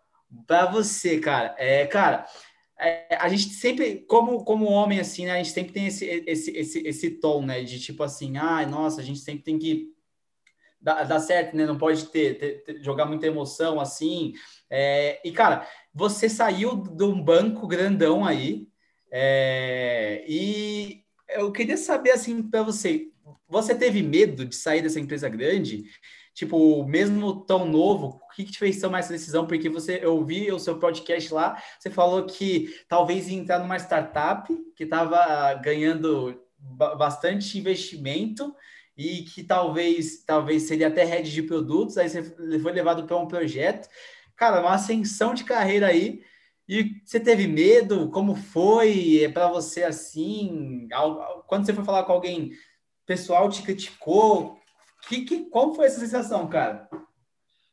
Para 0.46 0.66
você, 0.66 1.20
cara. 1.20 1.56
É, 1.58 1.86
cara, 1.86 2.26
é, 2.78 3.16
a 3.16 3.30
gente 3.30 3.46
sempre, 3.46 4.04
como, 4.10 4.44
como 4.44 4.66
homem, 4.66 5.00
assim, 5.00 5.26
né, 5.26 5.32
a 5.32 5.38
gente 5.38 5.52
sempre 5.52 5.72
tem 5.72 5.88
esse, 5.88 6.06
esse, 6.28 6.52
esse, 6.52 6.80
esse 6.86 7.10
tom, 7.12 7.46
né? 7.46 7.64
De 7.64 7.80
tipo 7.80 8.04
assim, 8.04 8.36
ai, 8.36 8.66
ah, 8.66 8.68
nossa, 8.68 9.00
a 9.00 9.04
gente 9.04 9.20
sempre 9.20 9.42
tem 9.42 9.58
que 9.58 9.94
dá, 10.82 11.04
dá 11.04 11.20
certo, 11.20 11.56
né? 11.56 11.66
Não 11.66 11.78
pode 11.78 12.06
ter, 12.08 12.38
ter, 12.38 12.64
ter 12.64 12.84
jogar 12.84 13.06
muita 13.06 13.28
emoção 13.28 13.80
assim. 13.80 14.34
É, 14.70 15.22
e, 15.24 15.32
cara, 15.32 15.68
você 15.94 16.28
saiu 16.28 16.76
de 16.76 17.04
um 17.04 17.22
banco 17.22 17.68
grandão 17.68 18.26
aí. 18.26 18.68
É, 19.12 20.24
e 20.28 21.04
eu 21.30 21.52
queria 21.52 21.78
saber, 21.78 22.12
assim, 22.12 22.42
para 22.42 22.64
você, 22.64 23.10
você 23.48 23.76
teve 23.76 24.02
medo 24.02 24.46
de 24.46 24.56
sair 24.56 24.82
dessa 24.82 25.00
empresa 25.00 25.30
grande? 25.30 25.84
Tipo, 26.34 26.86
mesmo 26.86 27.42
tão 27.46 27.66
novo, 27.66 28.22
o 28.24 28.30
que, 28.34 28.46
que 28.46 28.54
te 28.54 28.60
fez 28.60 28.80
tomar 28.80 29.00
essa 29.00 29.12
decisão? 29.12 29.46
Porque 29.46 29.70
você, 29.70 30.00
eu 30.02 30.16
ouvi 30.16 30.50
o 30.52 30.60
seu 30.60 30.80
podcast 30.80 31.34
lá, 31.34 31.62
você 31.78 31.90
falou 31.90 32.26
que 32.26 32.74
talvez 32.88 33.28
ia 33.28 33.38
entrar 33.38 33.60
numa 33.60 33.78
startup 33.78 34.48
que 34.76 34.86
estava 34.86 35.54
ganhando 35.56 36.42
bastante 36.98 37.58
investimento 37.58 38.56
e 39.02 39.24
que 39.24 39.44
talvez 39.44 40.24
talvez 40.24 40.64
seria 40.64 40.88
até 40.88 41.04
head 41.04 41.32
de 41.32 41.42
produtos, 41.42 41.98
aí 41.98 42.08
você 42.08 42.24
foi 42.60 42.72
levado 42.72 43.06
para 43.06 43.18
um 43.18 43.28
projeto. 43.28 43.90
Cara, 44.36 44.62
uma 44.62 44.76
ascensão 44.76 45.34
de 45.34 45.44
carreira 45.44 45.88
aí. 45.88 46.22
E 46.70 47.02
você 47.04 47.20
teve 47.20 47.48
medo? 47.48 48.10
Como 48.12 48.36
foi? 48.36 49.24
É 49.24 49.30
para 49.30 49.48
você 49.48 49.84
assim? 49.84 50.88
Quando 51.48 51.66
você 51.66 51.74
foi 51.74 51.84
falar 51.84 52.04
com 52.04 52.14
alguém, 52.14 52.52
pessoal 53.06 53.50
te 53.50 53.64
criticou? 53.64 54.58
Que, 55.08 55.22
que, 55.22 55.46
qual 55.46 55.74
foi 55.74 55.88
essa 55.88 56.00
sensação, 56.00 56.48
cara? 56.48 56.88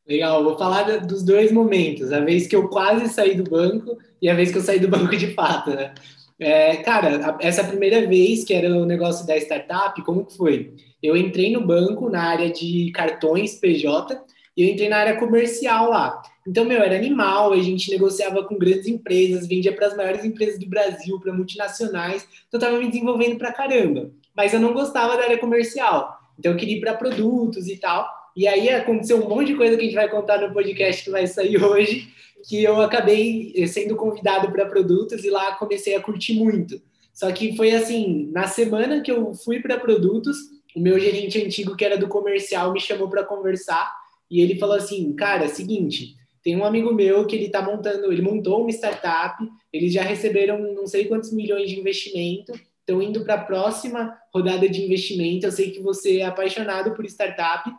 Legal, 0.07 0.43
vou 0.43 0.57
falar 0.57 1.05
dos 1.05 1.23
dois 1.23 1.51
momentos, 1.51 2.11
a 2.11 2.19
vez 2.19 2.47
que 2.47 2.55
eu 2.55 2.67
quase 2.67 3.07
saí 3.09 3.35
do 3.35 3.47
banco 3.47 3.99
e 4.19 4.27
a 4.27 4.33
vez 4.33 4.51
que 4.51 4.57
eu 4.57 4.63
saí 4.63 4.79
do 4.79 4.87
banco 4.89 5.15
de 5.15 5.35
fato, 5.35 5.69
né? 5.69 5.93
É, 6.39 6.77
cara, 6.77 7.37
essa 7.41 7.63
primeira 7.63 8.07
vez 8.07 8.43
que 8.43 8.53
era 8.53 8.73
o 8.73 8.85
negócio 8.85 9.27
da 9.27 9.37
startup, 9.37 10.01
como 10.03 10.25
que 10.25 10.35
foi? 10.35 10.73
Eu 11.01 11.15
entrei 11.15 11.51
no 11.51 11.65
banco 11.65 12.09
na 12.09 12.23
área 12.23 12.49
de 12.49 12.91
cartões 12.91 13.55
PJ 13.55 14.19
e 14.55 14.63
eu 14.63 14.69
entrei 14.69 14.89
na 14.89 14.97
área 14.97 15.17
comercial 15.17 15.89
lá. 15.89 16.21
Então, 16.45 16.65
meu, 16.65 16.81
era 16.81 16.95
animal, 16.95 17.53
a 17.53 17.61
gente 17.61 17.91
negociava 17.91 18.43
com 18.43 18.57
grandes 18.57 18.87
empresas, 18.87 19.47
vendia 19.47 19.73
para 19.73 19.87
as 19.87 19.95
maiores 19.95 20.25
empresas 20.25 20.59
do 20.59 20.67
Brasil, 20.67 21.19
para 21.19 21.31
multinacionais, 21.31 22.23
então 22.47 22.59
eu 22.59 22.65
estava 22.65 22.77
me 22.77 22.87
desenvolvendo 22.87 23.37
para 23.37 23.53
caramba. 23.53 24.11
Mas 24.35 24.53
eu 24.53 24.59
não 24.59 24.73
gostava 24.73 25.15
da 25.15 25.23
área 25.23 25.37
comercial, 25.37 26.17
então 26.37 26.51
eu 26.51 26.57
queria 26.57 26.77
ir 26.77 26.81
para 26.81 26.95
produtos 26.95 27.67
e 27.67 27.77
tal. 27.77 28.09
E 28.35 28.47
aí 28.47 28.69
aconteceu 28.69 29.23
um 29.23 29.29
monte 29.29 29.47
de 29.47 29.55
coisa 29.55 29.75
que 29.75 29.81
a 29.81 29.85
gente 29.85 29.95
vai 29.95 30.09
contar 30.09 30.41
no 30.41 30.53
podcast 30.53 31.03
que 31.03 31.11
vai 31.11 31.27
sair 31.27 31.55
hoje, 31.63 32.07
que 32.47 32.63
eu 32.63 32.81
acabei 32.81 33.53
sendo 33.67 33.95
convidado 33.95 34.51
para 34.51 34.65
produtos 34.65 35.23
e 35.23 35.29
lá 35.29 35.55
comecei 35.55 35.95
a 35.95 36.01
curtir 36.01 36.33
muito. 36.33 36.81
Só 37.13 37.31
que 37.31 37.55
foi 37.55 37.71
assim, 37.71 38.29
na 38.31 38.47
semana 38.47 39.01
que 39.01 39.11
eu 39.11 39.33
fui 39.33 39.59
para 39.59 39.77
produtos, 39.77 40.37
o 40.75 40.79
meu 40.79 40.99
gerente 40.99 41.43
antigo, 41.43 41.75
que 41.75 41.85
era 41.85 41.97
do 41.97 42.07
comercial, 42.07 42.71
me 42.71 42.79
chamou 42.79 43.09
para 43.09 43.23
conversar 43.23 43.93
e 44.29 44.41
ele 44.41 44.59
falou 44.59 44.75
assim: 44.75 45.13
"Cara, 45.15 45.47
seguinte, 45.47 46.15
tem 46.43 46.55
um 46.55 46.65
amigo 46.65 46.93
meu 46.93 47.25
que 47.27 47.35
ele 47.35 47.49
tá 47.49 47.61
montando, 47.61 48.11
ele 48.11 48.21
montou 48.21 48.61
uma 48.61 48.71
startup, 48.71 49.43
eles 49.71 49.93
já 49.93 50.03
receberam 50.03 50.59
não 50.73 50.87
sei 50.87 51.05
quantos 51.05 51.33
milhões 51.33 51.69
de 51.69 51.79
investimento, 51.79 52.53
estão 52.79 53.01
indo 53.01 53.23
para 53.23 53.35
a 53.35 53.43
próxima 53.43 54.17
rodada 54.33 54.67
de 54.67 54.83
investimento. 54.83 55.45
Eu 55.45 55.51
sei 55.51 55.71
que 55.71 55.79
você 55.79 56.19
é 56.19 56.25
apaixonado 56.25 56.93
por 56.93 57.05
startup 57.05 57.69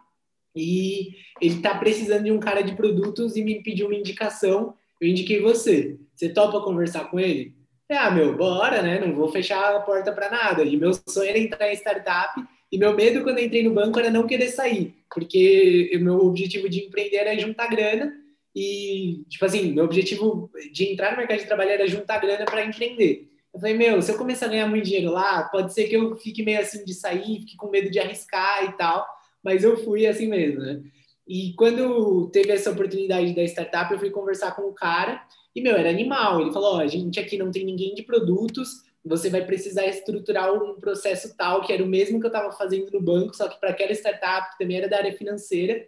e 0.54 1.16
ele 1.40 1.56
está 1.56 1.76
precisando 1.76 2.24
de 2.24 2.32
um 2.32 2.38
cara 2.38 2.62
de 2.62 2.74
produtos 2.74 3.36
e 3.36 3.42
me 3.42 3.62
pediu 3.62 3.86
uma 3.86 3.96
indicação. 3.96 4.74
Eu 5.00 5.08
indiquei 5.08 5.40
você. 5.40 5.98
Você 6.14 6.28
topa 6.28 6.60
conversar 6.60 7.10
com 7.10 7.18
ele? 7.18 7.54
Ah, 7.90 8.10
meu, 8.10 8.36
bora, 8.36 8.82
né? 8.82 9.00
Não 9.00 9.14
vou 9.14 9.28
fechar 9.28 9.74
a 9.74 9.80
porta 9.80 10.12
para 10.12 10.30
nada. 10.30 10.62
E 10.62 10.76
meu 10.76 10.92
sonho 10.92 11.28
era 11.28 11.38
entrar 11.38 11.72
em 11.72 11.76
startup 11.76 12.40
e 12.70 12.78
meu 12.78 12.94
medo 12.94 13.22
quando 13.22 13.40
entrei 13.40 13.62
no 13.62 13.74
banco 13.74 13.98
era 13.98 14.10
não 14.10 14.26
querer 14.26 14.48
sair, 14.48 14.94
porque 15.12 15.90
o 15.94 16.00
meu 16.00 16.18
objetivo 16.18 16.68
de 16.68 16.84
empreender 16.84 17.16
era 17.16 17.38
juntar 17.38 17.68
grana 17.68 18.12
e, 18.54 19.24
tipo 19.28 19.44
assim, 19.44 19.72
meu 19.72 19.84
objetivo 19.84 20.50
de 20.72 20.92
entrar 20.92 21.12
no 21.12 21.18
mercado 21.18 21.38
de 21.38 21.46
trabalho 21.46 21.70
era 21.70 21.86
juntar 21.86 22.18
grana 22.18 22.44
para 22.44 22.64
empreender. 22.64 23.28
Eu 23.52 23.60
falei, 23.60 23.76
meu, 23.76 24.00
se 24.00 24.12
eu 24.12 24.18
começar 24.18 24.46
a 24.46 24.50
ganhar 24.50 24.68
muito 24.68 24.84
dinheiro 24.84 25.10
lá, 25.10 25.44
pode 25.44 25.74
ser 25.74 25.88
que 25.88 25.96
eu 25.96 26.16
fique 26.16 26.42
meio 26.42 26.60
assim 26.60 26.84
de 26.84 26.94
sair, 26.94 27.40
fique 27.40 27.56
com 27.56 27.68
medo 27.68 27.90
de 27.90 27.98
arriscar 27.98 28.64
e 28.64 28.72
tal, 28.76 29.04
mas 29.42 29.64
eu 29.64 29.76
fui 29.84 30.06
assim 30.06 30.28
mesmo, 30.28 30.60
né? 30.60 30.80
E 31.26 31.52
quando 31.54 32.28
teve 32.32 32.50
essa 32.50 32.70
oportunidade 32.70 33.34
da 33.34 33.44
startup, 33.44 33.92
eu 33.92 33.98
fui 33.98 34.10
conversar 34.10 34.54
com 34.56 34.62
o 34.62 34.74
cara 34.74 35.22
e, 35.54 35.60
meu, 35.60 35.76
era 35.76 35.88
animal. 35.88 36.40
Ele 36.40 36.52
falou: 36.52 36.74
Ó, 36.74 36.76
oh, 36.78 36.80
a 36.80 36.86
gente 36.86 37.20
aqui 37.20 37.36
não 37.36 37.52
tem 37.52 37.64
ninguém 37.64 37.94
de 37.94 38.02
produtos, 38.02 38.82
você 39.04 39.30
vai 39.30 39.44
precisar 39.44 39.86
estruturar 39.86 40.52
um 40.52 40.78
processo 40.78 41.34
tal, 41.36 41.62
que 41.62 41.72
era 41.72 41.82
o 41.82 41.86
mesmo 41.86 42.20
que 42.20 42.26
eu 42.26 42.30
estava 42.30 42.52
fazendo 42.52 42.90
no 42.90 43.00
banco, 43.00 43.34
só 43.34 43.48
que 43.48 43.58
para 43.58 43.70
aquela 43.70 43.92
startup, 43.92 44.58
também 44.58 44.76
era 44.76 44.88
da 44.88 44.98
área 44.98 45.12
financeira. 45.12 45.86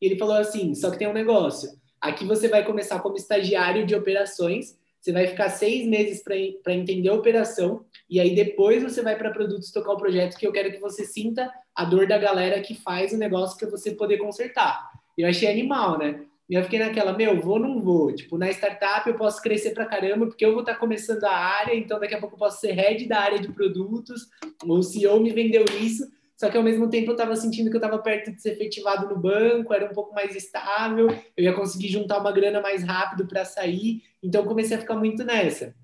E 0.00 0.06
ele 0.06 0.18
falou 0.18 0.36
assim: 0.36 0.74
só 0.74 0.90
que 0.90 0.98
tem 0.98 1.08
um 1.08 1.12
negócio. 1.12 1.70
Aqui 2.00 2.24
você 2.24 2.48
vai 2.48 2.64
começar 2.64 3.00
como 3.00 3.16
estagiário 3.16 3.86
de 3.86 3.94
operações, 3.94 4.78
você 5.00 5.12
vai 5.12 5.26
ficar 5.26 5.50
seis 5.50 5.86
meses 5.86 6.22
para 6.22 6.74
entender 6.74 7.08
a 7.08 7.14
operação, 7.14 7.84
e 8.08 8.18
aí 8.18 8.34
depois 8.34 8.82
você 8.82 9.02
vai 9.02 9.16
para 9.16 9.30
produtos 9.30 9.70
tocar 9.70 9.92
o 9.92 9.96
projeto, 9.96 10.36
que 10.36 10.46
eu 10.46 10.52
quero 10.52 10.72
que 10.72 10.78
você 10.78 11.04
sinta 11.04 11.50
a 11.74 11.84
dor 11.84 12.06
da 12.06 12.18
galera 12.18 12.60
que 12.60 12.74
faz 12.74 13.12
o 13.12 13.18
negócio 13.18 13.58
para 13.58 13.68
você 13.68 13.92
poder 13.92 14.18
consertar. 14.18 14.90
Eu 15.16 15.28
achei 15.28 15.50
animal, 15.50 15.98
né? 15.98 16.24
E 16.48 16.54
eu 16.54 16.62
fiquei 16.62 16.78
naquela, 16.78 17.16
meu, 17.16 17.40
vou 17.40 17.54
ou 17.54 17.60
não 17.60 17.80
vou? 17.80 18.14
Tipo, 18.14 18.36
na 18.36 18.50
startup 18.50 19.08
eu 19.08 19.16
posso 19.16 19.40
crescer 19.40 19.70
pra 19.70 19.86
caramba, 19.86 20.26
porque 20.26 20.44
eu 20.44 20.52
vou 20.52 20.60
estar 20.60 20.74
tá 20.74 20.78
começando 20.78 21.24
a 21.24 21.32
área, 21.32 21.74
então 21.74 21.98
daqui 21.98 22.14
a 22.14 22.20
pouco 22.20 22.34
eu 22.34 22.38
posso 22.38 22.60
ser 22.60 22.72
head 22.72 23.06
da 23.06 23.20
área 23.20 23.38
de 23.38 23.50
produtos, 23.50 24.28
ou 24.62 24.78
o 24.78 24.82
CEO 24.82 25.20
me 25.20 25.32
vendeu 25.32 25.64
isso, 25.80 26.06
só 26.36 26.50
que 26.50 26.56
ao 26.56 26.62
mesmo 26.62 26.90
tempo 26.90 27.10
eu 27.10 27.14
estava 27.14 27.34
sentindo 27.34 27.70
que 27.70 27.76
eu 27.76 27.80
estava 27.80 27.98
perto 27.98 28.30
de 28.30 28.42
ser 28.42 28.52
efetivado 28.52 29.08
no 29.08 29.18
banco, 29.18 29.72
era 29.72 29.90
um 29.90 29.94
pouco 29.94 30.14
mais 30.14 30.36
estável, 30.36 31.08
eu 31.36 31.44
ia 31.44 31.54
conseguir 31.54 31.88
juntar 31.88 32.18
uma 32.18 32.32
grana 32.32 32.60
mais 32.60 32.84
rápido 32.84 33.26
para 33.26 33.44
sair, 33.44 34.02
então 34.22 34.44
comecei 34.44 34.76
a 34.76 34.80
ficar 34.80 34.96
muito 34.96 35.24
nessa. 35.24 35.74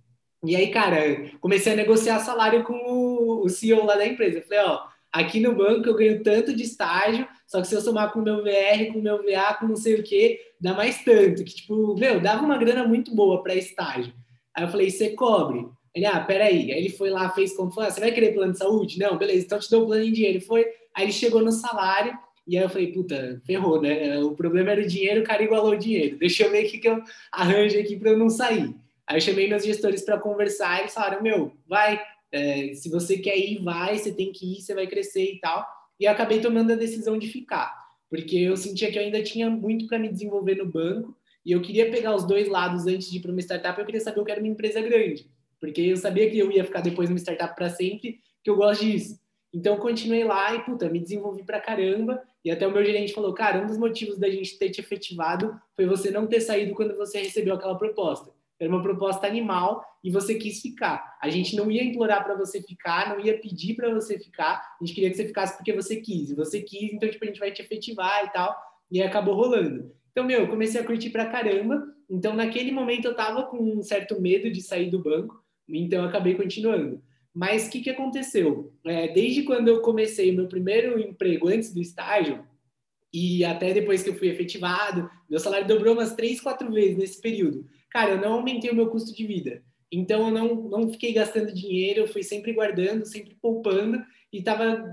E 0.45 0.57
aí, 0.57 0.71
cara, 0.71 1.31
comecei 1.41 1.73
a 1.73 1.77
negociar 1.77 2.19
salário 2.19 2.65
com 2.65 3.43
o 3.43 3.49
CEO 3.49 3.85
lá 3.85 3.95
da 3.95 4.07
empresa. 4.07 4.39
Eu 4.39 4.43
falei, 4.43 4.61
ó, 4.61 4.89
Aqui 5.13 5.41
no 5.41 5.55
banco 5.55 5.89
eu 5.89 5.97
ganho 5.97 6.23
tanto 6.23 6.55
de 6.55 6.63
estágio, 6.63 7.27
só 7.51 7.61
que 7.61 7.67
se 7.67 7.75
eu 7.75 7.81
somar 7.81 8.13
com 8.13 8.21
o 8.21 8.23
meu 8.23 8.45
VR, 8.45 8.93
com 8.93 9.01
o 9.01 9.03
meu 9.03 9.25
VA, 9.25 9.55
com 9.55 9.67
não 9.67 9.75
sei 9.75 9.97
o 9.97 10.05
que, 10.05 10.39
dá 10.61 10.73
mais 10.73 11.03
tanto. 11.03 11.43
Que, 11.43 11.53
tipo, 11.53 11.97
meu, 11.99 12.21
dava 12.21 12.45
uma 12.45 12.57
grana 12.57 12.87
muito 12.87 13.13
boa 13.13 13.43
para 13.43 13.57
estágio. 13.57 14.15
Aí 14.55 14.63
eu 14.63 14.69
falei, 14.69 14.89
você 14.89 15.11
cobre. 15.11 15.67
Ele, 15.93 16.07
ah, 16.07 16.21
peraí. 16.21 16.71
Aí 16.71 16.79
ele 16.79 16.91
foi 16.91 17.11
lá, 17.11 17.29
fez 17.31 17.57
como 17.57 17.73
foi, 17.73 17.87
ah, 17.87 17.91
você 17.91 17.99
vai 17.99 18.13
querer 18.13 18.35
plano 18.35 18.53
de 18.53 18.59
saúde? 18.59 19.01
Não, 19.01 19.19
beleza, 19.19 19.45
então 19.45 19.59
te 19.59 19.69
dou 19.69 19.83
o 19.83 19.87
plano 19.89 20.05
em 20.05 20.13
dinheiro. 20.13 20.39
Ele 20.39 20.45
foi, 20.45 20.65
aí 20.95 21.07
ele 21.07 21.13
chegou 21.13 21.43
no 21.43 21.51
salário, 21.51 22.17
e 22.47 22.57
aí 22.57 22.63
eu 22.63 22.71
falei, 22.71 22.93
puta, 22.93 23.43
ferrou, 23.45 23.83
né? 23.83 24.21
O 24.21 24.31
problema 24.37 24.71
era 24.71 24.83
o 24.83 24.87
dinheiro, 24.87 25.23
o 25.23 25.25
cara 25.25 25.43
igualou 25.43 25.73
o 25.73 25.77
dinheiro. 25.77 26.19
Deixa 26.19 26.45
eu 26.45 26.53
ver 26.53 26.67
o 26.67 26.71
que, 26.71 26.79
que 26.79 26.89
eu 26.89 27.03
arranjo 27.33 27.81
aqui 27.81 27.97
para 27.97 28.11
eu 28.11 28.19
não 28.19 28.31
sair. 28.31 28.73
Aí 29.09 29.17
eu 29.17 29.21
chamei 29.21 29.49
meus 29.49 29.65
gestores 29.65 30.03
para 30.03 30.21
conversar, 30.21 30.79
e 30.79 30.81
eles 30.83 30.95
falaram, 30.95 31.21
meu, 31.21 31.53
vai, 31.67 32.01
é, 32.31 32.75
se 32.75 32.89
você 32.89 33.19
quer 33.19 33.37
ir, 33.37 33.61
vai, 33.61 33.99
você 33.99 34.13
tem 34.13 34.31
que 34.31 34.53
ir, 34.53 34.61
você 34.61 34.73
vai 34.73 34.87
crescer 34.87 35.33
e 35.33 35.41
tal. 35.41 35.67
E 36.01 36.07
acabei 36.07 36.41
tomando 36.41 36.73
a 36.73 36.77
decisão 36.77 37.19
de 37.19 37.29
ficar, 37.29 37.77
porque 38.09 38.39
eu 38.39 38.57
sentia 38.57 38.91
que 38.91 38.99
eu 38.99 39.03
ainda 39.03 39.23
tinha 39.23 39.51
muito 39.51 39.87
para 39.87 39.99
me 39.99 40.09
desenvolver 40.09 40.55
no 40.55 40.65
banco 40.65 41.15
e 41.45 41.53
eu 41.53 41.61
queria 41.61 41.91
pegar 41.91 42.17
os 42.17 42.27
dois 42.27 42.49
lados 42.49 42.87
antes 42.87 43.11
de 43.11 43.19
ir 43.19 43.21
para 43.21 43.31
uma 43.31 43.41
startup. 43.41 43.79
Eu 43.79 43.85
queria 43.85 44.01
saber 44.01 44.21
o 44.21 44.25
que 44.25 44.31
era 44.31 44.41
uma 44.41 44.49
empresa 44.49 44.81
grande, 44.81 45.31
porque 45.61 45.83
eu 45.83 45.99
sabia 45.99 46.31
que 46.31 46.39
eu 46.39 46.51
ia 46.51 46.65
ficar 46.65 46.81
depois 46.81 47.11
numa 47.11 47.19
startup 47.19 47.55
para 47.55 47.69
sempre, 47.69 48.19
que 48.43 48.49
eu 48.49 48.57
gosto 48.57 48.83
disso. 48.83 49.21
Então 49.53 49.77
continuei 49.77 50.25
lá 50.25 50.55
e 50.55 50.65
puta, 50.65 50.89
me 50.89 51.01
desenvolvi 51.01 51.45
pra 51.45 51.61
caramba. 51.61 52.23
E 52.43 52.51
até 52.51 52.67
o 52.67 52.73
meu 52.73 52.83
gerente 52.83 53.13
falou: 53.13 53.35
"Cara, 53.35 53.63
um 53.63 53.67
dos 53.67 53.77
motivos 53.77 54.19
da 54.19 54.31
gente 54.31 54.59
ter 54.59 54.71
te 54.71 54.81
efetivado 54.81 55.55
foi 55.77 55.85
você 55.85 56.11
não 56.11 56.27
ter 56.27 56.41
saído 56.41 56.75
quando 56.75 56.97
você 56.97 57.21
recebeu 57.21 57.55
aquela 57.55 57.77
proposta 57.77 58.33
era 58.61 58.71
uma 58.71 58.83
proposta 58.83 59.27
animal 59.27 59.83
e 60.05 60.11
você 60.11 60.35
quis 60.35 60.61
ficar. 60.61 61.17
A 61.21 61.31
gente 61.31 61.57
não 61.57 61.71
ia 61.71 61.83
implorar 61.83 62.23
para 62.23 62.37
você 62.37 62.61
ficar, 62.61 63.09
não 63.09 63.25
ia 63.25 63.39
pedir 63.39 63.75
para 63.75 63.93
você 63.93 64.19
ficar, 64.19 64.61
a 64.79 64.85
gente 64.85 64.95
queria 64.95 65.11
que 65.11 65.17
você 65.17 65.27
ficasse 65.27 65.57
porque 65.57 65.73
você 65.73 65.97
quis. 65.97 66.31
E 66.31 66.35
você 66.35 66.61
quis, 66.61 66.93
então 66.93 67.09
tipo, 67.09 67.25
a 67.25 67.29
gente 67.29 67.41
vai 67.41 67.51
te 67.51 67.63
efetivar 67.63 68.27
e 68.27 68.31
tal. 68.31 68.55
E 68.91 69.03
acabou 69.03 69.35
rolando. 69.35 69.91
Então, 70.13 70.25
meu, 70.25 70.41
eu 70.41 70.49
comecei 70.49 70.79
a 70.79 70.85
curtir 70.85 71.09
pra 71.09 71.31
caramba. 71.31 71.83
Então, 72.09 72.35
naquele 72.35 72.71
momento 72.71 73.07
eu 73.07 73.15
tava 73.15 73.45
com 73.45 73.57
um 73.57 73.83
certo 73.83 74.21
medo 74.21 74.51
de 74.51 74.61
sair 74.61 74.91
do 74.91 74.99
banco, 74.99 75.43
então 75.69 76.03
eu 76.03 76.09
acabei 76.09 76.35
continuando. 76.35 77.01
Mas 77.33 77.69
o 77.69 77.71
que, 77.71 77.81
que 77.81 77.91
aconteceu? 77.91 78.75
É, 78.85 79.09
desde 79.09 79.45
quando 79.45 79.69
eu 79.69 79.81
comecei 79.81 80.33
meu 80.33 80.49
primeiro 80.49 80.99
emprego 80.99 81.49
antes 81.49 81.73
do 81.73 81.81
estágio, 81.81 82.45
e 83.13 83.45
até 83.45 83.73
depois 83.73 84.03
que 84.03 84.11
eu 84.11 84.15
fui 84.15 84.29
efetivado, 84.29 85.09
meu 85.29 85.39
salário 85.39 85.69
dobrou 85.69 85.95
umas 85.95 86.15
três, 86.15 86.41
quatro 86.41 86.71
vezes 86.73 86.97
nesse 86.97 87.21
período 87.21 87.65
cara, 87.91 88.13
eu 88.13 88.21
não 88.21 88.35
aumentei 88.35 88.71
o 88.71 88.75
meu 88.75 88.89
custo 88.89 89.15
de 89.15 89.27
vida. 89.27 89.63
Então 89.93 90.29
eu 90.29 90.33
não, 90.33 90.55
não 90.55 90.91
fiquei 90.91 91.13
gastando 91.13 91.53
dinheiro, 91.53 92.01
eu 92.01 92.09
fui 92.09 92.23
sempre 92.23 92.53
guardando, 92.53 93.05
sempre 93.05 93.37
poupando 93.43 94.03
e 94.33 94.39
estava 94.39 94.89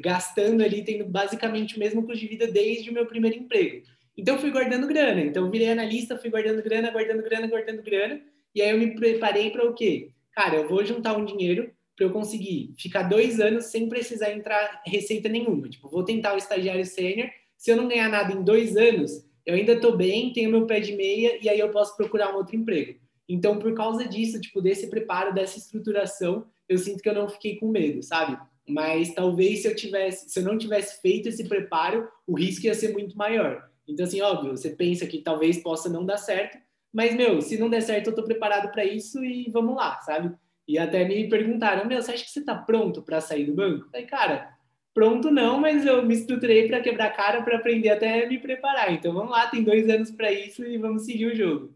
gastando 0.00 0.62
ali, 0.62 0.84
tendo 0.84 1.04
basicamente 1.04 1.76
o 1.76 1.80
mesmo 1.80 2.04
custo 2.04 2.20
de 2.20 2.28
vida 2.28 2.46
desde 2.46 2.90
o 2.90 2.92
meu 2.92 3.06
primeiro 3.06 3.36
emprego. 3.36 3.82
Então 4.16 4.38
fui 4.38 4.50
guardando 4.50 4.86
grana. 4.86 5.20
Então 5.20 5.50
virei 5.50 5.70
analista, 5.70 6.16
fui 6.16 6.30
guardando 6.30 6.62
grana, 6.62 6.90
guardando 6.90 7.22
grana, 7.22 7.46
guardando 7.48 7.82
grana. 7.82 8.20
E 8.54 8.62
aí 8.62 8.70
eu 8.70 8.78
me 8.78 8.94
preparei 8.94 9.50
para 9.50 9.68
o 9.68 9.74
quê? 9.74 10.10
Cara, 10.32 10.56
eu 10.56 10.68
vou 10.68 10.84
juntar 10.84 11.16
um 11.16 11.24
dinheiro 11.24 11.72
para 11.96 12.06
eu 12.06 12.12
conseguir 12.12 12.72
ficar 12.78 13.02
dois 13.04 13.40
anos 13.40 13.66
sem 13.66 13.88
precisar 13.88 14.32
entrar 14.32 14.82
receita 14.86 15.28
nenhuma. 15.28 15.68
Tipo, 15.68 15.88
vou 15.88 16.04
tentar 16.04 16.34
o 16.34 16.38
estagiário 16.38 16.84
sênior. 16.84 17.28
Se 17.56 17.70
eu 17.70 17.76
não 17.76 17.88
ganhar 17.88 18.08
nada 18.08 18.32
em 18.32 18.42
dois 18.42 18.76
anos, 18.76 19.24
eu 19.44 19.54
ainda 19.54 19.72
estou 19.72 19.96
bem, 19.96 20.32
tenho 20.32 20.50
meu 20.50 20.66
pé 20.66 20.80
de 20.80 20.94
meia 20.94 21.38
e 21.42 21.48
aí 21.48 21.58
eu 21.58 21.70
posso 21.70 21.96
procurar 21.96 22.32
um 22.32 22.36
outro 22.36 22.56
emprego. 22.56 22.98
Então, 23.28 23.58
por 23.58 23.72
causa 23.74 24.06
disso, 24.06 24.40
tipo, 24.40 24.60
desse 24.60 24.88
preparo, 24.88 25.32
dessa 25.32 25.58
estruturação, 25.58 26.46
eu 26.68 26.78
sinto 26.78 27.02
que 27.02 27.08
eu 27.08 27.14
não 27.14 27.28
fiquei 27.28 27.56
com 27.56 27.68
medo, 27.68 28.02
sabe? 28.02 28.38
Mas 28.68 29.14
talvez 29.14 29.62
se 29.62 29.68
eu 29.68 29.76
tivesse, 29.76 30.28
se 30.28 30.40
eu 30.40 30.44
não 30.44 30.58
tivesse 30.58 31.00
feito 31.00 31.28
esse 31.28 31.48
preparo, 31.48 32.08
o 32.26 32.34
risco 32.34 32.66
ia 32.66 32.74
ser 32.74 32.92
muito 32.92 33.16
maior. 33.16 33.68
Então, 33.86 34.04
assim, 34.04 34.20
óbvio, 34.20 34.56
você 34.56 34.70
pensa 34.70 35.06
que 35.06 35.18
talvez 35.18 35.62
possa 35.62 35.88
não 35.88 36.04
dar 36.04 36.16
certo, 36.16 36.58
mas, 36.92 37.14
meu, 37.14 37.40
se 37.40 37.56
não 37.58 37.70
der 37.70 37.82
certo, 37.82 38.08
eu 38.10 38.14
tô 38.14 38.24
preparado 38.24 38.70
para 38.72 38.84
isso 38.84 39.24
e 39.24 39.48
vamos 39.50 39.76
lá, 39.76 40.00
sabe? 40.00 40.34
E 40.66 40.78
até 40.78 41.04
me 41.04 41.28
perguntaram, 41.28 41.86
meu, 41.86 42.00
você 42.00 42.12
acha 42.12 42.24
que 42.24 42.30
você 42.30 42.44
tá 42.44 42.54
pronto 42.54 43.02
para 43.02 43.20
sair 43.20 43.44
do 43.44 43.54
banco? 43.54 43.88
Falei, 43.90 44.06
cara, 44.06 44.56
pronto 44.94 45.30
não, 45.30 45.58
mas 45.60 45.84
eu 45.84 46.04
me 46.04 46.14
estruturei 46.14 46.68
para 46.68 46.80
quebrar 46.80 47.06
a 47.06 47.12
cara 47.12 47.42
para 47.42 47.56
aprender 47.56 47.90
até 47.90 48.26
me 48.26 48.38
preparar. 48.38 48.92
Então 48.92 49.12
vamos 49.12 49.30
lá, 49.30 49.48
tem 49.48 49.62
dois 49.62 49.88
anos 49.88 50.10
para 50.10 50.30
isso 50.30 50.64
e 50.64 50.78
vamos 50.78 51.04
seguir 51.04 51.26
o 51.26 51.34
jogo. 51.34 51.74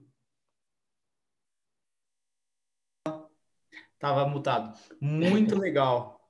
Tava 3.98 4.26
mutado. 4.28 4.76
Muito 5.00 5.58
legal, 5.58 6.20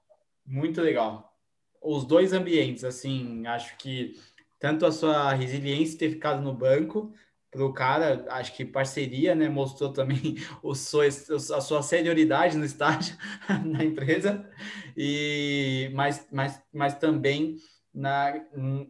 muito 0.46 0.80
legal. 0.80 1.36
Os 1.82 2.04
dois 2.04 2.32
ambientes, 2.32 2.84
assim, 2.84 3.46
acho 3.46 3.76
que 3.76 4.18
tanto 4.60 4.86
a 4.86 4.92
sua 4.92 5.32
resiliência 5.32 5.98
ter 5.98 6.10
ficado 6.10 6.40
no 6.40 6.54
banco, 6.54 7.12
para 7.54 7.64
o 7.64 7.72
cara, 7.72 8.26
acho 8.30 8.52
que 8.56 8.64
parceria, 8.64 9.32
né? 9.32 9.48
Mostrou 9.48 9.92
também 9.92 10.34
o 10.60 10.74
seu, 10.74 11.00
a 11.02 11.60
sua 11.60 11.82
senioridade 11.82 12.56
no 12.56 12.64
estágio, 12.64 13.16
na 13.64 13.84
empresa, 13.84 14.44
e 14.96 15.88
mas, 15.94 16.26
mas, 16.32 16.60
mas 16.72 16.98
também 16.98 17.56
na, 17.94 18.34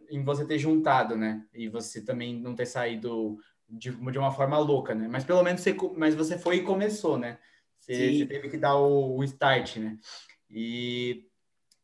em 0.09 0.23
você 0.23 0.45
ter 0.45 0.57
juntado, 0.57 1.15
né? 1.15 1.45
E 1.53 1.69
você 1.69 2.03
também 2.03 2.41
não 2.41 2.55
ter 2.55 2.65
saído 2.65 3.37
de, 3.69 3.91
de 3.91 4.17
uma 4.17 4.31
forma 4.31 4.57
louca, 4.57 4.95
né? 4.95 5.07
Mas 5.07 5.23
pelo 5.23 5.43
menos 5.43 5.61
você, 5.61 5.77
mas 5.95 6.15
você 6.15 6.35
foi 6.35 6.57
e 6.57 6.63
começou, 6.63 7.19
né? 7.19 7.37
Você, 7.79 8.17
você 8.17 8.25
teve 8.25 8.49
que 8.49 8.57
dar 8.57 8.77
o, 8.77 9.17
o 9.17 9.23
start, 9.23 9.77
né? 9.77 9.95
E 10.49 11.27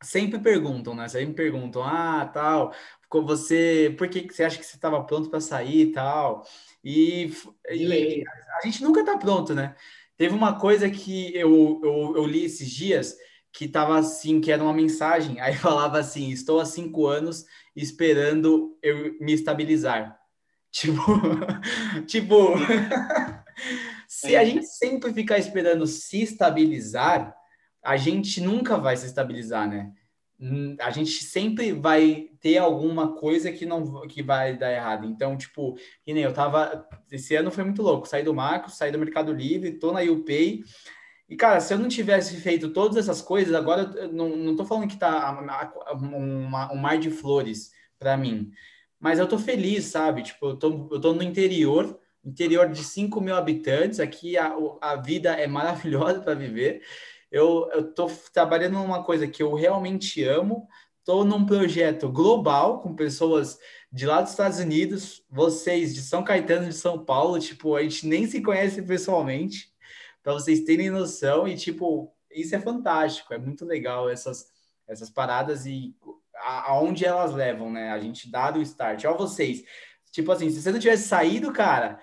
sempre 0.02 0.40
perguntam, 0.40 0.96
né? 0.96 1.08
Sempre 1.08 1.36
perguntam, 1.36 1.84
ah, 1.84 2.26
tal, 2.26 2.74
você, 3.20 3.94
por 3.98 4.08
que 4.08 4.32
você 4.32 4.44
acha 4.44 4.58
que 4.58 4.66
você 4.66 4.76
estava 4.76 5.04
pronto 5.04 5.30
para 5.30 5.42
sair 5.42 5.82
e 5.82 5.92
tal? 5.92 6.48
E, 6.84 7.34
e, 7.70 8.24
a 8.62 8.66
gente 8.66 8.84
nunca 8.84 9.02
está 9.02 9.18
pronto, 9.18 9.54
né? 9.54 9.76
Teve 10.16 10.34
uma 10.34 10.60
coisa 10.60 10.90
que 10.90 11.36
eu, 11.36 11.82
eu, 11.84 12.14
eu 12.16 12.26
li 12.26 12.46
esses 12.46 12.70
dias 12.70 13.18
que 13.52 13.66
estava 13.66 13.98
assim, 14.00 14.40
que 14.40 14.52
era 14.52 14.64
uma 14.64 14.74
mensagem, 14.74 15.40
aí 15.42 15.54
falava 15.58 16.00
assim: 16.00 16.30
estou 16.30 16.60
há 16.60 16.66
cinco 16.66 17.08
anos 17.08 17.46
esperando 17.76 18.78
eu 18.82 19.18
me 19.20 19.34
estabilizar. 19.34 20.18
Tipo, 20.72 21.02
tipo, 22.08 22.54
se 24.08 24.38
a 24.38 24.46
gente 24.46 24.66
sempre 24.66 25.12
ficar 25.12 25.38
esperando 25.38 25.86
se 25.86 26.22
estabilizar, 26.22 27.36
a 27.84 27.98
gente 27.98 28.40
nunca 28.40 28.78
vai 28.78 28.96
se 28.96 29.06
estabilizar, 29.06 29.68
né? 29.68 29.92
Hum, 30.42 30.76
a 30.80 30.90
gente 30.90 31.24
sempre 31.24 31.72
vai 31.72 32.30
ter 32.40 32.58
alguma 32.58 33.14
coisa 33.14 33.52
que 33.52 33.64
não 33.64 34.02
que 34.08 34.24
vai 34.24 34.58
dar 34.58 34.72
errado. 34.72 35.06
Então, 35.06 35.38
tipo, 35.38 35.76
que 36.04 36.14
nem 36.14 36.24
eu 36.24 36.34
tava. 36.34 36.88
Esse 37.12 37.36
ano 37.36 37.52
foi 37.52 37.64
muito 37.64 37.84
louco. 37.84 38.08
Saí 38.08 38.24
do 38.24 38.34
Marcos, 38.34 38.74
saí 38.76 38.92
do 38.92 38.98
Mercado 38.98 39.32
Livre, 39.32 39.78
tô 39.78 39.92
na 39.92 40.02
UPay. 40.02 40.64
E, 41.30 41.36
cara, 41.36 41.60
se 41.60 41.74
eu 41.74 41.78
não 41.78 41.88
tivesse 41.88 42.38
feito 42.38 42.74
todas 42.74 42.98
essas 42.98 43.22
coisas, 43.22 43.54
agora 43.54 43.84
eu 43.96 44.12
não, 44.12 44.36
não 44.36 44.56
tô 44.56 44.66
falando 44.66 44.90
que 44.90 44.98
tá 44.98 45.40
um 45.94 46.48
mar 46.80 46.98
de 46.98 47.12
flores 47.12 47.72
para 48.00 48.18
mim. 48.18 48.52
Mas 49.00 49.20
eu 49.20 49.28
tô 49.28 49.38
feliz, 49.38 49.86
sabe? 49.86 50.24
Tipo, 50.24 50.50
eu 50.50 50.58
tô, 50.58 50.90
eu 50.92 51.00
tô 51.00 51.14
no 51.14 51.24
interior, 51.24 52.00
interior 52.26 52.68
de 52.68 52.84
5 52.84 53.22
mil 53.22 53.36
habitantes. 53.36 54.00
Aqui 54.00 54.38
a, 54.38 54.54
a 54.82 54.96
vida 54.96 55.32
é 55.34 55.46
maravilhosa 55.48 56.20
para 56.20 56.34
viver 56.34 56.82
eu 57.32 57.70
estou 57.74 58.12
trabalhando 58.34 58.74
numa 58.74 59.04
coisa 59.04 59.28
que 59.28 59.42
eu 59.42 59.54
realmente 59.54 60.24
amo, 60.24 60.68
estou 61.00 61.24
num 61.24 61.46
projeto 61.46 62.10
global 62.10 62.82
com 62.82 62.96
pessoas 62.96 63.58
de 63.92 64.06
lá 64.06 64.22
dos 64.22 64.32
Estados 64.32 64.60
Unidos, 64.60 65.24
vocês 65.30 65.94
de 65.94 66.02
São 66.02 66.24
Caetano 66.24 66.68
de 66.68 66.76
São 66.76 67.04
Paulo, 67.04 67.40
tipo, 67.40 67.76
a 67.76 67.84
gente 67.84 68.08
nem 68.08 68.28
se 68.28 68.42
conhece 68.42 68.82
pessoalmente, 68.82 69.72
para 70.22 70.34
vocês 70.34 70.62
terem 70.62 70.90
noção, 70.90 71.48
e 71.48 71.56
tipo, 71.56 72.14
isso 72.30 72.56
é 72.56 72.60
fantástico, 72.60 73.34
é 73.34 73.38
muito 73.38 73.66
legal 73.66 74.10
essas, 74.10 74.46
essas 74.88 75.10
paradas 75.10 75.66
e 75.66 75.96
aonde 76.66 77.06
elas 77.06 77.34
levam, 77.34 77.72
né? 77.72 77.92
A 77.92 78.00
gente 78.00 78.30
dá 78.30 78.54
o 78.56 78.62
start. 78.62 79.06
Ó, 79.06 79.16
vocês, 79.16 79.64
tipo 80.12 80.32
assim, 80.32 80.50
se 80.50 80.62
você 80.62 80.72
não 80.72 80.80
tivesse 80.80 81.08
saído, 81.08 81.52
cara, 81.52 82.00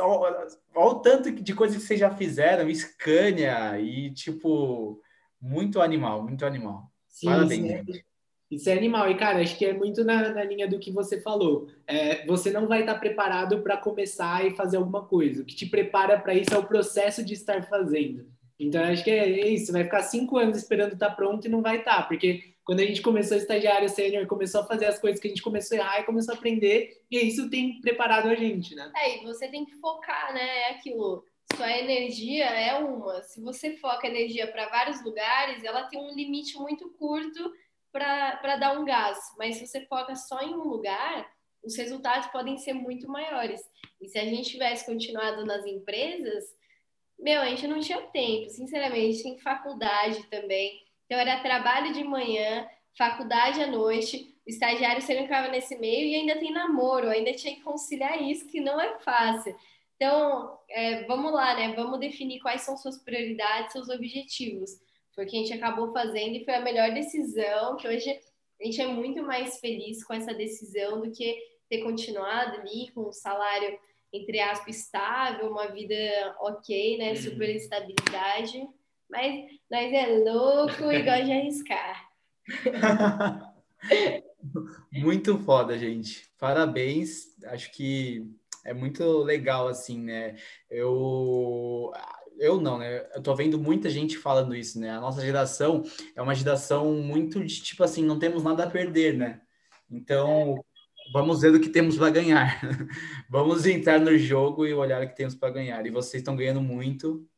Olha 0.00 0.46
o 0.74 0.94
tanto 0.96 1.30
de 1.30 1.54
coisas 1.54 1.76
que 1.76 1.82
vocês 1.82 2.00
já 2.00 2.10
fizeram, 2.10 2.72
Scania 2.74 3.78
e 3.80 4.12
tipo, 4.12 5.00
muito 5.40 5.80
animal, 5.80 6.22
muito 6.22 6.46
animal. 6.46 6.90
Sim, 7.08 7.26
Parabéns, 7.26 7.64
isso 7.64 7.98
é, 7.98 8.02
isso 8.50 8.70
é 8.70 8.72
animal. 8.74 9.10
E, 9.10 9.16
cara, 9.16 9.40
acho 9.40 9.56
que 9.56 9.64
é 9.64 9.72
muito 9.72 10.04
na, 10.04 10.30
na 10.30 10.44
linha 10.44 10.68
do 10.68 10.78
que 10.78 10.92
você 10.92 11.20
falou. 11.20 11.68
É, 11.86 12.24
você 12.26 12.50
não 12.50 12.68
vai 12.68 12.80
estar 12.80 12.96
preparado 12.96 13.62
para 13.62 13.76
começar 13.76 14.46
e 14.46 14.54
fazer 14.54 14.76
alguma 14.76 15.04
coisa. 15.06 15.42
O 15.42 15.44
que 15.44 15.54
te 15.54 15.66
prepara 15.66 16.18
para 16.18 16.34
isso 16.34 16.54
é 16.54 16.58
o 16.58 16.66
processo 16.66 17.24
de 17.24 17.34
estar 17.34 17.62
fazendo. 17.68 18.26
Então, 18.58 18.82
acho 18.84 19.02
que 19.02 19.10
é 19.10 19.48
isso. 19.48 19.72
Vai 19.72 19.84
ficar 19.84 20.02
cinco 20.02 20.36
anos 20.36 20.56
esperando 20.56 20.92
estar 20.92 21.10
pronto 21.10 21.46
e 21.46 21.50
não 21.50 21.62
vai 21.62 21.78
estar, 21.78 22.06
porque 22.06 22.51
quando 22.64 22.80
a 22.80 22.86
gente 22.86 23.02
começou 23.02 23.36
a 23.36 23.40
estagiário 23.40 23.88
sênior, 23.88 24.26
começou 24.26 24.60
a 24.60 24.66
fazer 24.66 24.86
as 24.86 24.98
coisas 24.98 25.20
que 25.20 25.26
a 25.26 25.30
gente 25.30 25.42
começou 25.42 25.76
a 25.76 25.80
errar 25.80 26.00
e 26.00 26.04
começou 26.04 26.34
a 26.34 26.36
aprender, 26.36 27.02
e 27.10 27.18
isso 27.18 27.50
tem 27.50 27.80
preparado 27.80 28.28
a 28.28 28.34
gente, 28.34 28.74
né? 28.74 28.92
É, 28.96 29.18
e 29.18 29.24
você 29.24 29.48
tem 29.48 29.64
que 29.64 29.74
focar, 29.76 30.32
né? 30.32 30.58
É 30.62 30.70
aquilo. 30.70 31.24
Sua 31.56 31.70
energia 31.70 32.46
é 32.46 32.78
uma. 32.78 33.22
Se 33.22 33.40
você 33.40 33.76
foca 33.76 34.06
energia 34.06 34.46
para 34.50 34.68
vários 34.68 35.04
lugares, 35.04 35.64
ela 35.64 35.84
tem 35.84 36.00
um 36.00 36.14
limite 36.14 36.56
muito 36.56 36.88
curto 36.90 37.52
para 37.90 38.56
dar 38.56 38.78
um 38.78 38.84
gás. 38.84 39.18
Mas 39.36 39.56
se 39.56 39.66
você 39.66 39.84
foca 39.86 40.14
só 40.14 40.40
em 40.40 40.54
um 40.54 40.64
lugar, 40.64 41.30
os 41.62 41.76
resultados 41.76 42.28
podem 42.28 42.56
ser 42.56 42.72
muito 42.72 43.08
maiores. 43.08 43.60
E 44.00 44.08
se 44.08 44.18
a 44.18 44.24
gente 44.24 44.50
tivesse 44.50 44.86
continuado 44.86 45.44
nas 45.44 45.66
empresas, 45.66 46.44
meu, 47.18 47.40
a 47.40 47.48
gente 47.48 47.66
não 47.66 47.80
tinha 47.80 48.00
tempo, 48.00 48.48
sinceramente, 48.48 49.22
tem 49.22 49.38
faculdade 49.38 50.22
também. 50.28 50.81
Então, 51.12 51.20
era 51.20 51.42
trabalho 51.42 51.92
de 51.92 52.02
manhã, 52.02 52.66
faculdade 52.96 53.60
à 53.60 53.66
noite, 53.66 54.34
o 54.46 54.48
estagiário 54.48 55.02
sempre 55.02 55.24
ficava 55.24 55.48
nesse 55.48 55.76
meio 55.76 56.06
e 56.06 56.14
ainda 56.14 56.38
tem 56.38 56.50
namoro, 56.50 57.06
ainda 57.06 57.34
tinha 57.34 57.54
que 57.54 57.60
conciliar 57.60 58.22
isso, 58.22 58.48
que 58.48 58.62
não 58.62 58.80
é 58.80 58.98
fácil. 59.00 59.54
Então, 59.94 60.58
é, 60.70 61.04
vamos 61.04 61.30
lá, 61.30 61.54
né? 61.54 61.74
Vamos 61.74 62.00
definir 62.00 62.40
quais 62.40 62.62
são 62.62 62.78
suas 62.78 62.96
prioridades, 62.96 63.72
seus 63.72 63.90
objetivos. 63.90 64.70
Foi 65.14 65.26
o 65.26 65.28
que 65.28 65.36
a 65.36 65.40
gente 65.40 65.52
acabou 65.52 65.92
fazendo 65.92 66.34
e 66.34 66.46
foi 66.46 66.54
a 66.54 66.62
melhor 66.62 66.94
decisão, 66.94 67.76
que 67.76 67.86
hoje 67.86 68.18
a 68.58 68.64
gente 68.64 68.80
é 68.80 68.86
muito 68.86 69.22
mais 69.22 69.60
feliz 69.60 70.02
com 70.02 70.14
essa 70.14 70.32
decisão 70.32 71.02
do 71.02 71.10
que 71.10 71.38
ter 71.68 71.82
continuado 71.82 72.56
ali 72.56 72.90
com 72.92 73.10
um 73.10 73.12
salário, 73.12 73.78
entre 74.10 74.40
aspas, 74.40 74.76
estável, 74.78 75.50
uma 75.50 75.66
vida 75.66 75.94
ok, 76.40 76.96
né? 76.96 77.10
Uhum. 77.10 77.16
Super 77.16 77.54
estabilidade. 77.54 78.66
Mas 79.12 79.44
nós 79.70 79.92
é 79.92 80.18
louco 80.24 80.72
e 80.90 81.02
gosta 81.02 81.24
de 81.24 81.32
arriscar. 81.32 82.08
muito 84.90 85.38
foda, 85.38 85.78
gente. 85.78 86.30
Parabéns. 86.38 87.26
Acho 87.44 87.70
que 87.72 88.26
é 88.64 88.72
muito 88.72 89.18
legal, 89.18 89.68
assim, 89.68 90.00
né? 90.00 90.36
Eu. 90.70 91.92
Eu 92.38 92.58
não, 92.58 92.78
né? 92.78 93.06
Eu 93.14 93.22
tô 93.22 93.34
vendo 93.34 93.58
muita 93.58 93.90
gente 93.90 94.16
falando 94.16 94.56
isso, 94.56 94.80
né? 94.80 94.90
A 94.90 95.00
nossa 95.00 95.20
geração 95.20 95.82
é 96.16 96.22
uma 96.22 96.34
geração 96.34 96.94
muito 96.94 97.44
de 97.44 97.62
tipo 97.62 97.84
assim, 97.84 98.02
não 98.02 98.18
temos 98.18 98.42
nada 98.42 98.64
a 98.64 98.70
perder, 98.70 99.14
né? 99.16 99.42
Então, 99.90 100.56
vamos 101.12 101.42
ver 101.42 101.54
o 101.54 101.60
que 101.60 101.68
temos 101.68 101.98
para 101.98 102.08
ganhar. 102.10 102.58
vamos 103.28 103.66
entrar 103.66 104.00
no 104.00 104.16
jogo 104.16 104.66
e 104.66 104.72
olhar 104.72 105.04
o 105.04 105.08
que 105.08 105.14
temos 105.14 105.34
para 105.34 105.52
ganhar. 105.52 105.84
E 105.86 105.90
vocês 105.90 106.22
estão 106.22 106.34
ganhando 106.34 106.62
muito. 106.62 107.28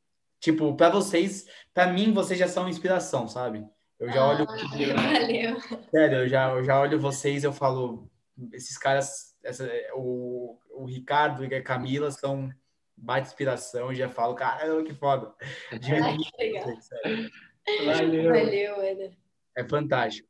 Tipo, 0.41 0.77
para 0.77 0.91
vocês, 0.91 1.47
para 1.73 1.93
mim, 1.93 2.13
vocês 2.13 2.39
já 2.39 2.49
são 2.49 2.69
inspiração, 2.69 3.27
sabe? 3.27 3.67
Eu 3.99 4.11
já 4.11 4.21
ah, 4.21 4.29
olho. 4.31 4.47
Valeu. 4.47 5.61
Sério, 5.91 6.19
eu 6.19 6.29
já, 6.29 6.51
eu 6.51 6.65
já 6.65 6.81
olho 6.81 7.01
vocês 7.01 7.45
eu 7.45 7.53
falo, 7.53 8.11
esses 8.53 8.77
caras, 8.77 9.35
essa, 9.43 9.69
o, 9.95 10.59
o 10.71 10.85
Ricardo 10.85 11.45
e 11.45 11.55
a 11.55 11.63
Camila 11.63 12.11
são 12.11 12.51
baita 12.97 13.29
inspiração. 13.29 13.89
Eu 13.89 13.95
já 13.95 14.09
falo, 14.09 14.35
caramba, 14.35 14.85
que 14.85 14.95
foda. 14.95 15.33
De 15.81 15.95
Ai, 15.95 16.17
que 16.17 16.43
legal. 16.45 16.67
Valeu. 17.85 18.33
Valeu, 18.33 18.77
Ana. 18.77 19.11
É 19.57 19.65
fantástico. 19.65 20.29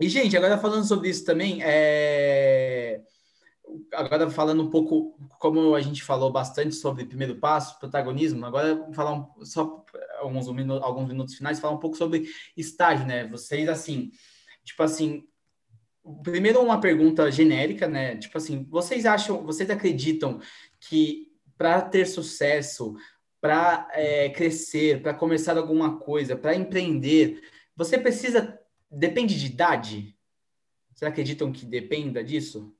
E, 0.00 0.08
gente, 0.08 0.36
agora 0.36 0.58
falando 0.58 0.84
sobre 0.86 1.08
isso 1.08 1.24
também, 1.24 1.60
é 1.62 3.00
agora 3.92 4.30
falando 4.30 4.62
um 4.62 4.70
pouco, 4.70 5.18
como 5.38 5.74
a 5.74 5.80
gente 5.80 6.02
falou 6.02 6.30
bastante 6.30 6.74
sobre 6.74 7.04
primeiro 7.04 7.36
passo, 7.36 7.78
protagonismo, 7.78 8.44
agora 8.44 8.90
falar 8.92 9.12
um, 9.12 9.44
só 9.44 9.84
alguns, 10.18 10.50
minutos, 10.52 10.82
alguns 10.82 11.08
minutos 11.08 11.34
finais, 11.34 11.58
falar 11.58 11.74
um 11.74 11.80
pouco 11.80 11.96
sobre 11.96 12.28
estágio, 12.56 13.06
né? 13.06 13.26
Vocês, 13.26 13.68
assim, 13.68 14.10
tipo 14.64 14.82
assim, 14.82 15.24
primeiro 16.22 16.60
uma 16.62 16.80
pergunta 16.80 17.30
genérica, 17.30 17.88
né? 17.88 18.16
Tipo 18.16 18.38
assim, 18.38 18.64
vocês 18.68 19.06
acham, 19.06 19.44
vocês 19.44 19.68
acreditam 19.70 20.40
que 20.80 21.28
para 21.56 21.82
ter 21.82 22.06
sucesso, 22.06 22.94
para 23.40 23.88
é, 23.92 24.28
crescer, 24.30 25.02
para 25.02 25.14
começar 25.14 25.56
alguma 25.56 25.98
coisa, 25.98 26.36
para 26.36 26.54
empreender, 26.54 27.42
você 27.76 27.98
precisa, 27.98 28.58
depende 28.90 29.38
de 29.38 29.46
idade? 29.46 30.16
Vocês 30.92 31.10
acreditam 31.10 31.52
que 31.52 31.64
dependa 31.64 32.22
disso? 32.24 32.74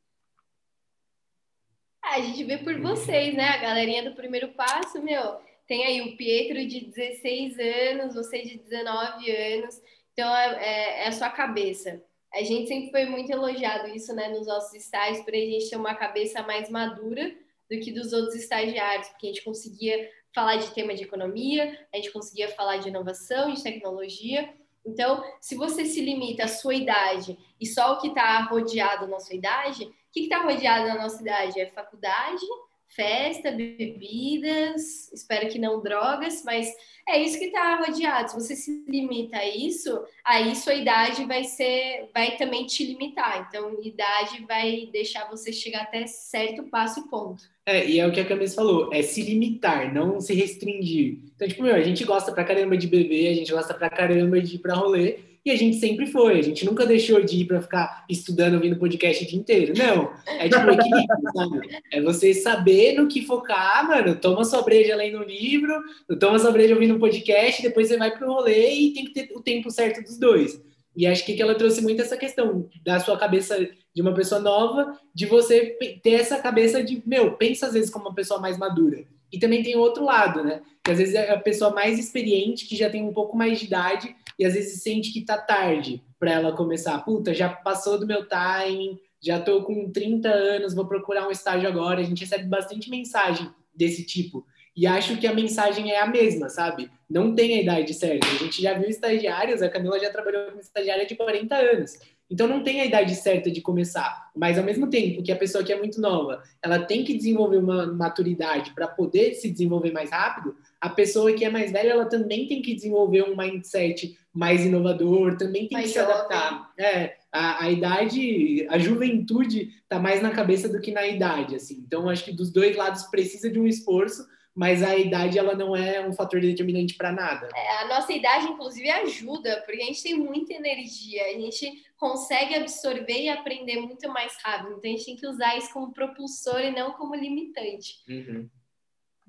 A 2.10 2.20
gente 2.20 2.42
vê 2.44 2.58
por 2.58 2.80
vocês, 2.80 3.34
né? 3.34 3.48
A 3.48 3.58
galerinha 3.58 4.02
do 4.02 4.14
primeiro 4.14 4.48
passo, 4.48 5.02
meu, 5.02 5.38
tem 5.66 5.84
aí 5.84 6.00
o 6.00 6.16
Pietro 6.16 6.66
de 6.66 6.86
16 6.86 7.58
anos, 7.58 8.14
você 8.14 8.42
de 8.42 8.58
19 8.58 9.30
anos, 9.30 9.80
então 10.12 10.34
é, 10.34 10.64
é, 10.64 11.04
é 11.04 11.08
a 11.08 11.12
sua 11.12 11.30
cabeça. 11.30 12.02
A 12.32 12.42
gente 12.42 12.68
sempre 12.68 12.90
foi 12.90 13.06
muito 13.06 13.30
elogiado 13.30 13.88
isso, 13.88 14.14
né, 14.14 14.28
nos 14.28 14.46
nossos 14.46 14.74
estágios, 14.74 15.24
para 15.24 15.36
a 15.36 15.40
gente 15.40 15.70
ter 15.70 15.76
uma 15.76 15.94
cabeça 15.94 16.42
mais 16.42 16.68
madura 16.68 17.34
do 17.70 17.78
que 17.80 17.92
dos 17.92 18.12
outros 18.12 18.34
estagiários, 18.34 19.08
porque 19.08 19.26
a 19.26 19.30
gente 19.30 19.44
conseguia 19.44 20.10
falar 20.34 20.56
de 20.56 20.72
tema 20.74 20.94
de 20.94 21.04
economia, 21.04 21.86
a 21.92 21.96
gente 21.96 22.12
conseguia 22.12 22.48
falar 22.48 22.78
de 22.78 22.88
inovação, 22.88 23.52
de 23.52 23.62
tecnologia, 23.62 24.52
Então, 24.88 25.22
se 25.40 25.54
você 25.54 25.84
se 25.84 26.00
limita 26.00 26.44
à 26.44 26.48
sua 26.48 26.74
idade 26.74 27.38
e 27.60 27.66
só 27.66 27.92
o 27.92 27.98
que 27.98 28.08
está 28.08 28.40
rodeado 28.44 29.06
na 29.06 29.20
sua 29.20 29.36
idade, 29.36 29.84
o 29.84 29.92
que 30.10 30.20
está 30.20 30.42
rodeado 30.42 30.88
na 30.88 31.02
nossa 31.02 31.20
idade? 31.20 31.60
É 31.60 31.66
faculdade, 31.66 32.44
festa, 32.88 33.50
bebidas, 33.50 35.12
espero 35.12 35.48
que 35.48 35.58
não 35.58 35.82
drogas, 35.82 36.42
mas 36.44 36.68
é 37.08 37.22
isso 37.22 37.38
que 37.38 37.46
está 37.46 37.76
rodeado. 37.76 38.30
Se 38.30 38.34
você 38.34 38.56
se 38.56 38.84
limita 38.86 39.38
a 39.38 39.48
isso, 39.48 40.02
aí 40.24 40.54
sua 40.56 40.74
idade 40.74 41.24
vai 41.24 41.44
ser, 41.44 42.08
vai 42.12 42.36
também 42.36 42.66
te 42.66 42.84
limitar. 42.84 43.46
Então, 43.48 43.78
idade 43.82 44.44
vai 44.46 44.88
deixar 44.92 45.28
você 45.28 45.52
chegar 45.52 45.82
até 45.82 46.06
certo 46.06 46.64
passo 46.64 47.00
e 47.00 47.08
ponto. 47.08 47.44
É, 47.64 47.86
e 47.88 47.98
é 47.98 48.06
o 48.06 48.12
que 48.12 48.20
a 48.20 48.24
Camis 48.24 48.54
falou, 48.54 48.92
é 48.92 49.02
se 49.02 49.22
limitar, 49.22 49.92
não 49.92 50.20
se 50.20 50.34
restringir. 50.34 51.18
Então, 51.34 51.46
tipo, 51.46 51.62
meu, 51.62 51.74
a 51.74 51.82
gente 51.82 52.04
gosta 52.04 52.32
pra 52.32 52.44
caramba 52.44 52.76
de 52.76 52.86
beber, 52.86 53.30
a 53.30 53.34
gente 53.34 53.52
gosta 53.52 53.74
pra 53.74 53.90
caramba 53.90 54.40
de 54.40 54.56
ir 54.56 54.58
pra 54.58 54.74
rolê, 54.74 55.18
e 55.48 55.50
a 55.50 55.56
gente 55.56 55.76
sempre 55.76 56.06
foi, 56.06 56.38
a 56.38 56.42
gente 56.42 56.64
nunca 56.66 56.84
deixou 56.84 57.22
de 57.22 57.38
ir 57.38 57.44
para 57.46 57.62
ficar 57.62 58.04
estudando, 58.08 58.54
ouvindo 58.54 58.78
podcast 58.78 59.24
o 59.24 59.26
dia 59.26 59.38
inteiro. 59.38 59.72
Não, 59.76 60.12
é 60.26 60.48
tipo 60.48 60.70
equilíbrio, 60.70 61.06
sabe? 61.34 61.82
É 61.90 62.02
você 62.02 62.34
saber 62.34 62.92
no 62.92 63.08
que 63.08 63.24
focar, 63.24 63.86
mano. 63.88 64.14
Toma 64.16 64.44
sua 64.44 64.60
breja 64.62 64.94
lendo 64.94 65.18
um 65.18 65.24
livro, 65.24 65.72
toma 66.20 66.38
sua 66.38 66.52
breja 66.52 66.74
ouvindo 66.74 66.96
um 66.96 66.98
podcast, 66.98 67.62
depois 67.62 67.88
você 67.88 67.96
vai 67.96 68.16
pro 68.16 68.30
rolê 68.30 68.72
e 68.74 68.92
tem 68.92 69.06
que 69.06 69.12
ter 69.12 69.30
o 69.34 69.40
tempo 69.40 69.70
certo 69.70 70.02
dos 70.02 70.18
dois. 70.18 70.60
E 70.94 71.06
acho 71.06 71.24
que 71.24 71.40
ela 71.40 71.54
trouxe 71.54 71.80
muito 71.80 72.02
essa 72.02 72.16
questão 72.16 72.68
da 72.84 73.00
sua 73.00 73.16
cabeça 73.16 73.56
de 73.94 74.02
uma 74.02 74.12
pessoa 74.12 74.40
nova, 74.40 74.98
de 75.14 75.26
você 75.26 75.78
ter 76.02 76.12
essa 76.12 76.38
cabeça 76.38 76.82
de, 76.82 77.02
meu, 77.06 77.32
pensa 77.32 77.68
às 77.68 77.72
vezes 77.72 77.88
como 77.88 78.06
uma 78.06 78.14
pessoa 78.14 78.40
mais 78.40 78.58
madura. 78.58 79.04
E 79.32 79.38
também 79.38 79.62
tem 79.62 79.76
o 79.76 79.80
outro 79.80 80.04
lado, 80.04 80.42
né? 80.42 80.60
Que 80.84 80.90
às 80.90 80.98
vezes 80.98 81.14
é 81.14 81.30
a 81.30 81.38
pessoa 81.38 81.70
mais 81.70 81.98
experiente, 81.98 82.66
que 82.66 82.76
já 82.76 82.90
tem 82.90 83.02
um 83.02 83.12
pouco 83.12 83.36
mais 83.36 83.58
de 83.58 83.66
idade, 83.66 84.14
e 84.38 84.44
às 84.44 84.54
vezes 84.54 84.82
sente 84.82 85.12
que 85.12 85.24
tá 85.24 85.36
tarde 85.36 86.02
para 86.18 86.32
ela 86.32 86.56
começar. 86.56 86.98
Puta, 87.04 87.34
já 87.34 87.48
passou 87.48 87.98
do 87.98 88.06
meu 88.06 88.26
timing, 88.26 88.98
já 89.20 89.40
tô 89.40 89.62
com 89.64 89.90
30 89.90 90.28
anos, 90.28 90.74
vou 90.74 90.86
procurar 90.86 91.26
um 91.26 91.30
estágio 91.30 91.68
agora. 91.68 92.00
A 92.00 92.04
gente 92.04 92.20
recebe 92.20 92.44
bastante 92.44 92.88
mensagem 92.88 93.50
desse 93.74 94.04
tipo. 94.04 94.46
E 94.76 94.86
acho 94.86 95.16
que 95.18 95.26
a 95.26 95.34
mensagem 95.34 95.90
é 95.90 96.00
a 96.00 96.06
mesma, 96.06 96.48
sabe? 96.48 96.88
Não 97.10 97.34
tem 97.34 97.54
a 97.54 97.62
idade 97.62 97.92
certa. 97.94 98.28
A 98.28 98.34
gente 98.34 98.62
já 98.62 98.74
viu 98.74 98.88
estagiários, 98.88 99.60
a 99.60 99.68
Camila 99.68 99.98
já 99.98 100.10
trabalhou 100.10 100.46
como 100.46 100.60
estagiária 100.60 101.04
de 101.04 101.16
40 101.16 101.54
anos. 101.56 101.98
Então 102.30 102.46
não 102.46 102.62
tem 102.62 102.80
a 102.80 102.84
idade 102.84 103.14
certa 103.16 103.50
de 103.50 103.62
começar, 103.62 104.30
mas 104.36 104.58
ao 104.58 104.64
mesmo 104.64 104.88
tempo 104.88 105.22
que 105.22 105.32
a 105.32 105.36
pessoa 105.36 105.64
que 105.64 105.72
é 105.72 105.78
muito 105.78 105.98
nova, 105.98 106.42
ela 106.62 106.78
tem 106.78 107.02
que 107.02 107.16
desenvolver 107.16 107.56
uma 107.56 107.86
maturidade 107.86 108.72
para 108.72 108.86
poder 108.86 109.34
se 109.34 109.50
desenvolver 109.50 109.92
mais 109.92 110.10
rápido, 110.10 110.54
a 110.80 110.88
pessoa 110.88 111.32
que 111.32 111.44
é 111.44 111.50
mais 111.50 111.72
velha, 111.72 111.90
ela 111.90 112.06
também 112.06 112.46
tem 112.46 112.62
que 112.62 112.74
desenvolver 112.74 113.22
um 113.22 113.36
mindset 113.36 114.16
mais 114.32 114.64
inovador, 114.64 115.36
também 115.36 115.66
tem 115.66 115.78
mais 115.78 115.88
que 115.88 115.92
se 115.94 115.98
adaptar. 115.98 116.72
É, 116.78 117.16
a, 117.32 117.64
a, 117.64 117.70
idade, 117.70 118.66
a 118.70 118.78
juventude 118.78 119.74
está 119.82 119.98
mais 119.98 120.22
na 120.22 120.30
cabeça 120.30 120.68
do 120.68 120.80
que 120.80 120.92
na 120.92 121.06
idade, 121.06 121.56
assim. 121.56 121.82
Então 121.84 122.08
acho 122.08 122.24
que 122.24 122.32
dos 122.32 122.52
dois 122.52 122.76
lados 122.76 123.04
precisa 123.04 123.50
de 123.50 123.58
um 123.58 123.66
esforço, 123.66 124.24
mas 124.54 124.82
a 124.82 124.96
idade 124.96 125.38
ela 125.38 125.54
não 125.54 125.74
é 125.74 126.06
um 126.06 126.12
fator 126.12 126.40
determinante 126.40 126.94
para 126.94 127.10
nada. 127.10 127.48
É, 127.54 127.82
a 127.82 127.88
nossa 127.88 128.12
idade, 128.12 128.46
inclusive, 128.46 128.88
ajuda, 128.90 129.62
porque 129.66 129.82
a 129.82 129.86
gente 129.86 130.02
tem 130.02 130.16
muita 130.16 130.52
energia, 130.52 131.24
a 131.26 131.32
gente 131.32 131.84
consegue 131.96 132.54
absorver 132.54 133.22
e 133.22 133.28
aprender 133.28 133.80
muito 133.80 134.08
mais 134.08 134.36
rápido. 134.42 134.76
Então 134.76 134.90
a 134.90 134.94
gente 134.94 135.06
tem 135.06 135.16
que 135.16 135.26
usar 135.26 135.56
isso 135.56 135.72
como 135.72 135.92
propulsor 135.92 136.60
e 136.60 136.70
não 136.70 136.92
como 136.92 137.16
limitante. 137.16 138.04
Uhum. 138.08 138.48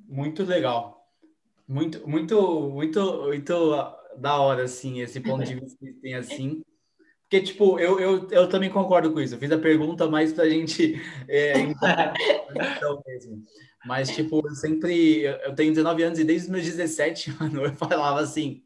Muito 0.08 0.44
legal. 0.44 0.99
Muito, 1.70 2.10
muito, 2.10 2.42
muito, 2.72 3.22
muito 3.28 3.76
da 4.18 4.40
hora, 4.40 4.64
assim, 4.64 5.02
esse 5.02 5.20
ponto 5.20 5.46
de 5.46 5.54
vista 5.54 5.78
que 5.78 5.94
tem 5.94 6.16
assim. 6.16 6.64
Porque, 7.30 7.46
tipo, 7.46 7.78
eu, 7.78 8.00
eu, 8.00 8.28
eu 8.32 8.50
também 8.50 8.72
concordo 8.72 9.14
com 9.14 9.22
isso. 9.22 9.36
Eu 9.36 9.40
fiz 9.40 9.52
a 9.52 9.58
pergunta 9.60 10.10
mais 10.10 10.34
pra 10.34 10.50
gente 10.50 11.00
é, 11.30 11.54
mesmo. 13.06 13.44
Mas, 13.86 14.10
tipo, 14.10 14.42
eu 14.44 14.56
sempre. 14.56 15.22
Eu 15.26 15.54
tenho 15.54 15.72
19 15.72 16.02
anos 16.02 16.18
e 16.18 16.24
desde 16.24 16.48
os 16.48 16.52
meus 16.52 16.66
17 16.66 17.36
anos 17.40 17.62
eu 17.62 17.76
falava 17.76 18.20
assim: 18.20 18.64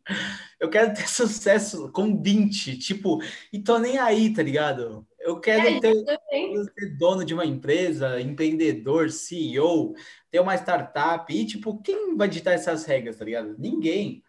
eu 0.57 0.69
quero 0.69 0.93
ter 0.93 1.07
sucesso 1.11 1.91
com 1.91 2.21
20, 2.21 2.77
tipo, 2.77 3.21
e 3.51 3.59
tô 3.59 3.79
nem 3.79 3.97
aí, 3.97 4.33
tá 4.33 4.41
ligado? 4.41 5.05
Eu 5.23 5.39
quero 5.39 5.67
é, 5.67 5.79
ter, 5.79 5.93
ser 6.03 6.97
dono 6.97 7.23
de 7.23 7.33
uma 7.33 7.45
empresa, 7.45 8.19
empreendedor, 8.19 9.09
CEO, 9.09 9.95
ter 10.29 10.39
uma 10.39 10.55
startup, 10.55 11.33
e, 11.33 11.45
tipo, 11.45 11.81
quem 11.81 12.15
vai 12.15 12.27
ditar 12.27 12.53
essas 12.53 12.85
regras, 12.85 13.17
tá 13.17 13.25
ligado? 13.25 13.55
Ninguém. 13.57 14.21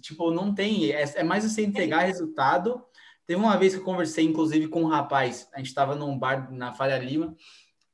Tipo, 0.00 0.30
não 0.30 0.54
tem. 0.54 0.90
É, 0.90 1.02
é 1.16 1.22
mais 1.22 1.44
você 1.44 1.62
entregar 1.62 2.00
resultado. 2.00 2.84
Teve 3.26 3.40
uma 3.40 3.56
vez 3.56 3.72
que 3.72 3.80
eu 3.80 3.84
conversei, 3.84 4.24
inclusive, 4.24 4.68
com 4.68 4.82
um 4.82 4.88
rapaz, 4.88 5.48
a 5.52 5.58
gente 5.58 5.68
estava 5.68 5.94
num 5.94 6.18
bar 6.18 6.52
na 6.52 6.74
Faria 6.74 6.98
Lima, 6.98 7.36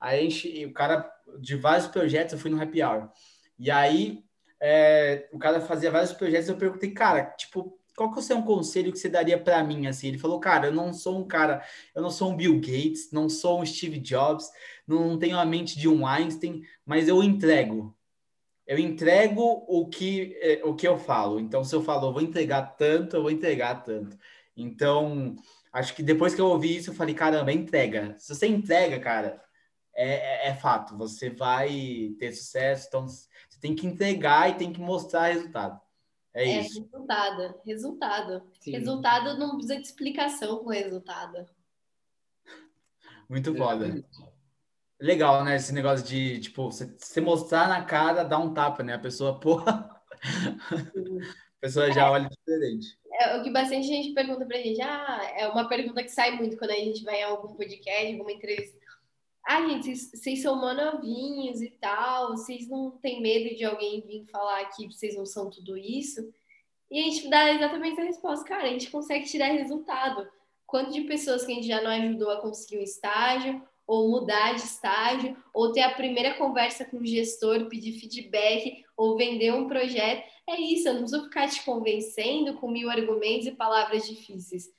aí 0.00 0.30
gente, 0.30 0.64
o 0.64 0.72
cara 0.72 1.08
de 1.38 1.54
vários 1.54 1.86
projetos, 1.86 2.32
eu 2.32 2.38
fui 2.38 2.50
no 2.50 2.60
happy 2.60 2.82
hour. 2.82 3.10
E 3.58 3.70
aí 3.70 4.24
é, 4.60 5.28
o 5.32 5.38
cara 5.38 5.60
fazia 5.60 5.90
vários 5.90 6.12
projetos, 6.12 6.48
eu 6.48 6.56
perguntei, 6.56 6.90
cara, 6.90 7.24
tipo, 7.36 7.77
qual 7.98 8.14
que 8.14 8.32
é 8.32 8.36
um 8.36 8.42
conselho 8.42 8.92
que 8.92 8.98
você 8.98 9.08
daria 9.08 9.36
para 9.36 9.62
mim 9.64 9.88
assim? 9.88 10.06
Ele 10.06 10.18
falou, 10.18 10.38
cara, 10.38 10.68
eu 10.68 10.72
não 10.72 10.92
sou 10.92 11.18
um 11.18 11.26
cara, 11.26 11.64
eu 11.92 12.00
não 12.00 12.10
sou 12.10 12.30
um 12.30 12.36
Bill 12.36 12.54
Gates, 12.60 13.10
não 13.10 13.28
sou 13.28 13.60
um 13.60 13.66
Steve 13.66 13.98
Jobs, 13.98 14.48
não 14.86 15.18
tenho 15.18 15.36
a 15.36 15.44
mente 15.44 15.76
de 15.76 15.88
um 15.88 16.06
Einstein, 16.06 16.62
mas 16.86 17.08
eu 17.08 17.24
entrego. 17.24 17.92
Eu 18.64 18.78
entrego 18.78 19.42
o 19.66 19.88
que 19.88 20.38
é, 20.40 20.60
o 20.64 20.76
que 20.76 20.86
eu 20.86 20.96
falo. 20.96 21.40
Então, 21.40 21.64
se 21.64 21.74
eu 21.74 21.82
falo, 21.82 22.06
eu 22.06 22.12
vou 22.12 22.22
entregar 22.22 22.62
tanto, 22.76 23.16
eu 23.16 23.22
vou 23.22 23.32
entregar 23.32 23.82
tanto. 23.82 24.16
Então, 24.56 25.34
acho 25.72 25.94
que 25.94 26.02
depois 26.02 26.34
que 26.34 26.40
eu 26.40 26.46
ouvi 26.46 26.76
isso, 26.76 26.90
eu 26.90 26.94
falei, 26.94 27.14
caramba, 27.16 27.52
entrega. 27.52 28.14
Se 28.18 28.32
você 28.32 28.46
entrega, 28.46 29.00
cara, 29.00 29.42
é, 29.94 30.46
é, 30.46 30.48
é, 30.50 30.54
fato, 30.54 30.96
você 30.96 31.30
vai 31.30 32.14
ter 32.20 32.32
sucesso, 32.32 32.86
então 32.88 33.08
você 33.08 33.26
tem 33.60 33.74
que 33.74 33.86
entregar 33.86 34.50
e 34.50 34.54
tem 34.54 34.72
que 34.72 34.80
mostrar 34.80 35.32
resultado. 35.32 35.80
É, 36.34 36.44
é 36.44 36.60
isso. 36.60 36.82
Resultado, 36.82 37.54
resultado. 37.64 38.42
Sim. 38.60 38.72
Resultado 38.72 39.38
não 39.38 39.56
precisa 39.56 39.76
de 39.76 39.82
explicação 39.82 40.58
com 40.62 40.70
resultado. 40.70 41.46
Muito 43.28 43.54
foda. 43.54 44.02
Legal, 45.00 45.44
né? 45.44 45.56
Esse 45.56 45.72
negócio 45.72 46.06
de, 46.06 46.40
tipo, 46.40 46.70
você 46.70 47.20
mostrar 47.20 47.68
na 47.68 47.84
cara, 47.84 48.24
dar 48.24 48.38
um 48.38 48.52
tapa, 48.52 48.82
né? 48.82 48.94
A 48.94 48.98
pessoa, 48.98 49.38
porra. 49.38 49.96
A 51.58 51.60
pessoa 51.60 51.90
já 51.92 52.06
é. 52.06 52.10
olha 52.10 52.28
diferente. 52.28 52.96
É 53.20 53.36
o 53.36 53.42
que 53.42 53.50
bastante 53.50 53.84
gente 53.88 54.14
pergunta 54.14 54.46
pra 54.46 54.58
gente. 54.58 54.80
Ah, 54.80 55.20
é 55.36 55.48
uma 55.48 55.68
pergunta 55.68 56.04
que 56.04 56.08
sai 56.08 56.36
muito 56.36 56.56
quando 56.56 56.70
a 56.70 56.76
gente 56.76 57.02
vai 57.02 57.20
em 57.20 57.24
algum 57.24 57.52
podcast, 57.52 58.12
alguma 58.12 58.30
entrevista 58.30 58.77
ah, 59.46 59.66
gente, 59.66 59.96
vocês, 59.96 60.42
são 60.42 60.56
manovinhos 60.56 61.62
e 61.62 61.70
tal, 61.80 62.30
vocês 62.30 62.68
não 62.68 62.90
têm 62.90 63.22
medo 63.22 63.56
de 63.56 63.64
alguém 63.64 64.02
vir 64.02 64.26
falar 64.30 64.64
que 64.66 64.86
vocês 64.86 65.16
não 65.16 65.24
são 65.24 65.48
tudo 65.48 65.76
isso? 65.76 66.32
E 66.90 67.00
a 67.00 67.02
gente 67.02 67.28
dá 67.28 67.52
exatamente 67.52 68.00
a 68.00 68.04
resposta, 68.04 68.44
cara, 68.44 68.64
a 68.64 68.68
gente 68.68 68.90
consegue 68.90 69.26
tirar 69.26 69.48
resultado. 69.48 70.28
Quanto 70.66 70.92
de 70.92 71.02
pessoas 71.02 71.44
que 71.44 71.52
a 71.52 71.54
gente 71.54 71.66
já 71.66 71.80
não 71.80 71.90
ajudou 71.90 72.30
a 72.30 72.40
conseguir 72.40 72.78
um 72.78 72.82
estágio, 72.82 73.62
ou 73.86 74.10
mudar 74.10 74.52
de 74.52 74.60
estágio, 74.60 75.34
ou 75.52 75.72
ter 75.72 75.80
a 75.80 75.94
primeira 75.94 76.34
conversa 76.34 76.84
com 76.84 76.98
o 76.98 77.06
gestor, 77.06 77.68
pedir 77.68 77.98
feedback, 77.98 78.84
ou 78.94 79.16
vender 79.16 79.52
um 79.54 79.66
projeto. 79.66 80.28
É 80.46 80.60
isso, 80.60 80.88
eu 80.88 80.94
não 80.94 81.00
preciso 81.00 81.24
ficar 81.24 81.48
te 81.48 81.64
convencendo 81.64 82.54
com 82.58 82.70
mil 82.70 82.90
argumentos 82.90 83.46
e 83.46 83.52
palavras 83.52 84.06
difíceis 84.06 84.70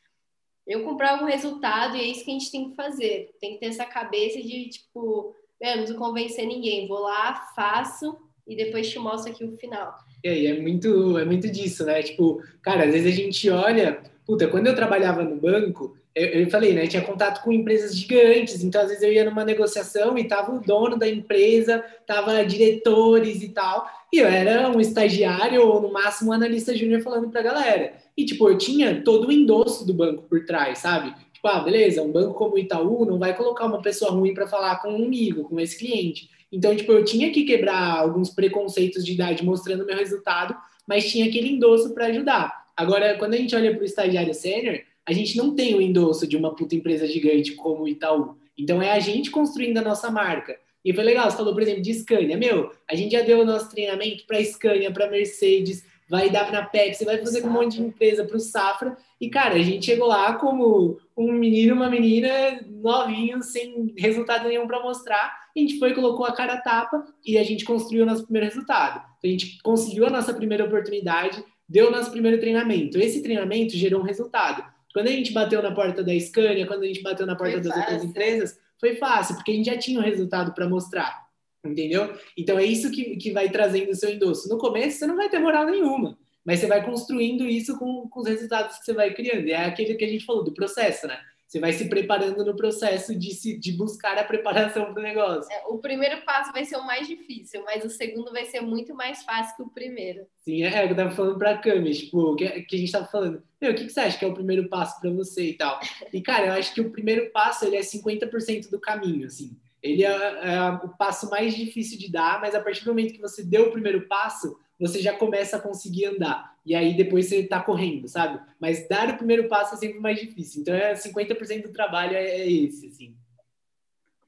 eu 0.70 0.84
comprar 0.84 1.14
algum 1.14 1.26
resultado 1.26 1.98
e 1.98 2.00
é 2.00 2.04
isso 2.06 2.24
que 2.24 2.30
a 2.30 2.34
gente 2.36 2.52
tem 2.52 2.70
que 2.70 2.76
fazer. 2.76 3.32
Tem 3.42 3.54
que 3.54 3.60
ter 3.60 3.66
essa 3.66 3.86
cabeça 3.86 4.40
de, 4.40 4.70
tipo, 4.70 5.36
eu 5.60 5.88
não 5.88 5.96
convencer 5.96 6.46
ninguém, 6.46 6.88
vou 6.88 7.00
lá, 7.00 7.52
faço 7.56 8.16
e 8.48 8.56
depois 8.56 8.88
te 8.88 9.00
mostro 9.00 9.32
aqui 9.32 9.44
o 9.44 9.58
final. 9.58 9.98
E 10.24 10.30
aí, 10.30 10.46
é 10.46 10.62
muito, 10.62 11.18
é 11.18 11.26
muito 11.26 11.50
disso, 11.50 11.84
né? 11.86 12.04
Tipo, 12.04 12.42
cara, 12.62 12.86
às 12.86 12.92
vezes 12.92 13.12
a 13.12 13.16
gente 13.16 13.50
olha, 13.50 14.00
puta, 14.28 14.48
quando 14.48 14.68
eu 14.68 14.76
trabalhava 14.76 15.24
no 15.24 15.38
banco, 15.38 15.98
eu, 16.14 16.28
eu 16.28 16.50
falei, 16.52 16.74
né? 16.74 16.86
Tinha 16.86 17.02
contato 17.02 17.44
com 17.44 17.52
empresas 17.52 17.96
gigantes, 17.96 18.64
então 18.64 18.82
às 18.82 18.90
vezes 18.90 19.04
eu 19.04 19.12
ia 19.12 19.26
numa 19.26 19.44
negociação 19.44 20.16
e 20.20 20.28
tava 20.28 20.54
o 20.54 20.62
dono 20.62 20.98
da 20.98 21.10
empresa, 21.10 21.84
tava 22.06 22.46
diretores 22.46 23.42
e 23.42 23.50
tal, 23.50 23.90
e 24.14 24.20
eu 24.20 24.28
era 24.28 24.70
um 24.70 24.80
estagiário 24.80 25.66
ou 25.66 25.82
no 25.82 25.92
máximo 25.92 26.30
um 26.30 26.34
analista 26.34 26.76
júnior 26.76 27.02
falando 27.02 27.30
pra 27.30 27.42
galera. 27.42 27.94
E, 28.20 28.26
tipo, 28.26 28.50
eu 28.50 28.58
tinha 28.58 29.02
todo 29.02 29.30
o 29.30 29.32
endosso 29.32 29.88
do 29.88 29.94
banco 29.94 30.24
por 30.24 30.44
trás, 30.44 30.80
sabe? 30.80 31.16
Tipo, 31.32 31.48
ah, 31.48 31.62
beleza, 31.62 32.02
um 32.02 32.12
banco 32.12 32.34
como 32.34 32.56
o 32.56 32.60
Itaú 32.60 33.06
não 33.06 33.18
vai 33.18 33.34
colocar 33.34 33.66
uma 33.66 33.82
pessoa 33.82 34.12
ruim 34.12 34.34
para 34.34 34.46
falar 34.46 34.82
com 34.82 34.90
amigo, 34.90 35.46
com 35.46 35.58
esse 35.58 35.80
cliente. 35.80 36.30
Então, 36.52 36.76
tipo, 36.76 36.92
eu 36.92 37.06
tinha 37.06 37.32
que 37.32 37.46
quebrar 37.46 37.98
alguns 37.98 38.30
preconceitos 38.30 39.06
de 39.06 39.14
idade 39.14 39.42
mostrando 39.46 39.86
meu 39.86 39.96
resultado, 39.96 40.54
mas 40.86 41.10
tinha 41.10 41.28
aquele 41.28 41.48
endosso 41.48 41.94
para 41.94 42.08
ajudar. 42.08 42.66
Agora, 42.76 43.18
quando 43.18 43.36
a 43.36 43.38
gente 43.38 43.56
olha 43.56 43.72
para 43.72 43.84
o 43.84 43.86
estagiário 43.86 44.34
sênior, 44.34 44.82
a 45.06 45.14
gente 45.14 45.38
não 45.38 45.56
tem 45.56 45.74
o 45.74 45.82
endosso 45.82 46.28
de 46.28 46.36
uma 46.36 46.54
puta 46.54 46.76
empresa 46.76 47.08
gigante 47.08 47.54
como 47.54 47.84
o 47.84 47.88
Itaú. 47.88 48.36
Então, 48.58 48.82
é 48.82 48.92
a 48.92 49.00
gente 49.00 49.32
construindo 49.32 49.78
a 49.78 49.82
nossa 49.82 50.12
marca. 50.12 50.58
E 50.84 50.94
foi 50.94 51.06
legal, 51.06 51.32
você 51.32 51.38
falou, 51.38 51.54
por 51.54 51.64
exemplo, 51.64 51.82
de 51.82 51.94
Scania. 51.94 52.38
Meu, 52.38 52.70
a 52.86 52.96
gente 52.96 53.14
já 53.14 53.22
deu 53.22 53.40
o 53.40 53.46
nosso 53.46 53.70
treinamento 53.70 54.26
para 54.28 54.44
Scania, 54.44 54.92
para 54.92 55.10
Mercedes, 55.10 55.86
vai 56.10 56.30
dar 56.30 56.48
para 56.48 56.60
a 56.60 56.66
Pepsi, 56.66 57.06
vai 57.06 57.20
fazer 57.20 57.42
com 57.42 57.48
um 57.48 57.54
monte 57.54 57.78
de 57.78 57.84
empresa 57.84 58.26
para 58.26 58.36
o 58.36 58.40
Safra. 58.40 58.98
E, 59.22 59.30
cara, 59.30 59.56
a 59.56 59.62
gente 59.62 59.86
chegou 59.86 60.08
lá 60.08 60.34
como 60.34 61.00
um 61.16 61.32
menino, 61.32 61.76
uma 61.76 61.90
menina, 61.90 62.28
novinho, 62.68 63.44
sem 63.44 63.94
resultado 63.96 64.48
nenhum 64.48 64.66
para 64.66 64.82
mostrar. 64.82 65.50
A 65.56 65.60
gente 65.60 65.78
foi, 65.78 65.94
colocou 65.94 66.26
a 66.26 66.34
cara 66.34 66.54
a 66.54 66.62
tapa 66.62 67.06
e 67.24 67.38
a 67.38 67.44
gente 67.44 67.64
construiu 67.64 68.04
o 68.04 68.06
nosso 68.08 68.24
primeiro 68.24 68.48
resultado. 68.48 68.98
Então, 69.20 69.30
a 69.30 69.32
gente 69.32 69.62
conseguiu 69.62 70.08
a 70.08 70.10
nossa 70.10 70.34
primeira 70.34 70.66
oportunidade, 70.66 71.44
deu 71.68 71.90
o 71.90 71.92
nosso 71.92 72.10
primeiro 72.10 72.40
treinamento. 72.40 72.98
Esse 72.98 73.22
treinamento 73.22 73.78
gerou 73.78 74.02
um 74.02 74.06
resultado. 74.06 74.64
Quando 74.92 75.08
a 75.08 75.12
gente 75.12 75.32
bateu 75.32 75.62
na 75.62 75.72
porta 75.72 76.04
da 76.04 76.20
Scania, 76.20 76.66
quando 76.66 76.84
a 76.84 76.88
gente 76.88 77.04
bateu 77.04 77.28
na 77.28 77.36
porta 77.36 77.54
foi 77.54 77.62
das 77.62 77.72
fácil. 77.72 77.94
outras 77.94 78.10
empresas, 78.10 78.60
foi 78.80 78.96
fácil, 78.96 79.36
porque 79.36 79.52
a 79.52 79.54
gente 79.54 79.68
já 79.68 79.78
tinha 79.78 80.00
o 80.00 80.02
um 80.02 80.06
resultado 80.06 80.54
para 80.54 80.68
mostrar. 80.68 81.29
Entendeu? 81.66 82.14
Então 82.38 82.58
é 82.58 82.64
isso 82.64 82.92
que, 82.92 83.18
que 83.18 83.32
vai 83.32 83.50
trazendo 83.50 83.92
o 83.92 83.96
seu 83.96 84.10
endosso. 84.10 84.48
No 84.48 84.58
começo 84.58 85.00
você 85.00 85.08
não 85.08 85.18
vai 85.18 85.30
ter 85.30 85.40
moral 85.40 85.66
nenhuma, 85.66 86.18
mas 86.46 86.60
você 86.60 86.68
vai 86.68 86.86
construindo 86.86 87.46
isso 87.46 87.78
com, 87.78 88.08
com 88.10 88.22
os 88.22 88.28
resultados 88.28 88.78
que 88.78 88.86
você 88.86 88.94
vai 88.94 89.14
criando. 89.14 89.48
É 89.50 89.66
aquele 89.66 89.96
que 89.96 90.06
a 90.06 90.10
gente 90.10 90.26
falou 90.26 90.44
do 90.44 90.54
processo, 90.54 91.08
né? 91.08 91.20
Você 91.50 91.60
vai 91.60 91.74
se 91.74 91.90
preparando 91.90 92.46
no 92.46 92.56
processo 92.56 93.18
de, 93.18 93.34
se, 93.34 93.58
de 93.58 93.72
buscar 93.72 94.16
a 94.20 94.24
preparação 94.24 94.94
para 94.94 95.00
o 95.00 95.04
negócio. 95.04 95.52
É, 95.52 95.64
o 95.66 95.80
primeiro 95.80 96.22
passo 96.24 96.52
vai 96.52 96.64
ser 96.64 96.78
o 96.78 96.86
mais 96.86 97.08
difícil, 97.08 97.64
mas 97.66 97.84
o 97.84 97.90
segundo 97.90 98.32
vai 98.32 98.46
ser 98.46 98.62
muito 98.62 98.94
mais 98.94 99.24
fácil 99.24 99.56
que 99.56 99.64
o 99.64 99.70
primeiro. 99.70 100.28
Sim, 100.42 100.62
é, 100.62 100.76
é 100.76 100.92
eu 100.92 100.96
tava 100.96 101.10
falando 101.10 101.40
para 101.40 101.54
a 101.54 101.58
Cami, 101.58 101.92
tipo, 101.92 102.36
que, 102.36 102.48
que 102.62 102.76
a 102.76 102.80
gente 102.80 102.92
tava 102.92 103.08
falando, 103.08 103.42
meu, 103.60 103.72
o 103.72 103.76
que, 103.76 103.86
que 103.86 103.90
você 103.90 104.00
acha 104.00 104.20
que 104.20 104.26
é 104.26 104.28
o 104.28 104.34
primeiro 104.36 104.70
passo 104.70 105.02
para 105.02 105.10
você 105.10 105.50
e 105.50 105.54
tal? 105.56 105.80
E, 106.14 106.22
cara, 106.22 106.46
eu 106.46 106.54
acho 106.54 106.72
que 106.72 106.82
o 106.82 106.92
primeiro 106.92 107.32
passo, 107.32 107.66
ele 107.66 107.78
é 107.78 107.82
50% 107.82 108.70
do 108.70 108.80
caminho, 108.80 109.26
assim. 109.26 109.58
Ele 109.82 110.04
é, 110.04 110.10
é 110.10 110.70
o 110.84 110.90
passo 110.90 111.30
mais 111.30 111.56
difícil 111.56 111.98
de 111.98 112.12
dar, 112.12 112.42
mas 112.42 112.54
a 112.54 112.62
partir 112.62 112.84
do 112.84 112.92
momento 112.92 113.14
que 113.14 113.22
você 113.22 113.44
deu 113.44 113.68
o 113.68 113.72
primeiro 113.72 114.08
passo, 114.08 114.60
você 114.80 115.02
já 115.02 115.14
começa 115.14 115.58
a 115.58 115.62
conseguir 115.62 116.06
andar. 116.06 116.58
E 116.66 116.76
aí 116.76 116.96
depois 116.96 117.28
você 117.28 117.38
está 117.38 117.62
correndo, 117.62 118.08
sabe? 118.08 118.40
Mas 118.60 118.88
dar 118.88 119.10
o 119.10 119.18
primeiro 119.18 119.48
passo 119.48 119.76
é 119.76 119.78
sempre 119.78 120.00
mais 120.00 120.20
difícil. 120.20 120.62
Então 120.62 120.74
é 120.74 120.94
50% 120.94 121.64
do 121.64 121.74
trabalho 121.74 122.16
é, 122.16 122.24
é 122.24 122.52
esse, 122.52 122.88
assim. 122.88 123.16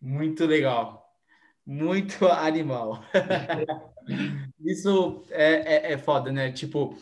Muito 0.01 0.45
legal. 0.45 1.15
Muito 1.65 2.25
animal. 2.27 3.03
isso 4.59 5.23
é, 5.29 5.89
é, 5.89 5.93
é 5.93 5.97
foda, 5.97 6.31
né? 6.31 6.51
Tipo, 6.51 6.97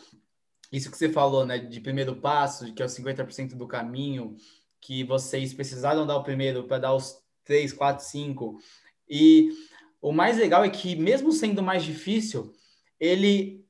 isso 0.71 0.91
que 0.91 0.97
você 0.97 1.09
falou, 1.09 1.45
né? 1.45 1.57
De 1.57 1.79
primeiro 1.79 2.15
passo, 2.15 2.73
que 2.73 2.81
é 2.81 2.85
o 2.85 2.89
50% 2.89 3.55
do 3.55 3.67
caminho, 3.67 4.35
que 4.81 5.03
vocês 5.03 5.53
precisaram 5.53 6.05
dar 6.05 6.17
o 6.17 6.23
primeiro 6.23 6.63
para 6.63 6.79
dar 6.79 6.93
os 6.93 7.17
3, 7.49 7.73
4, 7.73 8.05
5. 8.05 8.59
E 9.09 9.49
o 9.99 10.11
mais 10.11 10.37
legal 10.37 10.63
é 10.63 10.69
que, 10.69 10.95
mesmo 10.95 11.31
sendo 11.31 11.63
mais 11.63 11.83
difícil, 11.83 12.53
ele, 12.99 13.65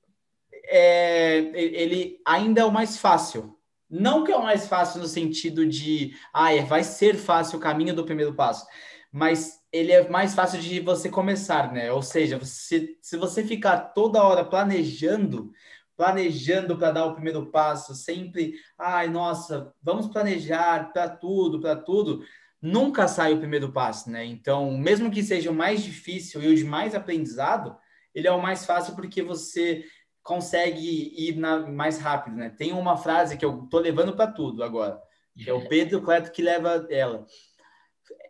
é, 0.65 1.37
ele 1.53 2.19
ainda 2.25 2.59
é 2.59 2.65
o 2.65 2.71
mais 2.71 2.97
fácil. 2.97 3.57
Não 3.89 4.25
que 4.25 4.33
é 4.33 4.35
o 4.35 4.43
mais 4.43 4.67
fácil 4.67 4.99
no 4.99 5.07
sentido 5.07 5.65
de, 5.65 6.13
ah, 6.33 6.53
é, 6.53 6.61
vai 6.61 6.83
ser 6.83 7.15
fácil 7.15 7.57
o 7.57 7.61
caminho 7.61 7.95
do 7.95 8.03
primeiro 8.03 8.35
passo, 8.35 8.67
mas 9.11 9.61
ele 9.71 9.93
é 9.93 10.07
mais 10.09 10.35
fácil 10.35 10.59
de 10.59 10.81
você 10.81 11.09
começar, 11.09 11.71
né? 11.71 11.91
Ou 11.91 12.01
seja, 12.01 12.37
você, 12.37 12.97
se 13.01 13.17
você 13.17 13.43
ficar 13.43 13.93
toda 13.93 14.21
hora 14.21 14.43
planejando, 14.43 15.51
planejando 15.95 16.77
para 16.77 16.91
dar 16.91 17.05
o 17.05 17.13
primeiro 17.13 17.47
passo, 17.47 17.95
sempre, 17.95 18.53
ai, 18.77 19.07
nossa, 19.07 19.73
vamos 19.81 20.07
planejar 20.07 20.91
para 20.91 21.09
tudo, 21.09 21.59
para 21.59 21.75
tudo, 21.75 22.23
nunca 22.61 23.07
sai 23.07 23.33
o 23.33 23.39
primeiro 23.39 23.71
passo, 23.71 24.09
né? 24.09 24.25
Então, 24.25 24.77
mesmo 24.77 25.09
que 25.09 25.23
seja 25.23 25.51
o 25.51 25.53
mais 25.53 25.83
difícil 25.83 26.41
e 26.41 26.47
o 26.47 26.55
de 26.55 26.63
mais 26.63 26.93
aprendizado, 26.93 27.77
ele 28.13 28.27
é 28.27 28.31
o 28.31 28.41
mais 28.41 28.65
fácil 28.65 28.95
porque 28.95 29.21
você 29.21 29.85
consegue 30.21 31.13
ir 31.17 31.35
na, 31.37 31.59
mais 31.67 31.99
rápido, 31.99 32.35
né? 32.35 32.49
Tem 32.49 32.73
uma 32.73 32.97
frase 32.97 33.37
que 33.37 33.45
eu 33.45 33.67
tô 33.69 33.79
levando 33.79 34.15
para 34.15 34.31
tudo 34.31 34.63
agora, 34.63 35.01
que 35.37 35.49
é 35.49 35.53
o 35.53 35.65
Pedro 35.69 36.01
Cleto 36.01 36.31
que 36.31 36.41
leva 36.41 36.87
ela. 36.89 37.25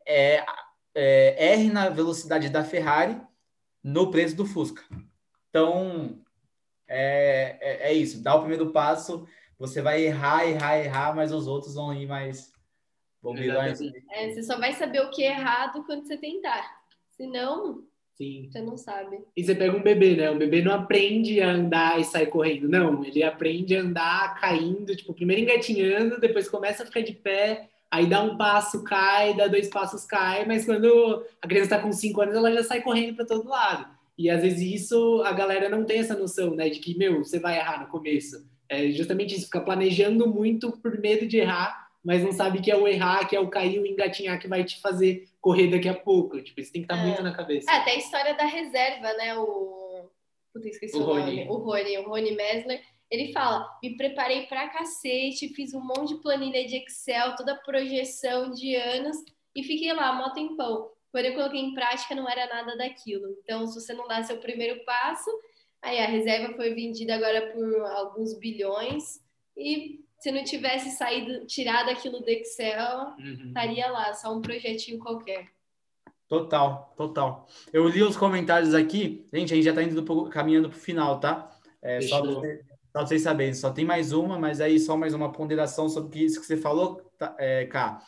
É, 0.08 0.44
é, 0.96 1.54
R 1.54 1.70
na 1.70 1.90
velocidade 1.90 2.50
da 2.50 2.64
Ferrari 2.64 3.20
no 3.84 4.12
preço 4.12 4.36
do 4.36 4.46
Fusca. 4.46 4.84
Então, 5.50 6.22
é, 6.88 7.58
é, 7.62 7.92
é, 7.92 7.94
isso. 7.94 8.22
Dá 8.22 8.36
o 8.36 8.40
primeiro 8.40 8.72
passo, 8.72 9.28
você 9.58 9.82
vai 9.82 10.02
errar, 10.04 10.48
errar, 10.48 10.78
errar, 10.78 11.16
mas 11.16 11.32
os 11.32 11.48
outros 11.48 11.76
vão 11.76 11.94
ir 11.94 12.08
mais... 12.08 12.52
É, 14.12 14.30
você 14.30 14.44
só 14.44 14.58
vai 14.58 14.74
saber 14.74 15.02
o 15.02 15.12
que 15.12 15.24
é 15.24 15.32
errado 15.32 15.84
quando 15.86 16.06
você 16.06 16.18
tentar. 16.18 16.80
Senão, 17.12 17.84
Sim. 18.20 18.50
Você 18.52 18.62
não 18.62 18.76
sabe. 18.76 19.18
E 19.36 19.42
você 19.42 19.56
pega 19.56 19.78
um 19.78 19.82
bebê, 19.82 20.14
né? 20.14 20.30
O 20.30 20.38
bebê 20.38 20.62
não 20.62 20.74
aprende 20.74 21.40
a 21.40 21.52
andar 21.52 22.02
e 22.02 22.04
sair 22.04 22.28
correndo. 22.28 22.68
Não, 22.68 23.02
ele 23.06 23.24
aprende 23.24 23.78
a 23.78 23.80
andar 23.80 24.38
caindo, 24.42 24.94
tipo, 24.94 25.14
primeiro 25.14 25.44
engatinhando, 25.44 26.20
depois 26.20 26.50
começa 26.50 26.84
a 26.84 26.86
ficar 26.86 27.00
de 27.00 27.14
pé, 27.14 27.70
aí 27.90 28.08
dá 28.08 28.22
um 28.22 28.36
passo, 28.36 28.84
cai, 28.84 29.34
dá 29.38 29.48
dois 29.48 29.70
passos, 29.70 30.06
cai, 30.06 30.46
mas 30.46 30.66
quando 30.66 31.26
a 31.42 31.48
criança 31.48 31.76
está 31.76 31.80
com 31.80 31.94
cinco 31.94 32.20
anos, 32.20 32.36
ela 32.36 32.52
já 32.52 32.64
sai 32.64 32.82
correndo 32.82 33.16
para 33.16 33.26
todo 33.26 33.48
lado. 33.48 33.90
E 34.18 34.30
às 34.30 34.42
vezes 34.42 34.82
isso 34.82 35.24
a 35.26 35.32
galera 35.32 35.70
não 35.70 35.86
tem 35.86 36.00
essa 36.00 36.14
noção, 36.14 36.54
né? 36.54 36.70
De 36.70 36.80
que, 36.80 36.98
meu, 36.98 37.24
você 37.24 37.40
vai 37.40 37.58
errar 37.58 37.80
no 37.80 37.88
começo. 37.88 38.46
É 38.68 38.92
justamente 38.92 39.34
isso, 39.34 39.46
fica 39.46 39.62
planejando 39.62 40.28
muito 40.28 40.74
por 40.74 41.00
medo 41.00 41.26
de 41.26 41.38
errar, 41.38 41.89
mas 42.04 42.24
não 42.24 42.32
sabe 42.32 42.62
que 42.62 42.72
é 42.72 42.76
o 42.76 42.88
errar, 42.88 43.28
que 43.28 43.36
é 43.36 43.40
o 43.40 43.50
cair, 43.50 43.80
o 43.80 43.86
engatinhar 43.86 44.40
que 44.40 44.48
vai 44.48 44.64
te 44.64 44.80
fazer 44.80 45.28
correr 45.42 45.68
daqui 45.68 45.90
a 45.90 45.94
pouco. 45.94 46.42
Tipo, 46.42 46.62
isso 46.62 46.72
tem 46.72 46.82
que 46.82 46.86
estar 46.86 46.96
tá 46.96 47.02
é. 47.02 47.06
muito 47.06 47.24
na 47.24 47.36
cabeça. 47.36 47.70
É, 47.70 47.76
até 47.76 47.92
a 47.92 47.98
história 47.98 48.34
da 48.36 48.46
reserva, 48.46 49.14
né? 49.14 49.38
O. 49.38 50.10
Puta, 50.54 50.68
esqueci 50.68 50.96
o, 50.96 51.02
o 51.02 51.04
Rony. 51.04 51.46
nome. 51.46 51.50
O 51.50 51.58
Rony, 51.58 51.98
o 51.98 52.10
Rony 52.10 52.32
Messler. 52.36 52.82
Ele 53.12 53.34
fala: 53.34 53.68
me 53.84 53.98
preparei 53.98 54.46
pra 54.46 54.70
cacete, 54.70 55.50
fiz 55.50 55.74
um 55.74 55.82
monte 55.82 56.16
de 56.16 56.22
planilha 56.22 56.66
de 56.66 56.78
Excel, 56.78 57.36
toda 57.36 57.56
projeção 57.56 58.52
de 58.52 58.76
anos 58.76 59.18
e 59.56 59.64
fiquei 59.64 59.92
lá, 59.94 60.14
mó 60.14 60.30
tempão. 60.30 60.90
Porém, 61.12 61.32
eu 61.32 61.36
coloquei 61.36 61.60
em 61.60 61.74
prática, 61.74 62.14
não 62.14 62.30
era 62.30 62.48
nada 62.48 62.78
daquilo. 62.78 63.36
Então, 63.42 63.66
se 63.66 63.80
você 63.80 63.94
não 63.94 64.08
dá 64.08 64.24
seu 64.24 64.38
primeiro 64.38 64.84
passo, 64.86 65.30
aí 65.82 66.00
a 66.00 66.08
reserva 66.08 66.54
foi 66.56 66.74
vendida 66.74 67.16
agora 67.16 67.52
por 67.52 67.86
alguns 67.88 68.38
bilhões 68.38 69.20
e 69.58 70.02
se 70.20 70.32
não 70.32 70.44
tivesse 70.44 70.92
saído, 70.92 71.46
tirado 71.46 71.90
aquilo 71.90 72.20
do 72.20 72.30
Excel, 72.30 73.14
uhum. 73.18 73.48
estaria 73.48 73.90
lá, 73.90 74.14
só 74.14 74.36
um 74.36 74.42
projetinho 74.42 75.00
qualquer. 75.00 75.48
Total, 76.28 76.94
total. 76.96 77.48
Eu 77.74 77.88
li 77.88 78.04
os 78.04 78.18
comentários 78.18 78.76
aqui, 78.76 79.28
gente, 79.34 79.54
a 79.54 79.56
gente 79.56 79.66
já 79.66 79.72
está 79.72 79.82
indo 79.82 80.04
pro, 80.04 80.30
caminhando 80.30 80.70
para 80.70 80.78
o 80.78 80.80
final, 80.80 81.20
tá? 81.20 81.50
É, 81.82 82.02
só 82.02 82.22
para 82.92 83.06
vocês 83.06 83.22
saberem, 83.22 83.54
só 83.54 83.72
tem 83.72 83.86
mais 83.86 84.12
uma, 84.12 84.38
mas 84.38 84.60
aí 84.60 84.80
só 84.80 84.98
mais 84.98 85.14
uma 85.14 85.32
ponderação 85.32 85.88
sobre 85.88 86.20
isso 86.20 86.40
que 86.40 86.46
você 86.46 86.58
falou, 86.58 87.02
tá, 87.18 87.36
é, 87.40 87.66
Cá. 87.66 88.04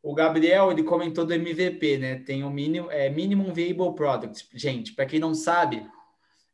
O 0.00 0.14
Gabriel, 0.14 0.70
ele 0.70 0.84
comentou 0.84 1.26
do 1.26 1.34
MVP, 1.34 1.98
né? 1.98 2.16
Tem 2.20 2.44
o 2.44 2.50
mínimo, 2.50 2.88
é, 2.90 3.10
Minimum 3.10 3.52
Viable 3.52 3.94
Product. 3.94 4.48
Gente, 4.54 4.92
para 4.92 5.06
quem 5.06 5.18
não 5.18 5.34
sabe, 5.34 5.84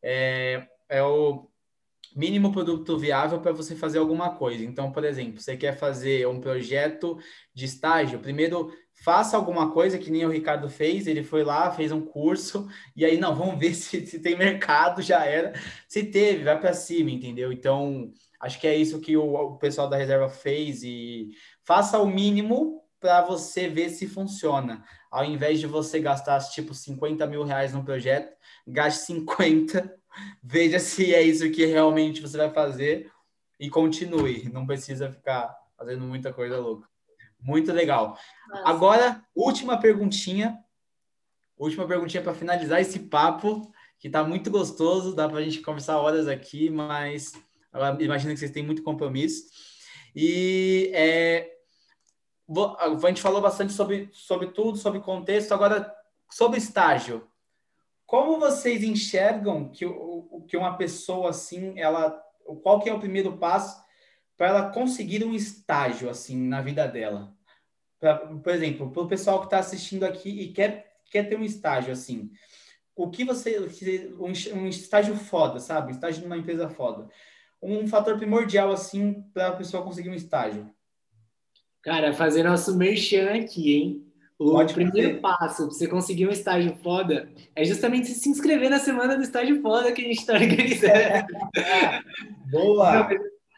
é, 0.02 0.66
é 0.88 1.02
o 1.02 1.46
mínimo 2.14 2.52
produto 2.52 2.98
viável 2.98 3.40
para 3.40 3.52
você 3.52 3.74
fazer 3.74 3.98
alguma 3.98 4.34
coisa. 4.36 4.64
Então, 4.64 4.92
por 4.92 5.04
exemplo, 5.04 5.40
você 5.40 5.56
quer 5.56 5.76
fazer 5.76 6.26
um 6.28 6.40
projeto 6.40 7.18
de 7.52 7.64
estágio, 7.64 8.20
primeiro 8.20 8.72
faça 9.02 9.36
alguma 9.36 9.70
coisa 9.70 9.98
que 9.98 10.10
nem 10.10 10.24
o 10.24 10.30
Ricardo 10.30 10.68
fez, 10.70 11.06
ele 11.06 11.22
foi 11.22 11.42
lá, 11.42 11.70
fez 11.70 11.92
um 11.92 12.00
curso, 12.00 12.68
e 12.96 13.04
aí, 13.04 13.18
não, 13.18 13.34
vamos 13.34 13.58
ver 13.58 13.74
se, 13.76 14.06
se 14.06 14.18
tem 14.20 14.36
mercado, 14.36 15.02
já 15.02 15.24
era. 15.24 15.52
Se 15.88 16.04
teve, 16.04 16.44
vai 16.44 16.58
para 16.58 16.72
cima, 16.72 17.10
entendeu? 17.10 17.52
Então, 17.52 18.12
acho 18.40 18.58
que 18.60 18.66
é 18.66 18.76
isso 18.76 19.00
que 19.00 19.16
o, 19.16 19.34
o 19.34 19.58
pessoal 19.58 19.88
da 19.88 19.96
reserva 19.96 20.28
fez 20.28 20.82
e 20.82 21.30
faça 21.62 21.98
o 21.98 22.06
mínimo 22.06 22.82
para 23.00 23.20
você 23.20 23.68
ver 23.68 23.90
se 23.90 24.06
funciona. 24.06 24.82
Ao 25.10 25.24
invés 25.24 25.60
de 25.60 25.66
você 25.66 26.00
gastar, 26.00 26.38
tipo, 26.48 26.72
50 26.72 27.26
mil 27.26 27.44
reais 27.44 27.74
no 27.74 27.84
projeto, 27.84 28.34
gaste 28.66 29.04
50 29.06 30.03
veja 30.42 30.78
se 30.78 31.14
é 31.14 31.22
isso 31.22 31.50
que 31.50 31.64
realmente 31.64 32.20
você 32.20 32.36
vai 32.36 32.50
fazer 32.50 33.10
e 33.58 33.68
continue. 33.68 34.48
Não 34.52 34.66
precisa 34.66 35.10
ficar 35.10 35.56
fazendo 35.76 36.04
muita 36.04 36.32
coisa 36.32 36.58
louca. 36.58 36.88
Muito 37.40 37.72
legal. 37.72 38.18
Nossa. 38.48 38.68
Agora, 38.68 39.24
última 39.34 39.78
perguntinha. 39.78 40.58
Última 41.56 41.86
perguntinha 41.86 42.22
para 42.22 42.34
finalizar 42.34 42.80
esse 42.80 42.98
papo, 42.98 43.72
que 43.98 44.08
está 44.08 44.24
muito 44.24 44.50
gostoso. 44.50 45.14
Dá 45.14 45.28
para 45.28 45.38
a 45.38 45.42
gente 45.42 45.60
conversar 45.60 45.98
horas 45.98 46.26
aqui, 46.26 46.70
mas 46.70 47.32
imagino 48.00 48.32
que 48.32 48.40
vocês 48.40 48.50
têm 48.50 48.64
muito 48.64 48.82
compromisso. 48.82 49.44
E 50.16 50.90
é, 50.94 51.50
a 52.78 53.08
gente 53.08 53.22
falou 53.22 53.40
bastante 53.40 53.72
sobre, 53.72 54.08
sobre 54.12 54.48
tudo, 54.48 54.78
sobre 54.78 55.00
contexto. 55.00 55.52
Agora, 55.52 55.92
sobre 56.30 56.58
estágio. 56.58 57.28
Como 58.06 58.38
vocês 58.38 58.82
enxergam 58.82 59.68
que, 59.70 59.84
que 60.48 60.56
uma 60.56 60.76
pessoa 60.76 61.30
assim, 61.30 61.78
ela, 61.78 62.10
qual 62.62 62.80
que 62.80 62.88
é 62.88 62.94
o 62.94 63.00
primeiro 63.00 63.36
passo 63.38 63.82
para 64.36 64.48
ela 64.48 64.70
conseguir 64.70 65.24
um 65.24 65.34
estágio 65.34 66.10
assim 66.10 66.36
na 66.36 66.60
vida 66.60 66.86
dela? 66.86 67.34
Pra, 67.98 68.16
por 68.18 68.52
exemplo, 68.52 68.90
para 68.90 69.02
o 69.02 69.08
pessoal 69.08 69.40
que 69.40 69.46
está 69.46 69.58
assistindo 69.58 70.04
aqui 70.04 70.28
e 70.28 70.52
quer, 70.52 70.98
quer 71.10 71.28
ter 71.28 71.38
um 71.38 71.44
estágio 71.44 71.92
assim, 71.92 72.30
o 72.94 73.10
que 73.10 73.24
você 73.24 73.58
um 74.20 74.68
estágio 74.68 75.16
foda, 75.16 75.58
sabe? 75.58 75.88
Um 75.88 75.94
estágio 75.94 76.22
numa 76.22 76.36
empresa 76.36 76.68
foda. 76.68 77.08
um 77.60 77.86
fator 77.88 78.16
primordial 78.16 78.70
assim 78.70 79.22
para 79.32 79.48
a 79.48 79.56
pessoa 79.56 79.82
conseguir 79.82 80.10
um 80.10 80.14
estágio? 80.14 80.70
Cara, 81.82 82.12
fazer 82.12 82.44
nosso 82.44 82.76
merchan 82.76 83.34
aqui, 83.34 83.74
hein? 83.74 84.03
O 84.38 84.50
Pode 84.52 84.74
primeiro 84.74 85.08
fazer. 85.10 85.20
passo 85.20 85.62
para 85.68 85.74
você 85.74 85.86
conseguir 85.86 86.26
um 86.26 86.30
estágio 86.30 86.74
foda 86.82 87.28
é 87.54 87.64
justamente 87.64 88.08
se 88.08 88.28
inscrever 88.28 88.68
na 88.68 88.80
semana 88.80 89.16
do 89.16 89.22
estágio 89.22 89.62
foda 89.62 89.92
que 89.92 90.02
a 90.02 90.04
gente 90.04 90.18
está 90.18 90.34
organizando. 90.38 91.26
Boa! 92.50 93.08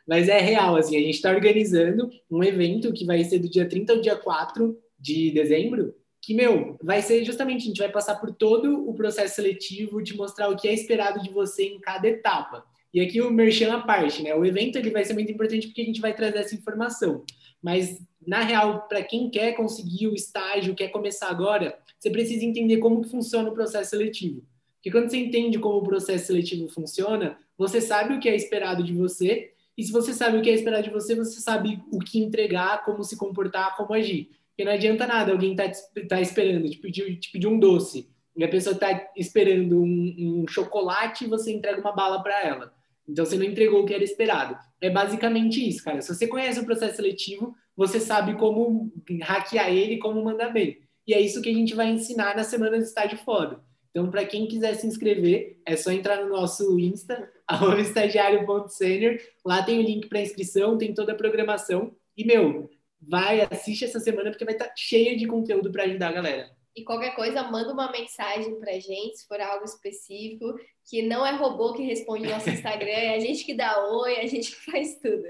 mas 0.06 0.28
é 0.28 0.38
real, 0.38 0.76
assim, 0.76 0.96
a 0.96 1.00
gente 1.00 1.14
está 1.14 1.30
organizando 1.30 2.08
um 2.30 2.44
evento 2.44 2.92
que 2.92 3.04
vai 3.04 3.24
ser 3.24 3.38
do 3.40 3.48
dia 3.48 3.68
30 3.68 3.92
ao 3.94 4.00
dia 4.00 4.16
4 4.16 4.78
de 4.98 5.32
dezembro, 5.32 5.94
que, 6.22 6.34
meu, 6.34 6.76
vai 6.82 7.02
ser 7.02 7.24
justamente, 7.24 7.62
a 7.62 7.66
gente 7.66 7.78
vai 7.78 7.90
passar 7.90 8.16
por 8.16 8.32
todo 8.32 8.88
o 8.88 8.94
processo 8.94 9.34
seletivo, 9.36 10.02
te 10.02 10.16
mostrar 10.16 10.48
o 10.48 10.56
que 10.56 10.68
é 10.68 10.74
esperado 10.74 11.20
de 11.22 11.30
você 11.30 11.64
em 11.64 11.80
cada 11.80 12.06
etapa. 12.06 12.64
E 12.94 13.00
aqui 13.00 13.20
o 13.20 13.30
merchan 13.30 13.74
à 13.74 13.80
parte, 13.80 14.22
né? 14.22 14.34
O 14.34 14.44
evento 14.44 14.76
ele 14.76 14.90
vai 14.90 15.04
ser 15.04 15.14
muito 15.14 15.30
importante 15.30 15.66
porque 15.66 15.82
a 15.82 15.84
gente 15.84 16.00
vai 16.00 16.14
trazer 16.14 16.38
essa 16.38 16.54
informação. 16.54 17.24
Mas, 17.66 18.00
na 18.24 18.42
real, 18.42 18.86
para 18.86 19.02
quem 19.02 19.28
quer 19.28 19.54
conseguir 19.56 20.06
o 20.06 20.14
estágio, 20.14 20.72
quer 20.72 20.86
começar 20.86 21.28
agora, 21.28 21.76
você 21.98 22.08
precisa 22.08 22.44
entender 22.44 22.76
como 22.76 23.02
funciona 23.02 23.50
o 23.50 23.52
processo 23.52 23.90
seletivo. 23.90 24.44
Porque 24.76 24.92
quando 24.92 25.10
você 25.10 25.16
entende 25.16 25.58
como 25.58 25.78
o 25.78 25.82
processo 25.82 26.28
seletivo 26.28 26.68
funciona, 26.68 27.36
você 27.58 27.80
sabe 27.80 28.14
o 28.14 28.20
que 28.20 28.28
é 28.28 28.36
esperado 28.36 28.84
de 28.84 28.94
você, 28.94 29.50
e 29.76 29.82
se 29.82 29.90
você 29.90 30.12
sabe 30.12 30.38
o 30.38 30.42
que 30.42 30.48
é 30.48 30.54
esperado 30.54 30.84
de 30.84 30.90
você, 30.90 31.16
você 31.16 31.40
sabe 31.40 31.82
o 31.90 31.98
que 31.98 32.20
entregar, 32.20 32.84
como 32.84 33.02
se 33.02 33.16
comportar, 33.16 33.76
como 33.76 33.92
agir. 33.92 34.30
Porque 34.50 34.64
não 34.64 34.70
adianta 34.70 35.04
nada 35.04 35.32
alguém 35.32 35.56
tá, 35.56 35.64
tá 36.08 36.20
esperando, 36.20 36.70
te 36.70 36.78
pedir, 36.78 37.18
te 37.18 37.32
pedir 37.32 37.48
um 37.48 37.58
doce, 37.58 38.08
e 38.36 38.44
a 38.44 38.48
pessoa 38.48 38.78
tá 38.78 39.10
esperando 39.16 39.82
um, 39.82 40.44
um 40.44 40.46
chocolate 40.46 41.24
e 41.24 41.28
você 41.28 41.52
entrega 41.52 41.80
uma 41.80 41.90
bala 41.90 42.22
para 42.22 42.46
ela. 42.46 42.75
Então 43.08 43.24
você 43.24 43.36
não 43.36 43.44
entregou 43.44 43.82
o 43.82 43.86
que 43.86 43.94
era 43.94 44.04
esperado. 44.04 44.56
É 44.80 44.90
basicamente 44.90 45.66
isso, 45.66 45.82
cara. 45.82 46.00
Se 46.00 46.14
você 46.14 46.26
conhece 46.26 46.60
o 46.60 46.64
processo 46.64 46.96
seletivo, 46.96 47.54
você 47.76 48.00
sabe 48.00 48.34
como 48.36 48.92
hackear 49.22 49.72
ele, 49.72 49.98
como 49.98 50.24
mandar 50.24 50.50
bem. 50.50 50.78
E 51.06 51.14
é 51.14 51.20
isso 51.20 51.40
que 51.40 51.48
a 51.48 51.54
gente 51.54 51.74
vai 51.74 51.88
ensinar 51.88 52.36
na 52.36 52.42
semana 52.42 52.78
de 52.78 52.84
estágio 52.84 53.18
foda. 53.18 53.60
Então, 53.90 54.10
para 54.10 54.26
quem 54.26 54.46
quiser 54.46 54.74
se 54.74 54.86
inscrever, 54.86 55.58
é 55.64 55.74
só 55.76 55.90
entrar 55.90 56.22
no 56.22 56.28
nosso 56.28 56.78
Insta, 56.78 57.30
estagiário.senior. 57.80 59.16
Lá 59.44 59.62
tem 59.62 59.78
o 59.78 59.82
link 59.82 60.08
para 60.08 60.20
inscrição, 60.20 60.76
tem 60.76 60.92
toda 60.92 61.12
a 61.12 61.16
programação. 61.16 61.94
E, 62.16 62.24
meu, 62.24 62.68
vai, 63.00 63.40
assiste 63.50 63.84
essa 63.84 64.00
semana, 64.00 64.30
porque 64.30 64.44
vai 64.44 64.54
estar 64.54 64.66
tá 64.66 64.74
cheia 64.76 65.16
de 65.16 65.26
conteúdo 65.26 65.70
para 65.72 65.84
ajudar 65.84 66.08
a 66.08 66.12
galera. 66.12 66.55
E 66.76 66.84
qualquer 66.84 67.14
coisa, 67.16 67.42
manda 67.44 67.72
uma 67.72 67.90
mensagem 67.90 68.60
pra 68.60 68.72
gente, 68.72 69.16
se 69.16 69.26
for 69.26 69.40
algo 69.40 69.64
específico, 69.64 70.44
que 70.84 71.00
não 71.00 71.24
é 71.24 71.34
robô 71.34 71.72
que 71.72 71.82
responde 71.82 72.24
no 72.24 72.32
nosso 72.32 72.50
Instagram, 72.50 72.90
é 72.90 73.16
a 73.16 73.18
gente 73.18 73.44
que 73.44 73.54
dá 73.54 73.82
oi, 73.88 74.20
a 74.20 74.26
gente 74.26 74.50
que 74.52 74.70
faz 74.70 74.98
tudo. 75.00 75.24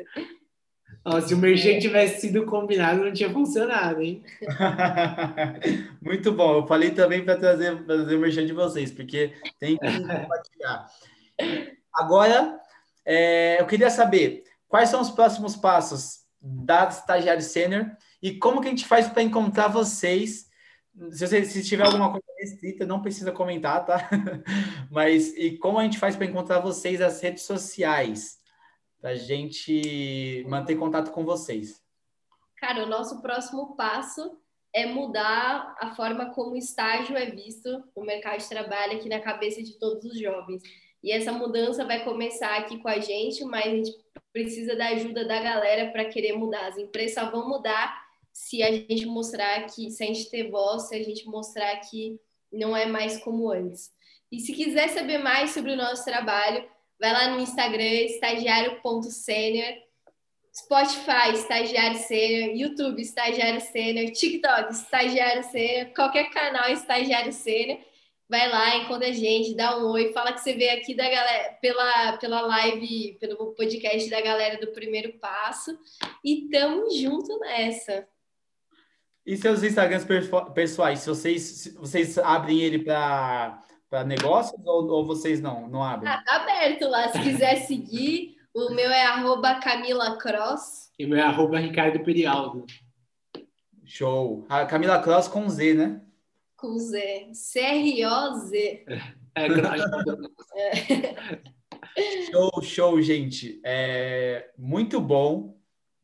Ó, 1.04 1.20
se 1.20 1.34
o 1.34 1.38
merchan 1.38 1.78
tivesse 1.78 2.22
sido 2.22 2.44
combinado, 2.46 3.04
não 3.04 3.12
tinha 3.12 3.30
funcionado, 3.30 4.02
hein? 4.02 4.24
Muito 6.02 6.32
bom. 6.32 6.56
Eu 6.56 6.66
falei 6.66 6.90
também 6.90 7.24
para 7.24 7.36
trazer, 7.36 7.80
trazer 7.84 8.16
o 8.16 8.18
merchan 8.18 8.44
de 8.44 8.52
vocês, 8.52 8.90
porque 8.90 9.32
tem 9.60 9.76
que 9.76 10.00
compartilhar. 10.00 10.90
Agora, 11.94 12.58
é, 13.04 13.60
eu 13.60 13.66
queria 13.66 13.88
saber 13.88 14.42
quais 14.66 14.88
são 14.88 15.00
os 15.00 15.10
próximos 15.10 15.54
passos 15.54 16.22
da 16.40 16.88
Estagiário 16.88 17.42
Sênior 17.42 17.86
e 18.20 18.36
como 18.36 18.60
que 18.60 18.66
a 18.66 18.70
gente 18.70 18.84
faz 18.84 19.06
para 19.06 19.22
encontrar 19.22 19.68
vocês 19.68 20.45
se, 21.10 21.26
você, 21.26 21.44
se 21.44 21.64
tiver 21.64 21.84
alguma 21.84 22.10
coisa 22.10 22.26
restrita, 22.38 22.86
não 22.86 23.02
precisa 23.02 23.30
comentar, 23.32 23.84
tá? 23.84 24.08
Mas 24.90 25.36
e 25.36 25.58
como 25.58 25.78
a 25.78 25.84
gente 25.84 25.98
faz 25.98 26.16
para 26.16 26.26
encontrar 26.26 26.60
vocês 26.60 27.00
nas 27.00 27.20
redes 27.20 27.42
sociais? 27.42 28.38
Para 29.00 29.10
a 29.10 29.14
gente 29.14 30.44
manter 30.48 30.76
contato 30.76 31.10
com 31.10 31.24
vocês. 31.24 31.82
Cara, 32.56 32.84
o 32.84 32.88
nosso 32.88 33.20
próximo 33.20 33.76
passo 33.76 34.38
é 34.74 34.86
mudar 34.86 35.76
a 35.78 35.94
forma 35.94 36.30
como 36.30 36.52
o 36.52 36.56
estágio 36.56 37.16
é 37.16 37.30
visto 37.30 37.68
no 37.94 38.04
mercado 38.04 38.38
de 38.38 38.48
trabalho 38.48 38.96
aqui 38.96 39.08
na 39.08 39.20
cabeça 39.20 39.62
de 39.62 39.78
todos 39.78 40.04
os 40.04 40.18
jovens. 40.18 40.62
E 41.02 41.12
essa 41.12 41.30
mudança 41.30 41.84
vai 41.84 42.04
começar 42.04 42.56
aqui 42.56 42.78
com 42.78 42.88
a 42.88 42.98
gente, 42.98 43.44
mas 43.44 43.66
a 43.66 43.70
gente 43.70 43.92
precisa 44.32 44.74
da 44.74 44.88
ajuda 44.88 45.26
da 45.26 45.40
galera 45.40 45.90
para 45.92 46.06
querer 46.06 46.32
mudar. 46.32 46.66
As 46.66 46.78
empresas 46.78 47.14
só 47.14 47.30
vão 47.30 47.48
mudar 47.48 48.05
se 48.36 48.62
a 48.62 48.70
gente 48.70 49.06
mostrar 49.06 49.66
que, 49.66 49.90
se 49.90 50.04
a 50.04 50.06
gente 50.06 50.28
ter 50.28 50.50
voz, 50.50 50.88
se 50.88 50.94
a 50.94 51.02
gente 51.02 51.26
mostrar 51.26 51.74
que 51.76 52.20
não 52.52 52.76
é 52.76 52.84
mais 52.84 53.16
como 53.24 53.50
antes. 53.50 53.90
E 54.30 54.40
se 54.40 54.52
quiser 54.52 54.90
saber 54.90 55.16
mais 55.16 55.52
sobre 55.52 55.72
o 55.72 55.76
nosso 55.76 56.04
trabalho, 56.04 56.68
vai 57.00 57.12
lá 57.14 57.30
no 57.30 57.40
Instagram, 57.40 57.82
estagiário.senior, 57.82 59.74
Spotify, 60.54 61.32
estagiário 61.32 61.98
sênior, 61.98 62.54
YouTube, 62.54 63.00
estagiário 63.00 63.60
sênior, 63.62 64.12
TikTok, 64.12 64.70
estagiário 64.70 65.42
sênior, 65.44 65.94
qualquer 65.94 66.28
canal, 66.28 66.68
estagiário 66.70 67.32
sênior. 67.32 67.78
Vai 68.28 68.50
lá, 68.50 68.76
encontra 68.76 69.08
a 69.08 69.12
gente, 69.12 69.56
dá 69.56 69.78
um 69.78 69.92
oi, 69.92 70.12
fala 70.12 70.34
que 70.34 70.40
você 70.40 70.52
veio 70.52 70.78
aqui 70.78 70.94
da 70.94 71.08
galera, 71.08 71.54
pela, 71.54 72.16
pela 72.18 72.40
live, 72.42 73.16
pelo 73.18 73.54
podcast 73.54 74.10
da 74.10 74.20
galera 74.20 74.60
do 74.60 74.72
Primeiro 74.72 75.14
Passo. 75.18 75.78
E 76.22 76.50
tamo 76.50 76.90
junto 76.90 77.38
nessa. 77.38 78.06
E 79.26 79.36
seus 79.36 79.64
Instagrams 79.64 80.06
pessoais, 80.54 81.00
se 81.00 81.08
vocês, 81.08 81.74
vocês 81.76 82.16
abrem 82.16 82.60
ele 82.60 82.78
para 82.78 83.60
negócios 84.06 84.64
ou, 84.64 84.88
ou, 84.88 85.04
vocês 85.04 85.40
não, 85.40 85.68
não 85.68 85.82
abrem? 85.82 86.08
Ah, 86.08 86.22
tá 86.24 86.36
aberto 86.36 86.88
lá. 86.88 87.08
Se 87.08 87.20
quiser 87.20 87.56
seguir, 87.66 88.36
o 88.54 88.70
meu 88.70 88.88
é 88.88 89.04
arroba 89.04 89.56
Camila 89.56 90.16
Cross. 90.16 90.92
E 90.96 91.04
o 91.04 91.08
meu 91.08 91.18
é 91.18 91.22
arroba 91.22 91.58
Ricardo 91.58 92.04
Perialdo. 92.04 92.66
Show. 93.84 94.46
A 94.48 94.64
Camila 94.64 95.02
Cross 95.02 95.26
com 95.26 95.48
Z, 95.48 95.74
né? 95.74 96.00
Com 96.56 96.78
Z. 96.78 97.30
C-R-O-Z. 97.32 98.84
É, 99.34 99.46
é. 101.96 102.30
Show, 102.30 102.62
show, 102.62 103.02
gente. 103.02 103.60
É 103.64 104.50
muito 104.56 105.00
bom 105.00 105.55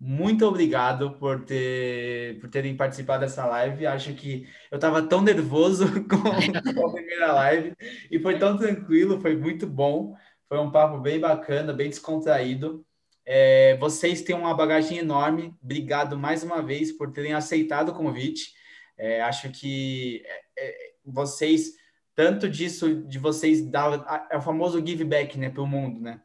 muito 0.04 0.44
obrigado 0.44 1.12
por, 1.12 1.44
ter, 1.44 2.40
por 2.40 2.50
terem 2.50 2.76
participado 2.76 3.20
dessa 3.20 3.46
live. 3.46 3.86
Acho 3.86 4.12
que 4.14 4.48
eu 4.68 4.74
estava 4.74 5.00
tão 5.00 5.22
nervoso 5.22 5.86
com, 6.10 6.74
com 6.74 6.86
a 6.88 6.92
primeira 6.92 7.32
live 7.32 7.76
e 8.10 8.18
foi 8.18 8.36
tão 8.36 8.58
tranquilo, 8.58 9.20
foi 9.20 9.36
muito 9.36 9.64
bom. 9.64 10.16
Foi 10.48 10.58
um 10.58 10.72
papo 10.72 10.98
bem 10.98 11.20
bacana, 11.20 11.72
bem 11.72 11.88
descontraído. 11.88 12.84
É, 13.24 13.76
vocês 13.76 14.22
têm 14.22 14.34
uma 14.34 14.52
bagagem 14.54 14.98
enorme. 14.98 15.54
Obrigado 15.62 16.18
mais 16.18 16.42
uma 16.42 16.60
vez 16.60 16.90
por 16.90 17.12
terem 17.12 17.34
aceitado 17.34 17.90
o 17.90 17.94
convite. 17.94 18.54
É, 18.98 19.22
acho 19.22 19.50
que 19.50 20.20
é, 20.26 20.66
é 20.66 20.74
vocês, 21.04 21.74
tanto 22.12 22.50
disso, 22.50 23.04
de 23.04 23.20
vocês 23.20 23.64
dar 23.64 24.26
é 24.32 24.36
o 24.36 24.42
famoso 24.42 24.84
give 24.84 25.04
back 25.04 25.38
né, 25.38 25.48
para 25.48 25.62
o 25.62 25.66
mundo, 25.66 26.00
né? 26.00 26.20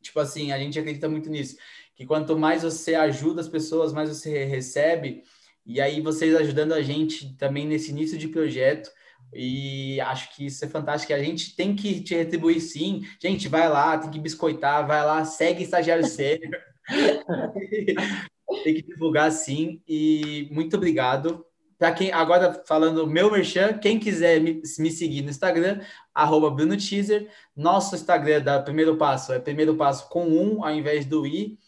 Tipo 0.00 0.18
assim, 0.18 0.50
a 0.50 0.58
gente 0.58 0.78
acredita 0.80 1.10
muito 1.10 1.28
nisso 1.28 1.56
que 1.94 2.06
quanto 2.06 2.38
mais 2.38 2.62
você 2.62 2.94
ajuda 2.94 3.40
as 3.40 3.48
pessoas, 3.48 3.92
mais 3.92 4.08
você 4.08 4.44
recebe. 4.44 5.22
E 5.64 5.80
aí 5.80 6.00
vocês 6.00 6.34
ajudando 6.34 6.72
a 6.72 6.82
gente 6.82 7.36
também 7.36 7.66
nesse 7.66 7.90
início 7.90 8.18
de 8.18 8.28
projeto. 8.28 8.90
E 9.32 10.00
acho 10.00 10.34
que 10.34 10.46
isso 10.46 10.64
é 10.64 10.68
fantástico. 10.68 11.12
A 11.12 11.22
gente 11.22 11.54
tem 11.54 11.74
que 11.74 12.00
te 12.02 12.14
retribuir 12.14 12.60
sim. 12.60 13.02
Gente, 13.20 13.48
vai 13.48 13.68
lá, 13.68 13.96
tem 13.96 14.10
que 14.10 14.18
biscoitar, 14.18 14.86
vai 14.86 15.04
lá, 15.04 15.24
segue 15.24 15.62
estagiário 15.62 16.04
sério. 16.04 16.50
tem 18.64 18.74
que 18.74 18.82
divulgar 18.82 19.30
sim. 19.30 19.80
E 19.86 20.48
muito 20.50 20.76
obrigado. 20.76 21.46
Para 21.78 21.92
quem 21.92 22.12
agora 22.12 22.62
falando 22.66 23.06
meu 23.06 23.30
merchan, 23.30 23.78
quem 23.78 23.98
quiser 23.98 24.40
me, 24.40 24.62
me 24.78 24.90
seguir 24.90 25.22
no 25.22 25.30
Instagram, 25.30 25.80
arroba 26.14 26.50
Bruno 26.50 26.76
Teaser. 26.76 27.28
Nosso 27.56 27.94
Instagram 27.94 28.40
da 28.40 28.60
Primeiro 28.60 28.96
Passo 28.96 29.32
é 29.32 29.38
Primeiro 29.38 29.74
Passo 29.74 30.08
com 30.08 30.28
um 30.28 30.64
ao 30.64 30.72
invés 30.72 31.06
do 31.06 31.26
i. 31.26 31.58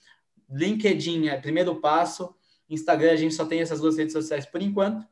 LinkedIn 0.51 1.29
é 1.29 1.41
primeiro 1.41 1.77
passo. 1.81 2.35
Instagram 2.69 3.13
a 3.13 3.17
gente 3.17 3.35
só 3.35 3.45
tem 3.45 3.61
essas 3.61 3.81
duas 3.81 3.97
redes 3.97 4.13
sociais 4.13 4.47
por 4.47 4.63
enquanto. 4.63 5.07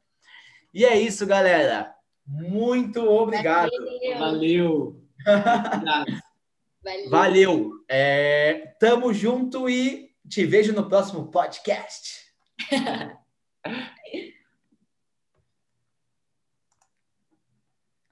E 0.72 0.84
é 0.84 0.98
isso, 0.98 1.26
galera. 1.26 1.94
Muito 2.26 3.02
obrigado. 3.08 3.70
Valeu. 4.18 4.18
Valeu. 4.18 5.02
Valeu. 7.10 7.70
É, 7.88 8.74
tamo 8.80 9.12
junto 9.12 9.68
e 9.68 10.10
te 10.28 10.44
vejo 10.44 10.72
no 10.72 10.88
próximo 10.88 11.30
podcast. 11.30 12.22